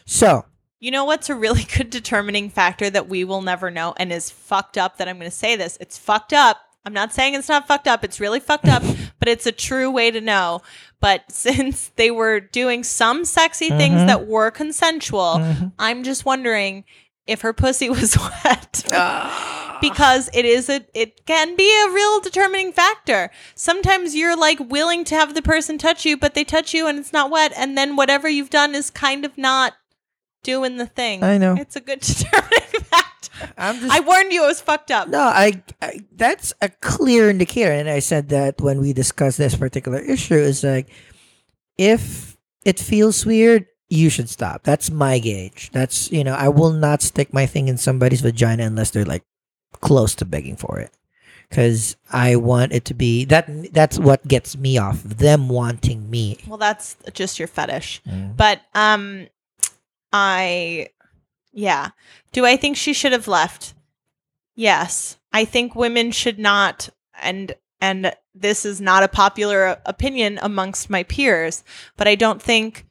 so 0.05 0.45
You 0.83 0.91
know 0.91 1.05
what's 1.05 1.29
a 1.29 1.35
really 1.35 1.63
good 1.77 1.89
determining 1.89 2.49
factor 2.49 2.89
that 2.89 3.07
we 3.07 3.23
will 3.23 3.41
never 3.41 3.71
know 3.71 3.93
and 3.95 4.11
is 4.11 4.29
fucked 4.29 4.77
up 4.77 4.97
that 4.97 5.07
I'm 5.07 5.17
going 5.17 5.31
to 5.31 5.35
say 5.35 5.55
this? 5.55 5.77
It's 5.79 5.97
fucked 5.97 6.33
up. 6.33 6.57
I'm 6.85 6.91
not 6.91 7.13
saying 7.13 7.35
it's 7.35 7.47
not 7.47 7.65
fucked 7.69 7.87
up. 7.87 8.03
It's 8.03 8.19
really 8.19 8.41
fucked 8.41 8.67
up, 8.67 8.83
but 9.19 9.29
it's 9.29 9.45
a 9.45 9.53
true 9.53 9.89
way 9.89 10.11
to 10.11 10.19
know. 10.19 10.61
But 10.99 11.23
since 11.31 11.91
they 11.95 12.11
were 12.11 12.41
doing 12.41 12.83
some 12.83 13.23
sexy 13.23 13.69
things 13.69 14.01
Mhm. 14.01 14.07
that 14.07 14.27
were 14.27 14.51
consensual, 14.51 15.35
Mhm. 15.39 15.71
I'm 15.79 16.03
just 16.03 16.25
wondering 16.25 16.83
if 17.27 17.39
her 17.43 17.53
pussy 17.53 17.89
was 17.89 18.17
wet. 18.43 18.83
because 19.79 20.29
it 20.33 20.43
is 20.45 20.69
a 20.69 20.85
it 20.93 21.25
can 21.25 21.55
be 21.55 21.69
a 21.85 21.91
real 21.93 22.19
determining 22.19 22.73
factor. 22.73 23.31
Sometimes 23.55 24.15
you're 24.15 24.35
like 24.35 24.59
willing 24.59 25.05
to 25.05 25.15
have 25.15 25.33
the 25.33 25.41
person 25.41 25.77
touch 25.77 26.03
you, 26.05 26.17
but 26.17 26.33
they 26.33 26.43
touch 26.43 26.73
you 26.73 26.87
and 26.87 26.99
it's 26.99 27.13
not 27.13 27.31
wet, 27.31 27.53
and 27.55 27.77
then 27.77 27.95
whatever 27.95 28.27
you've 28.27 28.49
done 28.49 28.75
is 28.75 28.89
kind 28.89 29.23
of 29.23 29.37
not 29.37 29.73
doing 30.43 30.77
the 30.77 30.85
thing. 30.85 31.23
I 31.23 31.37
know. 31.37 31.55
It's 31.57 31.75
a 31.75 31.81
good 31.81 31.99
determining 32.01 32.81
factor. 32.83 33.53
I'm 33.57 33.79
just 33.79 33.91
I 33.91 33.99
warned 34.01 34.31
you 34.31 34.43
it 34.43 34.47
was 34.47 34.61
fucked 34.61 34.91
up. 34.91 35.07
No, 35.07 35.19
I, 35.19 35.63
I 35.81 36.01
that's 36.15 36.53
a 36.61 36.69
clear 36.69 37.29
indicator, 37.29 37.71
and 37.71 37.89
I 37.89 37.99
said 37.99 38.29
that 38.29 38.61
when 38.61 38.79
we 38.79 38.93
discussed 38.93 39.37
this 39.37 39.55
particular 39.55 39.99
issue 39.99 40.35
is 40.35 40.63
like, 40.63 40.89
if 41.77 42.37
it 42.65 42.79
feels 42.79 43.25
weird, 43.25 43.65
you 43.89 44.09
should 44.09 44.29
stop. 44.29 44.63
That's 44.63 44.91
my 44.91 45.19
gauge. 45.19 45.71
That's 45.71 46.11
you 46.11 46.23
know, 46.23 46.33
I 46.33 46.49
will 46.49 46.71
not 46.71 47.01
stick 47.01 47.33
my 47.33 47.45
thing 47.45 47.67
in 47.67 47.77
somebody's 47.77 48.21
vagina 48.21 48.63
unless 48.63 48.91
they're 48.91 49.05
like 49.05 49.23
close 49.81 50.15
to 50.15 50.25
begging 50.25 50.55
for 50.55 50.79
it, 50.79 50.91
because 51.49 51.95
I 52.11 52.35
want 52.35 52.71
it 52.71 52.85
to 52.85 52.93
be 52.93 53.25
that. 53.25 53.73
That's 53.73 53.99
what 53.99 54.27
gets 54.27 54.57
me 54.57 54.77
off. 54.77 55.01
Them 55.03 55.49
wanting 55.49 56.09
me. 56.09 56.37
Well, 56.47 56.57
that's 56.57 56.95
just 57.13 57.39
your 57.39 57.47
fetish. 57.47 58.01
Mm. 58.07 58.37
But 58.37 58.61
um 58.75 59.27
I 60.13 60.89
yeah. 61.51 61.89
Do 62.31 62.45
I 62.45 62.55
think 62.55 62.77
she 62.77 62.93
should 62.93 63.11
have 63.11 63.27
left? 63.27 63.73
Yes. 64.55 65.17
I 65.33 65.45
think 65.45 65.75
women 65.75 66.11
should 66.11 66.39
not 66.39 66.89
and 67.21 67.55
and 67.81 68.13
this 68.33 68.65
is 68.65 68.79
not 68.79 69.03
a 69.03 69.07
popular 69.07 69.77
opinion 69.85 70.39
amongst 70.41 70.89
my 70.89 71.03
peers, 71.03 71.63
but 71.97 72.07
I 72.07 72.15
don't 72.15 72.41
think 72.41 72.85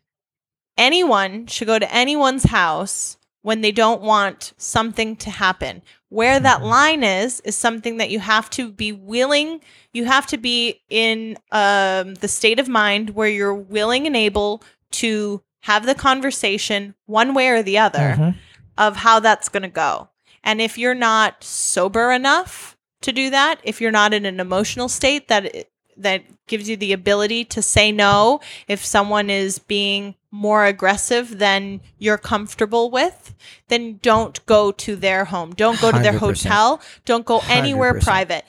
anyone 0.77 1.47
should 1.47 1.67
go 1.67 1.79
to 1.79 1.95
anyone's 1.95 2.45
house 2.45 3.17
when 3.43 3.61
they 3.61 3.73
don't 3.73 4.03
want 4.03 4.53
something 4.57 5.17
to 5.17 5.31
happen. 5.31 5.83
Where 6.11 6.39
that 6.39 6.61
Mhm. 6.61 6.65
line 6.65 7.03
is 7.05 7.41
is 7.41 7.57
something 7.57 7.97
that 7.97 8.11
you 8.11 8.21
have 8.21 8.51
to 8.51 8.71
be 8.71 8.93
willing, 8.93 9.61
you 9.93 10.05
have 10.05 10.27
to 10.29 10.37
be 10.37 10.83
in 10.91 11.39
um, 11.51 12.15
the 12.17 12.29
state 12.29 12.59
of 12.61 12.69
mind 12.69 13.11
where 13.11 13.29
you're 13.29 13.55
willing 13.55 14.07
and 14.07 14.17
able 14.17 14.63
to 14.93 15.43
have 15.63 15.87
the 15.87 15.95
conversation 15.95 16.95
one 17.07 17.35
way 17.35 17.49
or 17.49 17.63
the 17.63 17.79
other 17.79 18.15
Mhm. 18.19 18.35
of 18.79 18.97
how 18.97 19.21
that's 19.21 19.49
going 19.49 19.63
to 19.63 19.69
go. 19.69 20.09
And 20.45 20.61
if 20.61 20.77
you're 20.79 20.95
not 20.95 21.43
sober 21.45 22.11
enough 22.13 22.77
to 23.03 23.13
do 23.13 23.31
that, 23.31 23.61
if 23.63 23.81
you're 23.81 23.91
not 23.93 24.13
in 24.15 24.25
an 24.27 24.41
emotional 24.41 24.89
state 24.89 25.29
that 25.29 25.69
that 25.97 26.23
gives 26.47 26.69
you 26.71 26.77
the 26.77 26.93
ability 26.95 27.45
to 27.45 27.61
say 27.61 27.93
no 27.93 28.41
if 28.67 28.83
someone 28.85 29.29
is 29.29 29.59
being 29.59 30.15
more 30.31 30.65
aggressive 30.65 31.39
than 31.39 31.81
you're 31.99 32.17
comfortable 32.17 32.91
with, 32.91 33.35
then 33.69 33.99
don't 34.03 34.45
go 34.47 34.73
to 34.73 34.97
their 34.97 35.27
home. 35.27 35.53
Don't 35.55 35.79
go 35.81 35.93
to 35.93 35.99
their 35.99 36.13
100%. 36.15 36.19
hotel. 36.51 36.81
Don't 37.05 37.27
go 37.27 37.43
anywhere 37.47 37.93
100%. 37.93 38.03
private. 38.05 38.45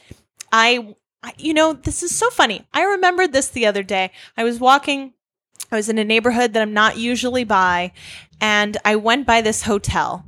I, 0.53 0.95
I 1.22 1.34
you 1.38 1.53
know, 1.53 1.74
this 1.74 2.01
is 2.01 2.16
so 2.16 2.30
funny. 2.30 2.66
I 2.74 2.84
remembered 2.84 3.34
this 3.34 3.49
the 3.49 3.66
other 3.66 3.84
day. 3.84 4.11
I 4.38 4.45
was 4.45 4.59
walking 4.61 5.14
I 5.72 5.76
was 5.76 5.89
in 5.89 5.97
a 5.97 6.04
neighborhood 6.04 6.54
that 6.54 6.62
I'm 6.62 6.74
not 6.74 6.97
usually 6.97 7.43
by, 7.43 7.93
and 8.39 8.78
I 8.86 8.95
went 8.95 9.26
by 9.26 9.41
this 9.41 9.64
hotel. 9.64 10.26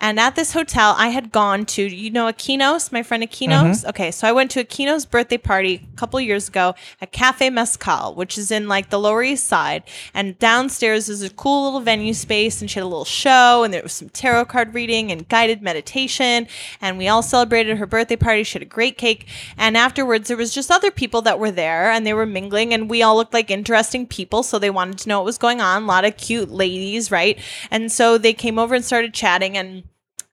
And 0.00 0.20
at 0.20 0.36
this 0.36 0.52
hotel, 0.52 0.94
I 0.96 1.08
had 1.08 1.32
gone 1.32 1.66
to, 1.66 1.82
you 1.82 2.10
know, 2.10 2.26
Aquinos, 2.26 2.92
my 2.92 3.02
friend 3.02 3.20
Aquinos. 3.24 3.78
Mm-hmm. 3.78 3.88
Okay, 3.88 4.10
so 4.12 4.28
I 4.28 4.32
went 4.32 4.52
to 4.52 4.62
Aquinos' 4.62 5.10
birthday 5.10 5.38
party 5.38 5.88
a 5.92 5.96
couple 5.96 6.20
years 6.20 6.48
ago 6.48 6.76
at 7.00 7.10
Cafe 7.10 7.50
Mezcal, 7.50 8.14
which 8.14 8.38
is 8.38 8.52
in 8.52 8.68
like 8.68 8.90
the 8.90 8.98
Lower 9.00 9.24
East 9.24 9.48
Side. 9.48 9.82
And 10.14 10.38
downstairs 10.38 11.08
is 11.08 11.24
a 11.24 11.30
cool 11.30 11.64
little 11.64 11.80
venue 11.80 12.14
space, 12.14 12.60
and 12.60 12.70
she 12.70 12.78
had 12.78 12.84
a 12.84 12.86
little 12.86 13.04
show, 13.04 13.64
and 13.64 13.74
there 13.74 13.82
was 13.82 13.92
some 13.92 14.08
tarot 14.08 14.44
card 14.44 14.72
reading 14.72 15.10
and 15.10 15.28
guided 15.28 15.62
meditation. 15.62 16.46
And 16.80 16.96
we 16.96 17.08
all 17.08 17.22
celebrated 17.22 17.78
her 17.78 17.86
birthday 17.86 18.14
party. 18.14 18.44
She 18.44 18.54
had 18.54 18.62
a 18.62 18.66
great 18.66 18.98
cake. 18.98 19.26
And 19.56 19.76
afterwards, 19.76 20.28
there 20.28 20.36
was 20.36 20.54
just 20.54 20.70
other 20.70 20.92
people 20.92 21.22
that 21.22 21.40
were 21.40 21.50
there, 21.50 21.90
and 21.90 22.06
they 22.06 22.14
were 22.14 22.24
mingling, 22.24 22.72
and 22.72 22.88
we 22.88 23.02
all 23.02 23.16
looked 23.16 23.34
like 23.34 23.50
interesting 23.50 24.06
people. 24.06 24.44
So 24.44 24.60
they 24.60 24.70
wanted 24.70 24.98
to 24.98 25.08
know 25.08 25.18
what 25.18 25.24
was 25.24 25.38
going 25.38 25.60
on. 25.60 25.82
A 25.82 25.86
lot 25.86 26.04
of 26.04 26.16
cute 26.16 26.50
ladies, 26.50 27.10
right? 27.10 27.36
And 27.68 27.90
so 27.90 28.16
they 28.16 28.32
came 28.32 28.60
over 28.60 28.76
and 28.76 28.84
started 28.84 29.12
chatting, 29.12 29.58
and 29.58 29.82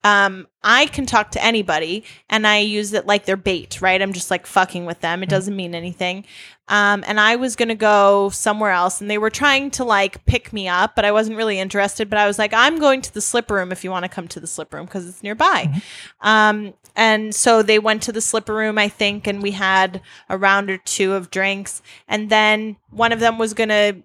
um, 0.05 0.47
I 0.61 0.85
can 0.85 1.07
talk 1.07 1.31
to 1.31 1.43
anybody 1.43 2.03
and 2.29 2.45
I 2.45 2.59
use 2.59 2.93
it 2.93 3.07
like 3.07 3.25
their 3.25 3.35
bait, 3.35 3.81
right? 3.81 3.99
I'm 3.99 4.13
just 4.13 4.29
like 4.29 4.45
fucking 4.45 4.85
with 4.85 5.01
them. 5.01 5.23
It 5.23 5.29
doesn't 5.29 5.55
mean 5.55 5.73
anything. 5.73 6.25
Um, 6.67 7.03
and 7.07 7.19
I 7.19 7.37
was 7.37 7.55
going 7.55 7.69
to 7.69 7.75
go 7.75 8.29
somewhere 8.29 8.69
else 8.69 9.01
and 9.01 9.09
they 9.09 9.17
were 9.17 9.31
trying 9.31 9.71
to 9.71 9.83
like 9.83 10.23
pick 10.27 10.53
me 10.53 10.67
up, 10.67 10.95
but 10.95 11.05
I 11.05 11.11
wasn't 11.11 11.37
really 11.37 11.59
interested. 11.59 12.07
But 12.07 12.19
I 12.19 12.27
was 12.27 12.37
like, 12.37 12.53
I'm 12.53 12.77
going 12.77 13.01
to 13.01 13.11
the 13.11 13.21
slip 13.21 13.49
room 13.49 13.71
if 13.71 13.83
you 13.83 13.89
want 13.89 14.05
to 14.05 14.09
come 14.09 14.27
to 14.27 14.39
the 14.39 14.45
slip 14.45 14.75
room 14.75 14.85
because 14.85 15.09
it's 15.09 15.23
nearby. 15.23 15.81
Um, 16.21 16.75
and 16.95 17.33
so 17.33 17.63
they 17.63 17.79
went 17.79 18.03
to 18.03 18.11
the 18.11 18.21
slipper 18.21 18.53
room, 18.53 18.77
I 18.77 18.89
think, 18.89 19.25
and 19.25 19.41
we 19.41 19.51
had 19.51 20.01
a 20.29 20.37
round 20.37 20.69
or 20.69 20.77
two 20.77 21.13
of 21.13 21.31
drinks. 21.31 21.81
And 22.07 22.29
then 22.29 22.77
one 22.91 23.11
of 23.11 23.19
them 23.19 23.39
was 23.39 23.55
going 23.55 23.69
to 23.69 24.03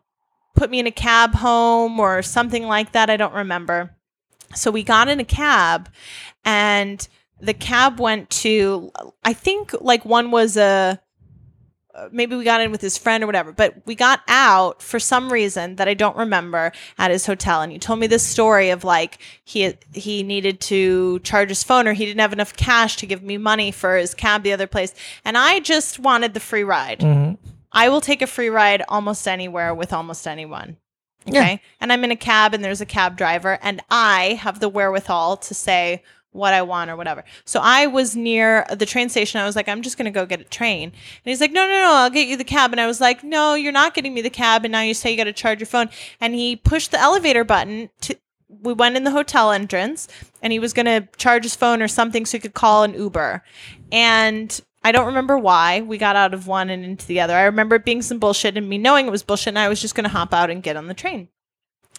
put 0.55 0.71
me 0.71 0.81
in 0.81 0.87
a 0.87 0.93
cab 0.93 1.35
home 1.35 2.01
or 2.01 2.23
something 2.23 2.67
like 2.67 2.93
that. 2.93 3.11
I 3.11 3.19
don't 3.19 3.35
remember. 3.35 3.97
So 4.55 4.71
we 4.71 4.83
got 4.83 5.09
in 5.09 5.21
a 5.21 5.25
cab 5.25 5.89
and 6.45 7.07
the 7.41 7.55
cab 7.55 8.01
went 8.01 8.31
to, 8.31 8.91
I 9.25 9.33
think 9.33 9.73
like 9.81 10.05
one 10.05 10.31
was 10.31 10.57
a, 10.57 11.01
maybe 12.13 12.37
we 12.37 12.45
got 12.45 12.61
in 12.61 12.71
with 12.71 12.81
his 12.81 12.97
friend 12.97 13.23
or 13.23 13.27
whatever, 13.27 13.53
but 13.53 13.75
we 13.87 13.95
got 13.95 14.21
out 14.29 14.83
for 14.83 14.99
some 14.99 15.33
reason 15.33 15.77
that 15.77 15.89
I 15.89 15.95
don't 15.95 16.17
remember 16.17 16.73
at 16.99 17.11
his 17.11 17.27
hotel. 17.27 17.63
And 17.63 17.73
he 17.73 17.79
told 17.79 17.99
me 17.99 18.07
this 18.07 18.27
story 18.27 18.71
of 18.71 18.85
like 18.85 19.19
he 19.45 19.75
he 19.93 20.23
needed 20.23 20.61
to 20.63 21.19
charge 21.21 21.49
his 21.49 21.63
phone 21.63 21.87
or 21.89 21.93
he 21.93 22.07
didn't 22.07 22.21
have 22.21 22.33
enough 22.33 22.55
cash 22.57 22.97
to 22.99 23.07
give 23.07 23.23
me 23.23 23.39
money 23.39 23.71
for 23.71 23.97
his 23.97 24.15
cab 24.15 24.43
the 24.43 24.53
other 24.53 24.67
place. 24.67 24.95
And 25.25 25.37
I 25.37 25.61
just 25.61 25.99
wanted 25.99 26.35
the 26.35 26.41
free 26.41 26.65
ride. 26.65 27.01
Mhm. 27.01 27.39
I 27.73 27.89
will 27.89 28.01
take 28.01 28.23
a 28.23 28.27
free 28.27 28.49
ride 28.51 28.83
almost 28.89 29.29
anywhere 29.29 29.75
with 29.75 29.93
almost 29.93 30.27
anyone. 30.27 30.77
Okay. 31.29 31.53
Yeah. 31.53 31.57
And 31.81 31.93
I'm 31.93 32.05
in 32.05 32.11
a 32.11 32.17
cab 32.17 32.55
and 32.55 32.65
there's 32.65 32.81
a 32.81 32.87
cab 32.87 33.17
driver 33.17 33.59
and 33.63 33.83
I 33.91 34.39
have 34.41 34.61
the 34.61 34.69
wherewithal 34.69 35.37
to 35.39 35.55
say 35.55 36.03
what 36.33 36.55
I 36.55 36.63
want 36.63 36.91
or 36.91 36.97
whatever. 36.97 37.25
So 37.45 37.61
I 37.63 37.87
was 37.87 38.15
near 38.15 38.65
the 38.71 38.87
train 38.87 39.09
station. 39.09 39.41
I 39.41 39.47
was 39.47 39.57
like, 39.57 39.69
I'm 39.69 39.83
just 39.83 39.99
going 39.99 40.05
to 40.05 40.17
go 40.17 40.27
get 40.27 40.41
a 40.41 40.45
train. 40.45 40.85
And 40.85 40.95
he's 41.25 41.41
like, 41.41 41.53
no, 41.53 41.67
no, 41.67 41.73
no, 41.73 41.93
I'll 41.93 42.11
get 42.11 42.29
you 42.29 42.37
the 42.37 42.45
cab. 42.45 42.73
And 42.73 42.81
I 42.81 42.87
was 42.87 43.01
like, 43.01 43.25
no, 43.25 43.55
you're 43.55 43.73
not 43.73 43.95
getting 43.95 44.15
me 44.15 44.23
the 44.23 44.31
cab. 44.31 44.65
And 44.65 44.73
now 44.73 44.83
you 44.83 44.95
say 44.95 45.11
you 45.11 45.17
got 45.17 45.25
to 45.25 45.33
charge 45.33 45.59
your 45.59 45.67
phone. 45.67 45.91
And 46.21 46.35
he 46.35 46.57
pushed 46.57 46.93
the 46.93 47.01
elevator 47.01 47.43
button 47.43 47.91
to, 48.03 48.17
we 48.49 48.73
went 48.73 48.97
in 48.97 49.05
the 49.05 49.11
hotel 49.11 49.51
entrance 49.51 50.09
and 50.43 50.53
he 50.53 50.59
was 50.59 50.73
going 50.73 50.87
to 50.87 51.09
charge 51.17 51.43
his 51.43 51.57
phone 51.57 51.83
or 51.83 51.89
something 51.89 52.25
so 52.27 52.39
he 52.39 52.41
could 52.41 52.55
call 52.55 52.85
an 52.85 52.95
Uber. 52.95 53.43
And 53.91 54.61
I 54.83 54.93
don't 54.93 55.07
remember 55.07 55.37
why 55.39 55.83
we 55.83 55.99
got 55.99 56.17
out 56.17 56.33
of 56.33 56.47
one 56.47 56.71
and 56.71 56.85
into 56.85 57.07
the 57.07 57.21
other. 57.21 57.37
I 57.37 57.43
remember 57.43 57.77
it 57.77 57.85
being 57.85 58.03
some 58.03 58.19
bullshit 58.19 58.57
and 58.57 58.69
me 58.69 58.79
knowing 58.79 59.07
it 59.07 59.11
was 59.11 59.23
bullshit 59.23 59.49
and 59.49 59.59
I 59.59 59.69
was 59.69 59.81
just 59.81 59.95
going 59.95 60.05
to 60.05 60.11
hop 60.11 60.33
out 60.33 60.51
and 60.51 60.63
get 60.63 60.77
on 60.77 60.87
the 60.87 60.95
train. 60.95 61.29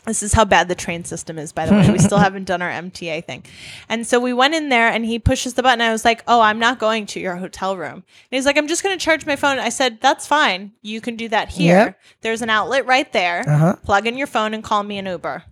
This 0.06 0.24
is 0.24 0.34
how 0.34 0.46
bad 0.46 0.68
the 0.68 0.74
train 0.74 1.04
system 1.04 1.38
is, 1.38 1.52
by 1.52 1.68
the 1.68 1.74
way. 1.74 1.88
We 1.92 2.00
still 2.00 2.18
haven't 2.18 2.46
done 2.46 2.64
our 2.64 2.72
MTA 2.72 3.24
thing. 3.24 3.46
And 3.88 4.08
so 4.08 4.20
we 4.20 4.34
went 4.34 4.56
in 4.56 4.70
there 4.70 4.88
and 4.88 5.06
he 5.06 5.20
pushes 5.20 5.54
the 5.54 5.62
button. 5.62 5.80
I 5.82 5.92
was 5.92 6.04
like, 6.04 6.24
Oh, 6.28 6.42
I'm 6.42 6.58
not 6.58 6.80
going 6.80 7.06
to 7.08 7.20
your 7.20 7.36
hotel 7.36 7.78
room. 7.78 7.94
And 7.94 8.04
he's 8.32 8.48
like, 8.48 8.58
I'm 8.58 8.68
just 8.68 8.82
going 8.82 8.98
to 8.98 9.04
charge 9.04 9.28
my 9.28 9.36
phone. 9.36 9.60
I 9.60 9.70
said, 9.70 10.02
That's 10.02 10.26
fine. 10.26 10.72
You 10.82 11.02
can 11.02 11.18
do 11.18 11.30
that 11.30 11.50
here. 11.50 11.78
Yep. 11.78 12.00
There's 12.22 12.42
an 12.42 12.50
outlet 12.50 12.88
right 12.88 13.14
there. 13.14 13.48
Uh-huh. 13.48 13.76
Plug 13.84 14.08
in 14.08 14.18
your 14.18 14.26
phone 14.26 14.56
and 14.56 14.64
call 14.64 14.82
me 14.82 14.98
an 14.98 15.06
Uber. 15.06 15.44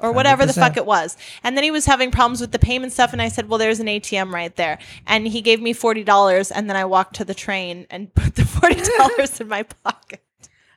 Or 0.00 0.12
whatever 0.12 0.46
the 0.46 0.52
100%. 0.52 0.54
fuck 0.54 0.76
it 0.76 0.86
was. 0.86 1.16
And 1.44 1.56
then 1.56 1.62
he 1.62 1.70
was 1.70 1.84
having 1.84 2.10
problems 2.10 2.40
with 2.40 2.52
the 2.52 2.58
payment 2.58 2.92
stuff. 2.92 3.12
And 3.12 3.20
I 3.20 3.28
said, 3.28 3.48
Well, 3.48 3.58
there's 3.58 3.80
an 3.80 3.86
ATM 3.86 4.32
right 4.32 4.54
there. 4.56 4.78
And 5.06 5.28
he 5.28 5.42
gave 5.42 5.60
me 5.60 5.74
$40. 5.74 6.50
And 6.54 6.68
then 6.68 6.76
I 6.76 6.86
walked 6.86 7.16
to 7.16 7.24
the 7.24 7.34
train 7.34 7.86
and 7.90 8.12
put 8.14 8.34
the 8.34 8.42
$40 8.42 9.40
in 9.40 9.48
my 9.48 9.62
pocket 9.62 10.22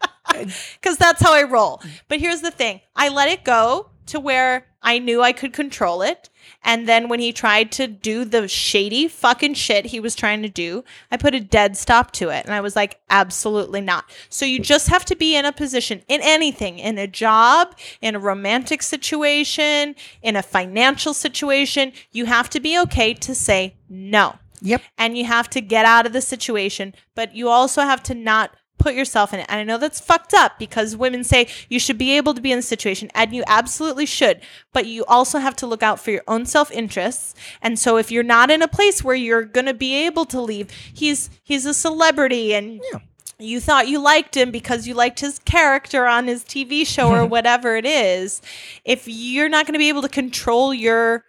because 0.82 0.98
that's 0.98 1.22
how 1.22 1.34
I 1.34 1.44
roll. 1.44 1.82
But 2.08 2.20
here's 2.20 2.42
the 2.42 2.52
thing 2.52 2.82
I 2.96 3.10
let 3.10 3.30
it 3.30 3.44
go 3.44 3.90
to 4.14 4.20
where 4.20 4.68
I 4.84 5.00
knew 5.00 5.24
I 5.24 5.32
could 5.32 5.54
control 5.54 6.04
it. 6.04 6.30
And 6.64 6.88
then 6.88 7.10
when 7.10 7.20
he 7.20 7.34
tried 7.34 7.72
to 7.74 7.88
do 7.88 8.26
the 8.26 8.48
shady 8.48 9.08
fucking 9.08 9.56
shit 9.56 9.88
he 9.88 10.00
was 10.00 10.14
trying 10.14 10.44
to 10.44 10.50
do, 10.50 10.84
I 11.12 11.18
put 11.18 11.34
a 11.34 11.40
dead 11.40 11.76
stop 11.76 12.12
to 12.12 12.30
it. 12.30 12.46
And 12.46 12.54
I 12.54 12.62
was 12.62 12.76
like, 12.76 13.00
absolutely 13.10 13.82
not. 13.82 14.06
So 14.30 14.46
you 14.46 14.60
just 14.60 14.88
have 14.90 15.04
to 15.06 15.16
be 15.16 15.36
in 15.36 15.46
a 15.46 15.52
position 15.52 16.04
in 16.08 16.22
anything, 16.22 16.78
in 16.78 17.00
a 17.00 17.08
job, 17.08 17.76
in 18.02 18.14
a 18.14 18.20
romantic 18.20 18.84
situation, 18.84 19.96
in 20.22 20.36
a 20.36 20.44
financial 20.44 21.16
situation. 21.16 21.92
You 22.12 22.26
have 22.26 22.52
to 22.52 22.60
be 22.60 22.80
okay 22.82 23.16
to 23.16 23.34
say 23.34 23.78
no 23.90 24.36
Yep. 24.62 24.84
and 24.96 25.18
you 25.18 25.26
have 25.26 25.50
to 25.50 25.60
get 25.62 25.86
out 25.86 26.06
of 26.06 26.14
the 26.14 26.22
situation, 26.22 26.94
but 27.16 27.36
you 27.36 27.50
also 27.50 27.82
have 27.82 28.04
to 28.04 28.14
not 28.14 28.52
put 28.84 28.94
yourself 28.96 29.34
in 29.34 29.40
it. 29.40 29.46
And 29.50 29.60
I 29.60 29.64
know 29.64 29.78
that's 29.78 30.00
fucked 30.00 30.34
up 30.34 30.60
because 30.60 30.96
women 30.96 31.24
say 31.24 31.48
you 31.70 31.80
should 31.80 31.98
be 31.98 32.18
able 32.18 32.34
to 32.34 32.42
be 32.42 32.52
in 32.52 32.60
the 32.60 32.62
situation, 32.76 33.10
and 33.16 33.34
you 33.34 33.44
absolutely 33.48 34.06
should, 34.06 34.42
but 34.74 34.86
you 34.86 35.06
also 35.06 35.40
have 35.40 35.56
to 35.58 35.68
look 35.68 35.82
out 35.82 36.00
for 36.00 36.12
your 36.12 36.24
own 36.28 36.46
self 36.46 36.70
interests. 36.72 37.34
And 37.62 37.80
so 37.80 37.98
if 37.98 38.12
you're 38.12 38.24
not 38.24 38.52
in 38.52 38.62
a 38.62 38.68
place 38.68 39.04
where 39.04 39.16
you're 39.16 39.46
gonna 39.46 39.74
be 39.74 39.94
able 40.06 40.26
to 40.26 40.42
leave, 40.42 40.70
he's 40.94 41.30
he's 41.44 41.66
a 41.66 41.74
celebrity 41.74 42.54
and 42.54 42.82
Yeah. 42.92 43.00
you 43.40 43.60
thought 43.60 43.88
you 43.88 44.00
liked 44.00 44.36
him 44.36 44.52
because 44.52 44.86
you 44.88 44.94
liked 44.94 45.20
his 45.22 45.40
character 45.40 46.06
on 46.06 46.28
his 46.28 46.44
TV 46.44 46.86
show 46.86 47.10
or 47.16 47.26
whatever 47.36 47.76
it 47.78 47.86
is. 47.86 48.42
If 48.86 49.04
you're 49.08 49.50
not 49.50 49.66
going 49.66 49.74
to 49.74 49.80
be 49.80 49.90
able 49.90 50.02
to 50.04 50.10
control 50.10 50.74
your 50.74 51.24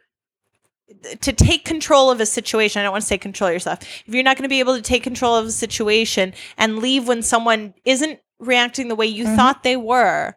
to 1.20 1.32
take 1.32 1.64
control 1.64 2.10
of 2.10 2.20
a 2.20 2.26
situation, 2.26 2.80
I 2.80 2.82
don't 2.82 2.92
want 2.92 3.02
to 3.02 3.08
say 3.08 3.18
control 3.18 3.50
yourself. 3.50 3.78
If 4.06 4.14
you're 4.14 4.22
not 4.22 4.36
going 4.36 4.44
to 4.44 4.48
be 4.48 4.60
able 4.60 4.76
to 4.76 4.82
take 4.82 5.02
control 5.02 5.34
of 5.36 5.46
a 5.46 5.50
situation 5.50 6.34
and 6.58 6.78
leave 6.78 7.08
when 7.08 7.22
someone 7.22 7.74
isn't 7.84 8.20
reacting 8.38 8.88
the 8.88 8.94
way 8.94 9.06
you 9.06 9.24
Mhm. 9.24 9.36
thought 9.36 9.62
they 9.62 9.76
were, 9.76 10.36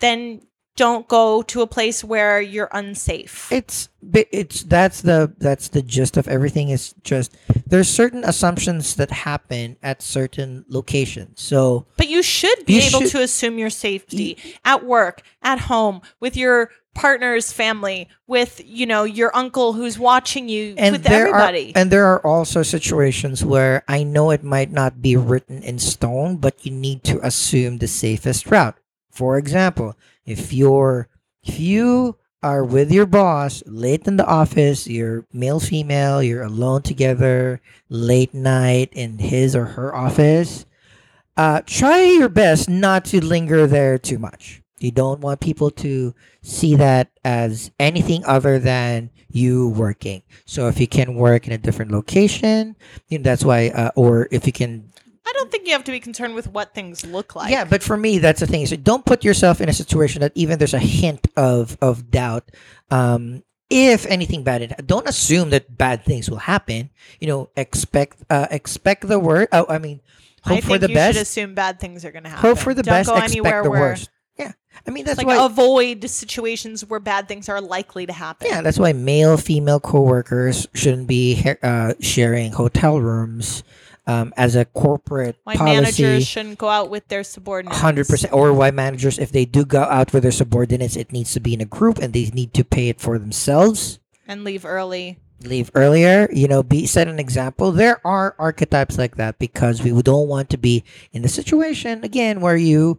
then 0.00 0.40
don't 0.76 1.08
go 1.08 1.42
to 1.42 1.60
a 1.60 1.66
place 1.66 2.04
where 2.04 2.40
you're 2.40 2.68
unsafe. 2.72 3.48
it's 3.50 3.88
it's 4.22 4.62
that's 4.62 5.00
the 5.02 5.32
that's 5.38 5.68
the 5.70 5.82
gist 5.82 6.16
of 6.16 6.28
everything 6.28 6.68
is 6.68 6.94
just 7.02 7.36
there's 7.66 7.88
certain 7.88 8.22
assumptions 8.22 8.94
that 8.94 9.10
happen 9.10 9.76
at 9.82 10.00
certain 10.00 10.64
locations 10.68 11.40
so 11.42 11.84
But 11.96 12.08
you 12.08 12.22
should 12.22 12.64
be 12.64 12.74
You 12.74 12.82
able 12.82 13.00
should- 13.00 13.10
to 13.10 13.22
assume 13.22 13.58
your 13.58 13.70
safety 13.70 14.38
at 14.64 14.84
work, 14.84 15.22
at 15.42 15.58
home, 15.62 16.00
with 16.20 16.36
your 16.36 16.70
partner's 16.94 17.52
family, 17.52 18.08
with 18.26 18.60
you 18.64 18.86
know 18.86 19.04
your 19.04 19.34
uncle 19.36 19.72
who's 19.72 19.98
watching 19.98 20.48
you, 20.48 20.74
and 20.76 20.92
with 20.94 21.04
there 21.04 21.28
everybody. 21.28 21.72
are 21.74 21.78
and 21.78 21.90
there 21.90 22.06
are 22.06 22.24
also 22.26 22.62
situations 22.62 23.44
where 23.44 23.82
i 23.88 24.02
know 24.02 24.30
it 24.30 24.42
might 24.42 24.70
not 24.70 25.00
be 25.00 25.16
written 25.16 25.62
in 25.62 25.78
stone 25.78 26.36
but 26.36 26.64
you 26.64 26.72
need 26.72 27.02
to 27.04 27.24
assume 27.26 27.78
the 27.78 27.86
safest 27.88 28.50
route 28.50 28.76
for 29.10 29.38
example 29.38 29.96
if 30.26 30.52
you're 30.52 31.08
if 31.42 31.58
you 31.58 32.16
are 32.42 32.64
with 32.64 32.90
your 32.92 33.06
boss 33.06 33.62
late 33.66 34.06
in 34.06 34.16
the 34.16 34.26
office 34.26 34.86
you're 34.86 35.24
male 35.32 35.60
female 35.60 36.22
you're 36.22 36.42
alone 36.42 36.82
together 36.82 37.60
late 37.88 38.34
night 38.34 38.88
in 38.92 39.18
his 39.18 39.56
or 39.56 39.64
her 39.64 39.94
office 39.94 40.66
uh, 41.36 41.60
try 41.66 42.02
your 42.02 42.28
best 42.28 42.68
not 42.68 43.04
to 43.04 43.24
linger 43.24 43.66
there 43.66 43.98
too 43.98 44.18
much 44.18 44.62
you 44.80 44.90
don't 44.90 45.20
want 45.20 45.40
people 45.40 45.70
to 45.72 46.14
see 46.42 46.76
that 46.76 47.10
as 47.24 47.70
anything 47.78 48.24
other 48.24 48.58
than 48.58 49.10
you 49.30 49.68
working. 49.70 50.22
So 50.46 50.68
if 50.68 50.80
you 50.80 50.86
can 50.86 51.14
work 51.14 51.46
in 51.46 51.52
a 51.52 51.58
different 51.58 51.90
location, 51.90 52.76
you 53.08 53.18
know, 53.18 53.22
that's 53.24 53.44
why, 53.44 53.68
uh, 53.68 53.90
or 53.96 54.28
if 54.30 54.46
you 54.46 54.52
can, 54.52 54.90
I 55.26 55.32
don't 55.34 55.50
think 55.50 55.66
you 55.66 55.72
have 55.72 55.84
to 55.84 55.92
be 55.92 56.00
concerned 56.00 56.34
with 56.34 56.48
what 56.48 56.74
things 56.74 57.04
look 57.04 57.36
like. 57.36 57.50
yeah. 57.50 57.64
But 57.64 57.82
for 57.82 57.96
me, 57.96 58.18
that's 58.18 58.40
the 58.40 58.46
thing. 58.46 58.64
So 58.66 58.76
don't 58.76 59.04
put 59.04 59.24
yourself 59.24 59.60
in 59.60 59.68
a 59.68 59.72
situation 59.74 60.22
that 60.22 60.32
even 60.34 60.58
there's 60.58 60.74
a 60.74 60.78
hint 60.78 61.28
of 61.36 61.76
of 61.82 62.10
doubt. 62.10 62.50
Um, 62.90 63.42
if 63.70 64.06
anything 64.06 64.42
bad, 64.44 64.74
don't 64.86 65.06
assume 65.06 65.50
that 65.50 65.76
bad 65.76 66.02
things 66.04 66.30
will 66.30 66.38
happen. 66.38 66.88
You 67.20 67.28
know, 67.28 67.50
expect 67.56 68.22
uh, 68.30 68.46
expect 68.50 69.06
the 69.06 69.18
worst. 69.18 69.48
Oh, 69.52 69.66
I 69.68 69.76
mean, 69.78 70.00
I 70.44 70.48
hope 70.48 70.64
think 70.64 70.64
for 70.64 70.78
the 70.78 70.88
you 70.88 70.94
best. 70.94 71.16
should 71.18 71.22
assume 71.22 71.54
bad 71.54 71.78
things 71.78 72.04
are 72.06 72.10
going 72.10 72.24
to 72.24 72.30
happen. 72.30 72.48
Hope 72.48 72.58
for 72.58 72.72
the 72.72 72.82
Don't 72.82 72.92
best. 72.94 73.10
Go 73.10 73.16
Expect 73.16 73.32
anywhere 73.32 73.62
the 73.62 73.70
where, 73.70 73.80
worst. 73.80 74.08
I 74.86 74.90
mean 74.90 75.04
that's 75.04 75.18
Like 75.18 75.26
why. 75.26 75.44
avoid 75.44 76.08
situations 76.08 76.84
where 76.84 77.00
bad 77.00 77.28
things 77.28 77.48
are 77.48 77.60
likely 77.60 78.06
to 78.06 78.12
happen. 78.12 78.48
Yeah, 78.50 78.62
that's 78.62 78.78
why 78.78 78.92
male 78.92 79.36
female 79.36 79.80
coworkers 79.80 80.66
shouldn't 80.74 81.06
be 81.08 81.42
uh, 81.62 81.94
sharing 82.00 82.52
hotel 82.52 83.00
rooms 83.00 83.62
um, 84.06 84.32
as 84.36 84.56
a 84.56 84.64
corporate 84.64 85.36
Why 85.44 85.56
policy. 85.56 85.74
managers 86.02 86.26
shouldn't 86.26 86.58
go 86.58 86.68
out 86.68 86.88
with 86.90 87.08
their 87.08 87.22
subordinates. 87.24 87.80
Hundred 87.80 88.08
percent, 88.08 88.32
or 88.32 88.52
why 88.54 88.70
managers, 88.70 89.18
if 89.18 89.32
they 89.32 89.44
do 89.44 89.64
go 89.64 89.82
out 89.82 90.12
with 90.14 90.22
their 90.22 90.32
subordinates, 90.32 90.96
it 90.96 91.12
needs 91.12 91.32
to 91.34 91.40
be 91.40 91.52
in 91.52 91.60
a 91.60 91.66
group, 91.66 91.98
and 91.98 92.12
they 92.14 92.30
need 92.32 92.54
to 92.54 92.64
pay 92.64 92.88
it 92.88 93.00
for 93.00 93.18
themselves. 93.18 93.98
and 94.26 94.44
leave 94.44 94.64
early. 94.64 95.18
Leave 95.44 95.70
earlier, 95.74 96.28
you 96.32 96.48
know. 96.48 96.62
Be 96.64 96.84
set 96.86 97.06
an 97.06 97.20
example. 97.20 97.70
There 97.70 98.00
are 98.04 98.34
archetypes 98.40 98.98
like 98.98 99.16
that 99.16 99.38
because 99.38 99.82
we 99.82 99.92
don't 100.02 100.26
want 100.26 100.50
to 100.50 100.56
be 100.58 100.82
in 101.12 101.22
the 101.22 101.28
situation 101.28 102.02
again 102.02 102.40
where 102.40 102.56
you 102.56 102.98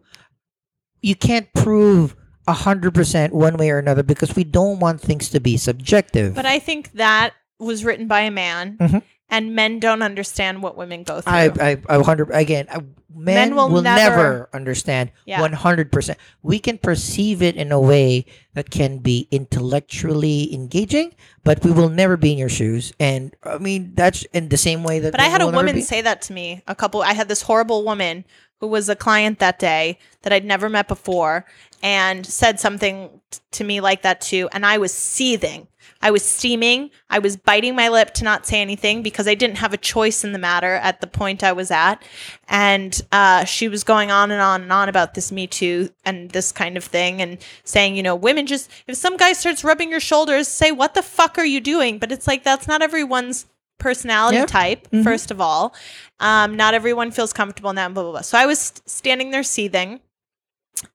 you 1.02 1.16
can't 1.16 1.52
prove 1.54 2.16
a 2.48 2.54
hundred 2.54 2.94
percent 2.94 3.34
one 3.34 3.58
way 3.58 3.70
or 3.70 3.78
another 3.78 4.04
because 4.04 4.36
we 4.36 4.44
don't 4.44 4.80
want 4.80 5.00
things 5.02 5.30
to 5.30 5.40
be 5.40 5.58
subjective. 5.58 6.34
But 6.36 6.46
I 6.46 6.60
think 6.60 6.92
that 6.94 7.34
was 7.60 7.84
written 7.86 8.08
by 8.08 8.22
a 8.22 8.32
man, 8.32 8.78
Mhm. 8.80 9.04
and 9.30 9.54
men 9.56 9.80
don't 9.80 10.02
understand 10.02 10.64
what 10.64 10.76
women 10.78 11.04
go 11.04 11.22
through. 11.22 11.32
I, 11.34 11.52
I, 11.62 11.78
I 11.90 12.02
hundred 12.04 12.32
again. 12.32 12.66
I, 12.72 12.78
men, 13.14 13.36
Men 13.50 13.56
will 13.56 13.70
will, 13.70 13.82
never, 13.82 14.16
never- 14.16 14.50
understand 14.54 15.12
one 15.26 15.54
hundred 15.54 15.92
percent. 15.92 16.18
We 16.42 16.58
can 16.60 16.78
perceive 16.78 17.42
it 17.44 17.56
in 17.56 17.72
a 17.72 17.80
way 17.80 18.26
that 18.54 18.70
can 18.72 19.00
be 19.00 19.28
intellectually 19.30 20.54
engaging, 20.54 21.14
but 21.44 21.64
we 21.64 21.72
will 21.72 21.90
never 21.90 22.18
be 22.18 22.32
in 22.32 22.38
your 22.38 22.50
shoes. 22.50 22.94
And 23.00 23.36
I 23.44 23.58
mean, 23.58 23.94
that's 23.96 24.24
in 24.34 24.50
the 24.50 24.58
same 24.58 24.84
way 24.84 25.00
that. 25.00 25.12
But 25.12 25.22
I 25.22 25.26
had 25.26 25.42
a 25.42 25.48
woman 25.48 25.76
be- 25.76 25.82
say 25.82 26.02
that 26.02 26.22
to 26.24 26.34
me. 26.34 26.62
A 26.68 26.76
couple. 26.76 27.02
I 27.02 27.14
had 27.14 27.28
this 27.28 27.42
horrible 27.42 27.84
woman 27.84 28.26
who 28.60 28.68
was 28.68 28.90
a 28.90 28.96
client 28.96 29.40
that 29.40 29.60
day 29.60 29.98
that 30.22 30.34
I'd 30.34 30.46
never 30.46 30.70
met 30.70 30.88
before, 30.88 31.46
and 31.82 32.26
said 32.26 32.60
something 32.60 33.22
t- 33.32 33.40
to 33.52 33.64
me 33.64 33.80
like 33.80 34.02
that 34.02 34.22
too. 34.22 34.50
And 34.52 34.66
I 34.66 34.78
was 34.78 34.94
seething. 34.94 35.68
I 36.02 36.12
was 36.12 36.24
steaming. 36.24 36.92
I 37.10 37.20
was 37.20 37.36
biting 37.36 37.76
my 37.76 37.90
lip 37.90 38.14
to 38.16 38.24
not 38.24 38.46
say 38.46 38.62
anything 38.62 39.02
because 39.04 39.28
I 39.28 39.36
didn't 39.36 39.58
have 39.58 39.74
a 39.74 39.78
choice 39.78 40.24
in 40.24 40.32
the 40.32 40.40
matter 40.40 40.76
at 40.76 41.02
the 41.02 41.08
point 41.08 41.44
I 41.44 41.52
was 41.52 41.72
at. 41.72 42.02
And 42.48 43.02
uh, 43.12 43.44
she 43.44 43.68
was 43.68 43.84
going 43.84 44.10
on 44.10 44.32
and 44.32 44.42
on 44.42 44.62
and 44.62 44.72
on 44.72 44.88
about 44.88 45.14
this 45.14 45.32
Me 45.32 45.46
Too 45.46 45.90
and 46.06 46.30
this 46.32 46.52
kind 46.52 46.78
of 46.78 46.84
thing, 46.86 47.22
and 47.22 47.38
saying, 47.64 47.96
you 47.96 48.04
know, 48.04 48.16
women 48.16 48.46
just 48.46 48.70
if 48.88 48.96
some 48.96 49.18
guy 49.18 49.34
starts 49.34 49.64
rubbing 49.64 49.92
your 49.92 50.00
shoulders, 50.00 50.48
say, 50.48 50.72
"What 50.72 50.94
the 50.94 51.04
fuck 51.04 51.38
are 51.38 51.46
you 51.46 51.60
doing?" 51.60 52.00
But 52.00 52.12
it's 52.12 52.28
like 52.28 52.44
that's 52.44 52.68
not 52.68 52.82
everyone's 52.82 53.46
personality 53.80 54.38
Yeah. 54.38 54.46
type 54.46 54.88
Mhm. 54.92 55.04
first 55.04 55.32
of 55.32 55.42
all 55.42 55.74
um, 56.20 56.56
not 56.56 56.74
everyone 56.74 57.12
feels 57.12 57.34
comfortable 57.34 57.70
in 57.72 57.76
that 57.78 57.94
blah 57.94 58.04
blah 58.04 58.12
blah 58.12 58.22
so 58.22 58.38
i 58.38 58.46
was 58.46 58.74
standing 58.86 59.32
there 59.32 59.44
seething 59.44 60.00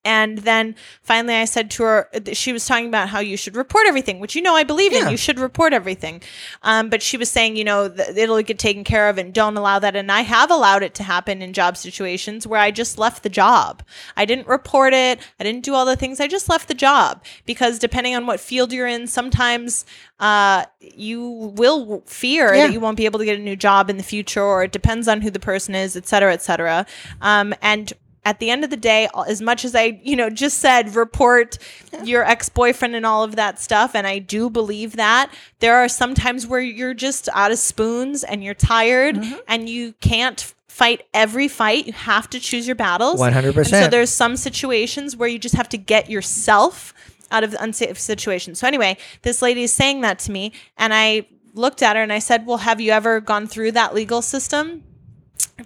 and 0.04 0.38
then 0.38 0.74
finally 1.02 1.34
i 1.34 1.44
said 1.44 1.70
to 1.70 1.82
her 1.82 2.08
she 2.32 2.52
was 2.52 2.66
talking 2.66 2.86
about 2.88 3.08
how 3.08 3.20
you 3.20 3.36
should 3.36 3.56
report 3.56 3.84
everything 3.86 4.20
which 4.20 4.34
you 4.34 4.42
know 4.42 4.54
i 4.54 4.64
believe 4.64 4.92
in 4.92 5.10
you 5.10 5.16
should 5.16 5.38
report 5.38 5.72
everything. 5.72 6.22
Um, 6.62 6.88
but 6.88 7.02
she 7.02 7.16
was 7.16 7.30
saying 7.30 7.56
you 7.56 7.64
know 7.64 7.92
it'll 8.16 8.42
get 8.42 8.58
taken 8.58 8.84
care 8.84 9.08
of 9.08 9.18
and 9.18 9.32
don't 9.32 9.56
allow 9.56 9.78
that. 9.78 9.94
And 9.96 10.10
i 10.10 10.22
have 10.22 10.50
allowed 10.50 10.82
it 10.82 10.94
to 10.94 11.02
happen 11.02 11.42
in 11.42 11.52
job 11.52 11.76
situations 11.76 12.46
where 12.46 12.60
i 12.60 12.70
just 12.70 12.98
left 12.98 13.22
the 13.22 13.28
job. 13.28 13.82
I 14.16 14.24
didn't 14.24 14.46
report 14.46 14.92
it. 14.94 15.18
I 15.38 15.44
didn't 15.44 15.64
do 15.64 15.74
all 15.74 15.84
the 15.84 15.96
things. 15.96 16.20
I 16.20 16.28
just 16.28 16.48
left 16.48 16.68
the 16.68 16.74
job. 16.74 17.22
Because 17.46 17.78
depending 17.78 18.14
on 18.14 18.26
what 18.26 18.40
field 18.40 18.72
you're 18.72 18.86
in 18.86 19.06
sometimes 19.06 19.84
uh, 20.20 20.64
you 20.80 21.20
will 21.54 22.02
fear 22.06 22.54
Yeah. 22.54 22.66
that 22.66 22.72
you 22.72 22.80
won't 22.80 22.96
be 22.96 23.04
able 23.04 23.18
to 23.18 23.24
get 23.24 23.38
a 23.38 23.42
new 23.42 23.56
job 23.56 23.90
in 23.90 23.96
the 23.96 24.02
future 24.02 24.42
or 24.42 24.62
it 24.64 24.72
depends 24.72 25.08
on 25.08 25.20
who 25.20 25.30
the 25.30 25.40
person 25.40 25.74
is 25.74 25.96
et 25.96 26.06
cetera 26.06 26.32
et 26.32 26.42
cetera. 26.42 26.86
Um, 27.20 27.54
and 27.60 27.92
at 28.24 28.38
the 28.40 28.50
end 28.50 28.64
of 28.64 28.70
the 28.70 28.76
day 28.76 29.08
as 29.28 29.40
much 29.42 29.64
as 29.64 29.74
i 29.74 30.00
you 30.02 30.16
know 30.16 30.30
just 30.30 30.58
said 30.58 30.94
report 30.94 31.58
your 32.04 32.24
ex-boyfriend 32.24 32.94
and 32.96 33.04
all 33.06 33.22
of 33.22 33.36
that 33.36 33.58
stuff 33.60 33.94
and 33.94 34.06
i 34.06 34.18
do 34.18 34.48
believe 34.50 34.96
that 34.96 35.30
there 35.60 35.76
are 35.76 35.88
some 35.88 36.14
times 36.14 36.46
where 36.46 36.60
you're 36.60 36.94
just 36.94 37.28
out 37.34 37.50
of 37.52 37.58
spoons 37.58 38.24
and 38.24 38.42
you're 38.44 38.54
tired 38.54 39.16
Mm-hmm. 39.16 39.34
and 39.48 39.68
you 39.68 39.92
can't 40.00 40.54
fight 40.68 41.02
every 41.14 41.46
fight 41.46 41.86
you 41.86 41.92
have 41.92 42.28
to 42.30 42.40
choose 42.40 42.66
your 42.66 42.74
battles 42.74 43.20
One 43.20 43.32
hundred 43.32 43.56
and 43.56 43.66
so 43.66 43.88
there's 43.88 44.10
some 44.10 44.36
situations 44.36 45.16
where 45.16 45.28
you 45.28 45.38
just 45.38 45.54
have 45.54 45.68
to 45.68 45.78
get 45.78 46.10
yourself 46.10 46.92
out 47.30 47.42
of 47.44 47.50
the 47.52 47.62
unsafe 47.62 47.98
situation. 47.98 48.54
So 48.54 48.66
anyway, 48.66 48.96
this 49.22 49.40
lady 49.42 49.62
is 49.64 49.72
saying 49.72 50.02
that 50.02 50.18
to 50.20 50.30
me, 50.32 50.52
and 50.76 50.92
I 50.94 51.26
looked 51.54 51.82
at 51.82 51.96
her 51.96 52.02
and 52.02 52.12
I 52.12 52.18
said, 52.18 52.46
"Well, 52.46 52.58
have 52.58 52.80
you 52.80 52.92
ever 52.92 53.20
gone 53.20 53.46
through 53.46 53.72
that 53.72 53.94
legal 53.94 54.20
system?" 54.22 54.82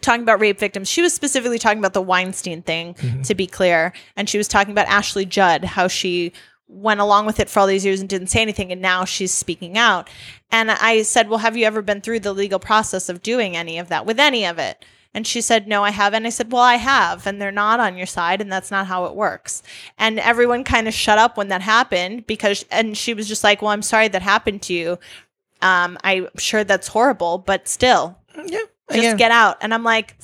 Talking 0.00 0.22
about 0.22 0.40
rape 0.40 0.58
victims, 0.58 0.88
she 0.88 1.02
was 1.02 1.14
specifically 1.14 1.58
talking 1.58 1.78
about 1.78 1.94
the 1.94 2.02
Weinstein 2.02 2.62
thing, 2.62 2.94
to 3.24 3.34
be 3.34 3.46
clear, 3.46 3.92
and 4.16 4.28
she 4.28 4.38
was 4.38 4.46
talking 4.46 4.72
about 4.72 4.86
Ashley 4.86 5.24
Judd, 5.24 5.64
how 5.64 5.88
she 5.88 6.32
went 6.68 7.00
along 7.00 7.24
with 7.24 7.40
it 7.40 7.48
for 7.48 7.60
all 7.60 7.66
these 7.66 7.86
years 7.86 8.00
and 8.00 8.08
didn't 8.08 8.26
say 8.26 8.42
anything, 8.42 8.70
and 8.70 8.82
now 8.82 9.06
she's 9.06 9.32
speaking 9.32 9.78
out. 9.78 10.10
And 10.50 10.70
I 10.70 11.02
said, 11.02 11.28
"Well, 11.28 11.38
have 11.38 11.56
you 11.56 11.64
ever 11.64 11.80
been 11.80 12.02
through 12.02 12.20
the 12.20 12.34
legal 12.34 12.58
process 12.58 13.08
of 13.08 13.22
doing 13.22 13.56
any 13.56 13.78
of 13.78 13.88
that 13.88 14.04
with 14.04 14.20
any 14.20 14.44
of 14.44 14.58
it?" 14.58 14.84
And 15.14 15.26
she 15.26 15.40
said, 15.40 15.66
No, 15.66 15.82
I 15.82 15.90
haven't. 15.90 16.26
I 16.26 16.28
said, 16.28 16.52
Well, 16.52 16.62
I 16.62 16.76
have. 16.76 17.26
And 17.26 17.40
they're 17.40 17.50
not 17.50 17.80
on 17.80 17.96
your 17.96 18.06
side. 18.06 18.40
And 18.40 18.52
that's 18.52 18.70
not 18.70 18.86
how 18.86 19.06
it 19.06 19.14
works. 19.14 19.62
And 19.98 20.18
everyone 20.18 20.64
kind 20.64 20.86
of 20.86 20.94
shut 20.94 21.18
up 21.18 21.36
when 21.36 21.48
that 21.48 21.62
happened 21.62 22.26
because, 22.26 22.64
and 22.70 22.96
she 22.96 23.14
was 23.14 23.26
just 23.26 23.42
like, 23.42 23.62
Well, 23.62 23.70
I'm 23.70 23.82
sorry 23.82 24.08
that 24.08 24.22
happened 24.22 24.62
to 24.62 24.74
you. 24.74 24.98
Um, 25.60 25.98
I'm 26.04 26.28
sure 26.36 26.62
that's 26.62 26.88
horrible, 26.88 27.38
but 27.38 27.66
still, 27.66 28.16
yeah, 28.46 28.60
just 28.90 28.98
again, 28.98 29.16
get 29.16 29.30
out. 29.30 29.56
And 29.60 29.72
I'm 29.74 29.84
like, 29.84 30.16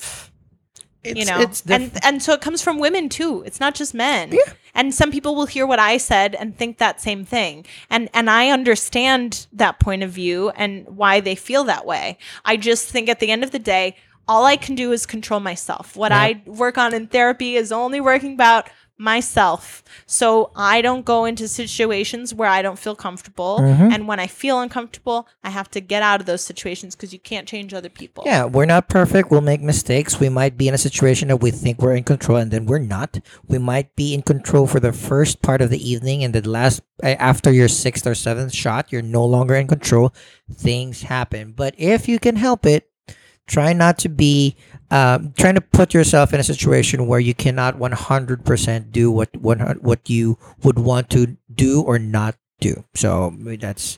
it's, 1.03 1.19
you 1.19 1.25
know, 1.25 1.39
it's 1.39 1.61
diff- 1.61 1.75
and 1.95 2.05
and 2.05 2.23
so 2.23 2.33
it 2.33 2.41
comes 2.41 2.61
from 2.61 2.79
women 2.79 3.09
too. 3.09 3.43
It's 3.45 3.59
not 3.59 3.75
just 3.75 3.93
men. 3.93 4.31
Yeah. 4.31 4.53
And 4.73 4.93
some 4.93 5.11
people 5.11 5.35
will 5.35 5.45
hear 5.45 5.65
what 5.65 5.79
I 5.79 5.97
said 5.97 6.35
and 6.35 6.57
think 6.57 6.79
that 6.79 6.99
same 6.99 7.23
thing. 7.25 7.65
And 7.89 8.09
and 8.13 8.29
I 8.29 8.49
understand 8.49 9.47
that 9.53 9.79
point 9.79 10.03
of 10.03 10.09
view 10.11 10.49
and 10.49 10.85
why 10.87 11.19
they 11.19 11.35
feel 11.35 11.63
that 11.65 11.85
way. 11.85 12.17
I 12.43 12.57
just 12.57 12.89
think 12.89 13.07
at 13.07 13.19
the 13.19 13.29
end 13.31 13.43
of 13.43 13.51
the 13.51 13.59
day, 13.59 13.95
all 14.27 14.45
I 14.45 14.57
can 14.57 14.73
do 14.75 14.91
is 14.91 15.05
control 15.05 15.39
myself. 15.39 15.95
What 15.95 16.11
Yeah. 16.11 16.19
I 16.19 16.41
work 16.47 16.77
on 16.79 16.93
in 16.93 17.07
therapy 17.07 17.55
is 17.55 17.71
only 17.71 18.01
working 18.01 18.33
about 18.33 18.67
myself. 18.97 19.83
So 20.05 20.51
I 20.55 20.81
don't 20.81 21.03
go 21.03 21.25
into 21.25 21.47
situations 21.47 22.33
where 22.33 22.47
I 22.47 22.61
don't 22.61 22.79
feel 22.79 22.95
comfortable. 22.95 23.59
Mhm. 23.59 23.93
And 23.93 24.07
when 24.07 24.19
I 24.19 24.27
feel 24.27 24.59
uncomfortable, 24.61 25.27
I 25.43 25.49
have 25.49 25.69
to 25.71 25.81
get 25.81 26.01
out 26.01 26.21
of 26.21 26.25
those 26.25 26.41
situations 26.41 26.95
because 26.95 27.11
you 27.11 27.19
can't 27.19 27.47
change 27.47 27.73
other 27.73 27.89
people. 27.89 28.23
Yeah, 28.25 28.45
we're 28.45 28.65
not 28.65 28.87
perfect. 28.87 29.31
We'll 29.31 29.41
make 29.41 29.61
mistakes. 29.61 30.19
We 30.19 30.29
might 30.29 30.57
be 30.57 30.67
in 30.69 30.73
a 30.73 30.77
situation 30.77 31.27
that 31.27 31.37
we 31.37 31.51
think 31.51 31.81
we're 31.81 31.95
in 31.95 32.03
control 32.03 32.37
and 32.37 32.51
then 32.51 32.65
we're 32.65 32.79
not. 32.79 33.19
We 33.47 33.57
might 33.57 33.95
be 33.95 34.13
in 34.13 34.21
control 34.21 34.65
for 34.65 34.79
the 34.79 34.93
first 34.93 35.41
part 35.41 35.61
of 35.61 35.69
the 35.69 35.89
evening 35.89 36.23
and 36.23 36.33
the 36.33 36.47
last 36.47 36.81
after 37.03 37.51
your 37.51 37.67
sixth 37.67 38.07
or 38.07 38.15
seventh 38.15 38.53
shot, 38.53 38.91
you're 38.91 39.01
no 39.01 39.25
longer 39.25 39.55
in 39.55 39.67
control. 39.67 40.13
Things 40.53 41.03
happen. 41.03 41.53
But 41.53 41.75
if 41.77 42.07
you 42.07 42.19
can 42.19 42.37
help 42.37 42.65
it, 42.65 42.89
Try 43.47 43.73
not 43.73 43.99
to 43.99 44.09
be 44.09 44.55
um, 44.91 45.33
trying 45.37 45.55
to 45.55 45.61
put 45.61 45.93
yourself 45.93 46.33
in 46.33 46.39
a 46.39 46.43
situation 46.43 47.07
where 47.07 47.19
you 47.19 47.33
cannot 47.33 47.77
100% 47.79 48.91
do 48.91 49.11
what 49.11 49.35
what 49.37 49.81
what 49.81 50.09
you 50.09 50.37
would 50.63 50.79
want 50.79 51.09
to 51.11 51.37
do 51.53 51.81
or 51.81 51.97
not 51.99 52.35
do. 52.59 52.83
So 52.93 53.31
maybe 53.31 53.57
that's 53.57 53.97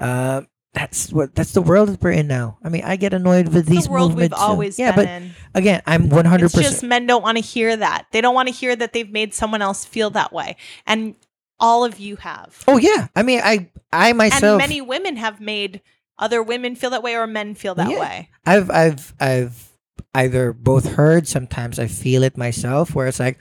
uh, 0.00 0.42
that's 0.74 1.12
what 1.12 1.34
that's 1.34 1.52
the 1.52 1.60
world 1.62 1.88
that 1.90 2.02
we're 2.02 2.12
in 2.12 2.26
now. 2.28 2.58
I 2.64 2.68
mean, 2.70 2.82
I 2.84 2.96
get 2.96 3.12
annoyed 3.12 3.48
with 3.48 3.66
these 3.66 3.84
the 3.84 3.90
world 3.92 4.10
we've 4.14 4.30
movements. 4.30 4.38
too. 4.38 4.42
always 4.42 4.78
yeah, 4.78 4.92
been 4.92 5.04
but 5.04 5.08
in. 5.08 5.30
again, 5.54 5.82
I'm 5.86 6.08
100. 6.08 6.44
It's 6.46 6.54
just 6.54 6.64
percent 6.74 6.88
men 6.88 7.06
don't 7.06 7.22
want 7.22 7.36
to 7.38 7.44
hear 7.44 7.76
that. 7.76 8.06
They 8.12 8.20
don't 8.20 8.34
want 8.34 8.48
to 8.48 8.54
hear 8.54 8.74
that 8.74 8.92
they've 8.92 9.10
made 9.10 9.34
someone 9.34 9.60
else 9.62 9.84
feel 9.84 10.10
that 10.10 10.32
way. 10.32 10.56
And 10.86 11.14
all 11.60 11.84
of 11.84 12.00
you 12.00 12.16
have. 12.16 12.64
Oh 12.66 12.78
yeah, 12.78 13.08
I 13.14 13.22
mean, 13.22 13.40
I 13.44 13.68
I 13.92 14.12
myself 14.14 14.42
and 14.44 14.58
many 14.58 14.80
women 14.80 15.16
have 15.16 15.40
made 15.40 15.82
other 16.18 16.42
women 16.42 16.74
feel 16.74 16.90
that 16.90 17.02
way 17.02 17.16
or 17.16 17.26
men 17.26 17.54
feel 17.54 17.74
that 17.76 17.90
Yeah. 17.90 18.00
way. 18.00 18.30
I've 18.46 18.70
I've 18.70 19.14
I've 19.20 19.71
either 20.14 20.52
both 20.52 20.94
heard. 20.94 21.28
Sometimes 21.28 21.78
I 21.78 21.86
feel 21.86 22.22
it 22.22 22.36
myself, 22.36 22.94
where 22.94 23.06
it's 23.06 23.20
like, 23.20 23.38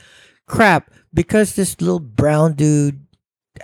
crap, 0.47 0.91
because 1.13 1.55
this 1.55 1.79
little 1.81 1.99
brown 1.99 2.53
dude 2.53 3.05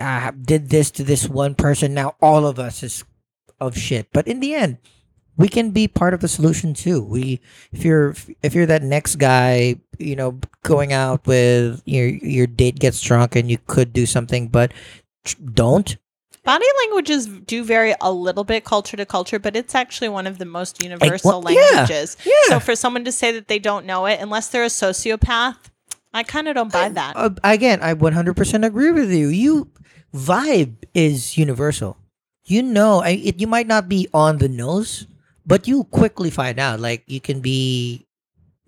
uh, 0.00 0.30
did 0.30 0.70
this 0.70 0.90
to 0.92 1.04
this 1.04 1.28
one 1.28 1.54
person. 1.54 1.94
Now 1.94 2.16
all 2.20 2.46
of 2.46 2.58
us 2.58 2.82
is 2.82 3.04
of 3.60 3.76
shit. 3.76 4.08
But 4.12 4.28
in 4.28 4.40
the 4.40 4.54
end, 4.54 4.78
we 5.36 5.48
can 5.48 5.70
be 5.70 5.88
part 5.88 6.14
of 6.14 6.20
the 6.20 6.28
solution 6.28 6.74
too. 6.74 7.02
We, 7.02 7.40
if 7.72 7.84
you're 7.84 8.14
if 8.42 8.54
you're 8.54 8.66
that 8.66 8.82
next 8.82 9.16
guy, 9.16 9.76
you 9.98 10.16
know, 10.16 10.40
going 10.62 10.92
out 10.92 11.26
with 11.26 11.82
your 11.84 12.08
your 12.08 12.46
date 12.46 12.78
gets 12.78 13.00
drunk 13.00 13.36
and 13.36 13.50
you 13.50 13.58
could 13.66 13.92
do 13.92 14.06
something, 14.06 14.48
but 14.48 14.72
don't. 15.54 15.96
Body 16.48 16.64
languages 16.78 17.26
do 17.26 17.62
vary 17.62 17.94
a 18.00 18.10
little 18.10 18.42
bit 18.42 18.64
culture 18.64 18.96
to 18.96 19.04
culture, 19.04 19.38
but 19.38 19.54
it's 19.54 19.74
actually 19.74 20.08
one 20.08 20.26
of 20.26 20.38
the 20.38 20.46
most 20.46 20.82
universal 20.82 21.42
well, 21.42 21.42
languages. 21.42 22.16
Yeah. 22.24 22.32
So 22.46 22.58
for 22.58 22.74
someone 22.74 23.04
to 23.04 23.12
say 23.12 23.32
that 23.32 23.48
they 23.48 23.58
don't 23.58 23.84
know 23.84 24.06
it, 24.06 24.18
unless 24.18 24.48
they're 24.48 24.64
a 24.64 24.68
sociopath, 24.68 25.58
I 26.14 26.22
kind 26.22 26.48
of 26.48 26.54
don't 26.54 26.72
buy 26.72 26.88
that. 26.88 27.16
Uh, 27.16 27.34
again, 27.44 27.82
I 27.82 27.92
100% 27.92 28.64
agree 28.64 28.92
with 28.92 29.12
you. 29.12 29.28
You 29.28 29.70
vibe 30.14 30.76
is 30.94 31.36
universal. 31.36 31.98
You 32.46 32.62
know, 32.62 33.02
I, 33.02 33.10
it, 33.10 33.38
you 33.42 33.46
might 33.46 33.66
not 33.66 33.86
be 33.86 34.08
on 34.14 34.38
the 34.38 34.48
nose, 34.48 35.06
but 35.44 35.68
you 35.68 35.84
quickly 35.84 36.30
find 36.30 36.58
out. 36.58 36.80
Like 36.80 37.04
you 37.06 37.20
can 37.20 37.40
be 37.40 38.06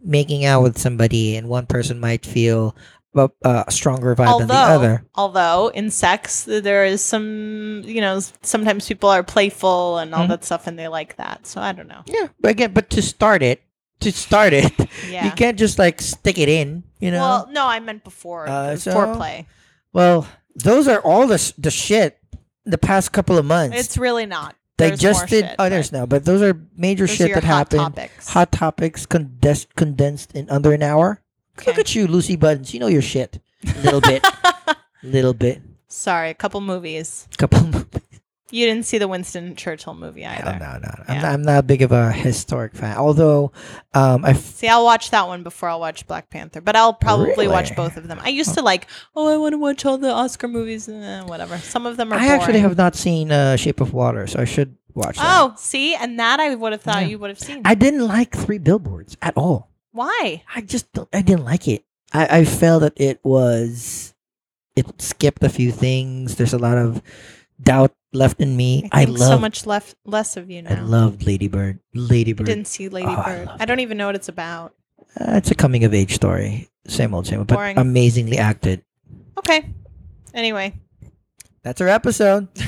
making 0.05 0.45
out 0.45 0.63
with 0.63 0.77
somebody, 0.77 1.35
and 1.35 1.49
one 1.49 1.65
person 1.65 1.99
might 1.99 2.27
feel 2.27 2.77
a, 3.15 3.29
a 3.45 3.71
stronger 3.71 4.15
vibe 4.15 4.39
than 4.39 4.49
the 4.49 4.55
other. 4.55 5.05
although 5.15 5.69
in 5.69 5.91
sex 5.91 6.45
there 6.45 6.85
is 6.85 7.03
some, 7.03 7.83
you 7.85 8.01
know, 8.01 8.21
sometimes 8.43 8.87
people 8.87 9.09
are 9.09 9.23
playful 9.23 9.99
and 9.99 10.15
all 10.15 10.27
Mhm. 10.27 10.29
that 10.29 10.45
stuff, 10.45 10.67
and 10.67 10.79
they 10.79 10.89
like 10.89 11.17
that. 11.17 11.47
So 11.47 11.61
I 11.61 11.73
don't 11.73 11.89
know. 11.89 12.03
Yeah, 12.07 12.29
but 12.41 12.51
again, 12.53 12.73
but 12.73 12.89
to 12.91 13.03
start 13.03 13.43
it, 13.43 13.63
to 14.01 14.13
start 14.13 14.53
it, 14.53 14.73
Yeah. 15.11 15.25
you 15.25 15.31
can't 15.33 15.59
just 15.59 15.79
like 15.79 16.01
stick 16.01 16.39
it 16.39 16.49
in. 16.49 16.85
You 17.01 17.11
know. 17.11 17.21
Well, 17.21 17.49
no, 17.51 17.67
I 17.67 17.81
meant 17.81 18.05
before 18.05 18.49
Uh, 18.49 18.77
so- 18.77 18.93
foreplay. 18.95 19.47
Well, 19.93 20.27
those 20.55 20.87
are 20.89 21.01
all 21.01 21.27
the 21.27 21.53
the 21.59 21.71
shit 21.71 22.19
the 22.65 22.79
past 22.79 23.11
couple 23.13 23.39
of 23.39 23.45
months. 23.45 23.77
It's 23.79 23.99
really 23.99 24.27
not. 24.27 24.55
they 24.79 24.93
just 24.97 25.27
did. 25.29 25.45
shit, 25.47 25.57
oh, 25.59 25.69
there's 25.69 25.91
but 25.91 25.99
no, 25.99 26.07
but 26.07 26.25
those 26.25 26.41
are 26.43 26.55
major 26.77 27.07
shit 27.07 27.35
that 27.35 27.45
hot 27.45 27.73
happened. 27.73 27.81
Topics. 27.97 28.29
Hot 28.31 28.53
topics 28.53 29.05
condensed 29.07 29.75
condensed 29.77 30.33
in 30.33 30.49
under 30.49 30.73
an 30.73 30.83
hour. 30.83 31.21
Look 31.67 31.79
at 31.79 31.95
you, 31.95 32.07
Lucy 32.07 32.37
Buttons. 32.37 32.73
You 32.75 32.81
know 32.81 32.87
your 32.89 33.03
shit. 33.03 33.41
A 33.67 33.81
little 33.83 34.01
bit. 34.01 34.25
little 35.03 35.35
bit. 35.35 35.63
Sorry, 35.89 36.31
a 36.31 36.35
couple 36.35 36.61
movies. 36.61 37.27
Couple 37.39 37.65
movies. 37.67 37.87
You 38.53 38.67
didn't 38.67 38.85
see 38.85 38.99
the 38.99 39.07
Winston 39.07 39.55
Churchill 39.55 39.95
movie 39.95 40.27
either. 40.27 40.59
No, 40.59 40.73
no, 40.73 40.79
no. 40.81 41.05
I'm, 41.07 41.23
not, 41.23 41.25
I'm 41.33 41.43
not 41.43 41.67
big 41.69 41.83
of 41.83 41.93
a 41.93 42.11
historic 42.11 42.75
fan. 42.75 42.97
Although, 42.97 43.53
um, 43.95 44.25
I 44.25 44.31
f- 44.31 44.41
See, 44.41 44.67
I'll 44.67 44.85
watch 44.85 45.11
that 45.13 45.29
one 45.29 45.45
before 45.45 45.69
I'll 45.69 45.79
watch 45.79 46.05
Black 46.09 46.31
Panther, 46.31 46.61
but 46.61 46.75
I'll 46.75 46.93
probably 46.93 47.47
watch 47.47 47.77
both 47.77 47.97
of 47.97 48.09
them. 48.09 48.19
I 48.21 48.31
used 48.31 48.55
to 48.55 48.63
like, 48.63 48.89
oh, 49.15 49.29
I 49.33 49.37
want 49.37 49.53
to 49.53 49.59
watch 49.59 49.85
all 49.85 49.99
the 49.99 50.11
Oscar 50.11 50.49
movies, 50.49 50.89
eh, 50.89 51.23
whatever. 51.23 51.59
Some 51.59 51.87
of 51.87 51.97
them 51.97 52.13
are. 52.13 52.17
I 52.19 52.27
actually 52.27 52.59
have 52.59 52.77
not 52.77 52.97
seen 52.97 53.31
uh, 53.31 53.55
Shape 53.55 53.81
of 53.81 53.93
Water, 53.93 54.27
so 54.27 54.41
I 54.41 54.45
should 54.47 54.77
watch 54.95 55.17
that. 55.19 55.41
Oh, 55.43 55.55
see, 55.57 55.95
and 55.95 56.19
that 56.19 56.41
I 56.41 56.53
would 56.57 56.73
have 56.73 56.83
thought 56.83 57.03
Yeah. 57.03 57.09
you 57.09 57.19
would 57.21 57.31
have 57.31 57.39
seen. 57.39 57.63
I 57.65 57.77
didn't 57.77 58.07
like 58.09 58.35
Three 58.37 58.59
Billboards 58.59 59.17
at 59.23 59.37
all. 59.37 59.70
Why? 59.93 60.43
I 60.55 60.61
just 60.61 60.93
don't, 60.93 61.09
I 61.13 61.23
didn't 61.23 61.45
like 61.45 61.67
it. 61.69 61.85
I, 62.13 62.41
I 62.41 62.45
felt 62.45 62.83
that 62.83 62.95
it 62.97 63.21
was 63.23 64.15
it 64.77 65.01
skipped 65.01 65.43
a 65.45 65.49
few 65.49 65.73
things. 65.73 66.37
There's 66.37 66.53
a 66.55 66.59
lot 66.59 66.79
of 66.79 67.03
doubt 67.61 67.93
left 68.13 68.41
in 68.41 68.57
me. 68.57 68.89
I 68.93 69.03
I, 69.03 69.05
love 69.05 69.19
so 69.19 69.39
much 69.39 69.67
left 69.67 69.95
less 70.05 70.37
of 70.37 70.51
you 70.51 70.63
now. 70.63 70.77
I 70.77 70.81
loved 70.81 71.27
Lady 71.27 71.49
Bird. 71.49 71.79
Lady 71.95 72.33
I 72.33 72.43
didn't 72.43 72.67
see 72.67 72.89
Lady 72.89 73.09
Oh, 73.09 73.13
I 73.13 73.47
I, 73.61 73.65
don't 73.65 73.81
even 73.81 73.97
know 73.97 74.07
what 74.07 74.15
it's 74.15 74.29
about. 74.29 74.75
Uh, 75.21 75.35
it's 75.37 75.51
a 75.51 75.55
coming 75.55 75.85
of 75.85 75.95
age 75.95 76.15
story. 76.15 76.69
Same 76.87 77.15
old, 77.15 77.27
same 77.27 77.39
old, 77.39 77.49
but 77.49 77.57
Boring. 77.57 77.79
amazingly 77.79 78.39
acted. 78.39 78.83
Okay. 79.39 79.69
Anyway, 80.35 80.75
That's 81.63 81.81
our 81.81 81.89
episode. 81.89 82.49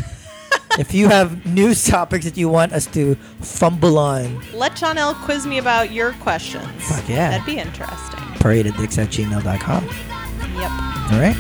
if 0.78 0.94
you 0.94 1.08
have 1.08 1.44
news 1.46 1.84
topics 1.84 2.24
that 2.24 2.36
you 2.36 2.48
want 2.48 2.72
us 2.72 2.86
to 2.88 3.14
fumble 3.40 3.98
on, 3.98 4.42
Let 4.52 4.76
John 4.76 4.98
L. 4.98 5.14
quiz 5.14 5.46
me 5.46 5.58
about 5.58 5.92
your 5.92 6.12
questions. 6.14 6.66
Fuck 6.88 7.08
yeah. 7.08 7.30
That'd 7.30 7.46
be 7.46 7.58
interesting. 7.58 8.20
parade 8.40 8.66
at 8.66 8.74
dicks 8.74 8.98
at 8.98 9.08
gmail.com. 9.08 9.84
Yep. 9.84 10.70
All 11.12 11.20
right? 11.20 11.36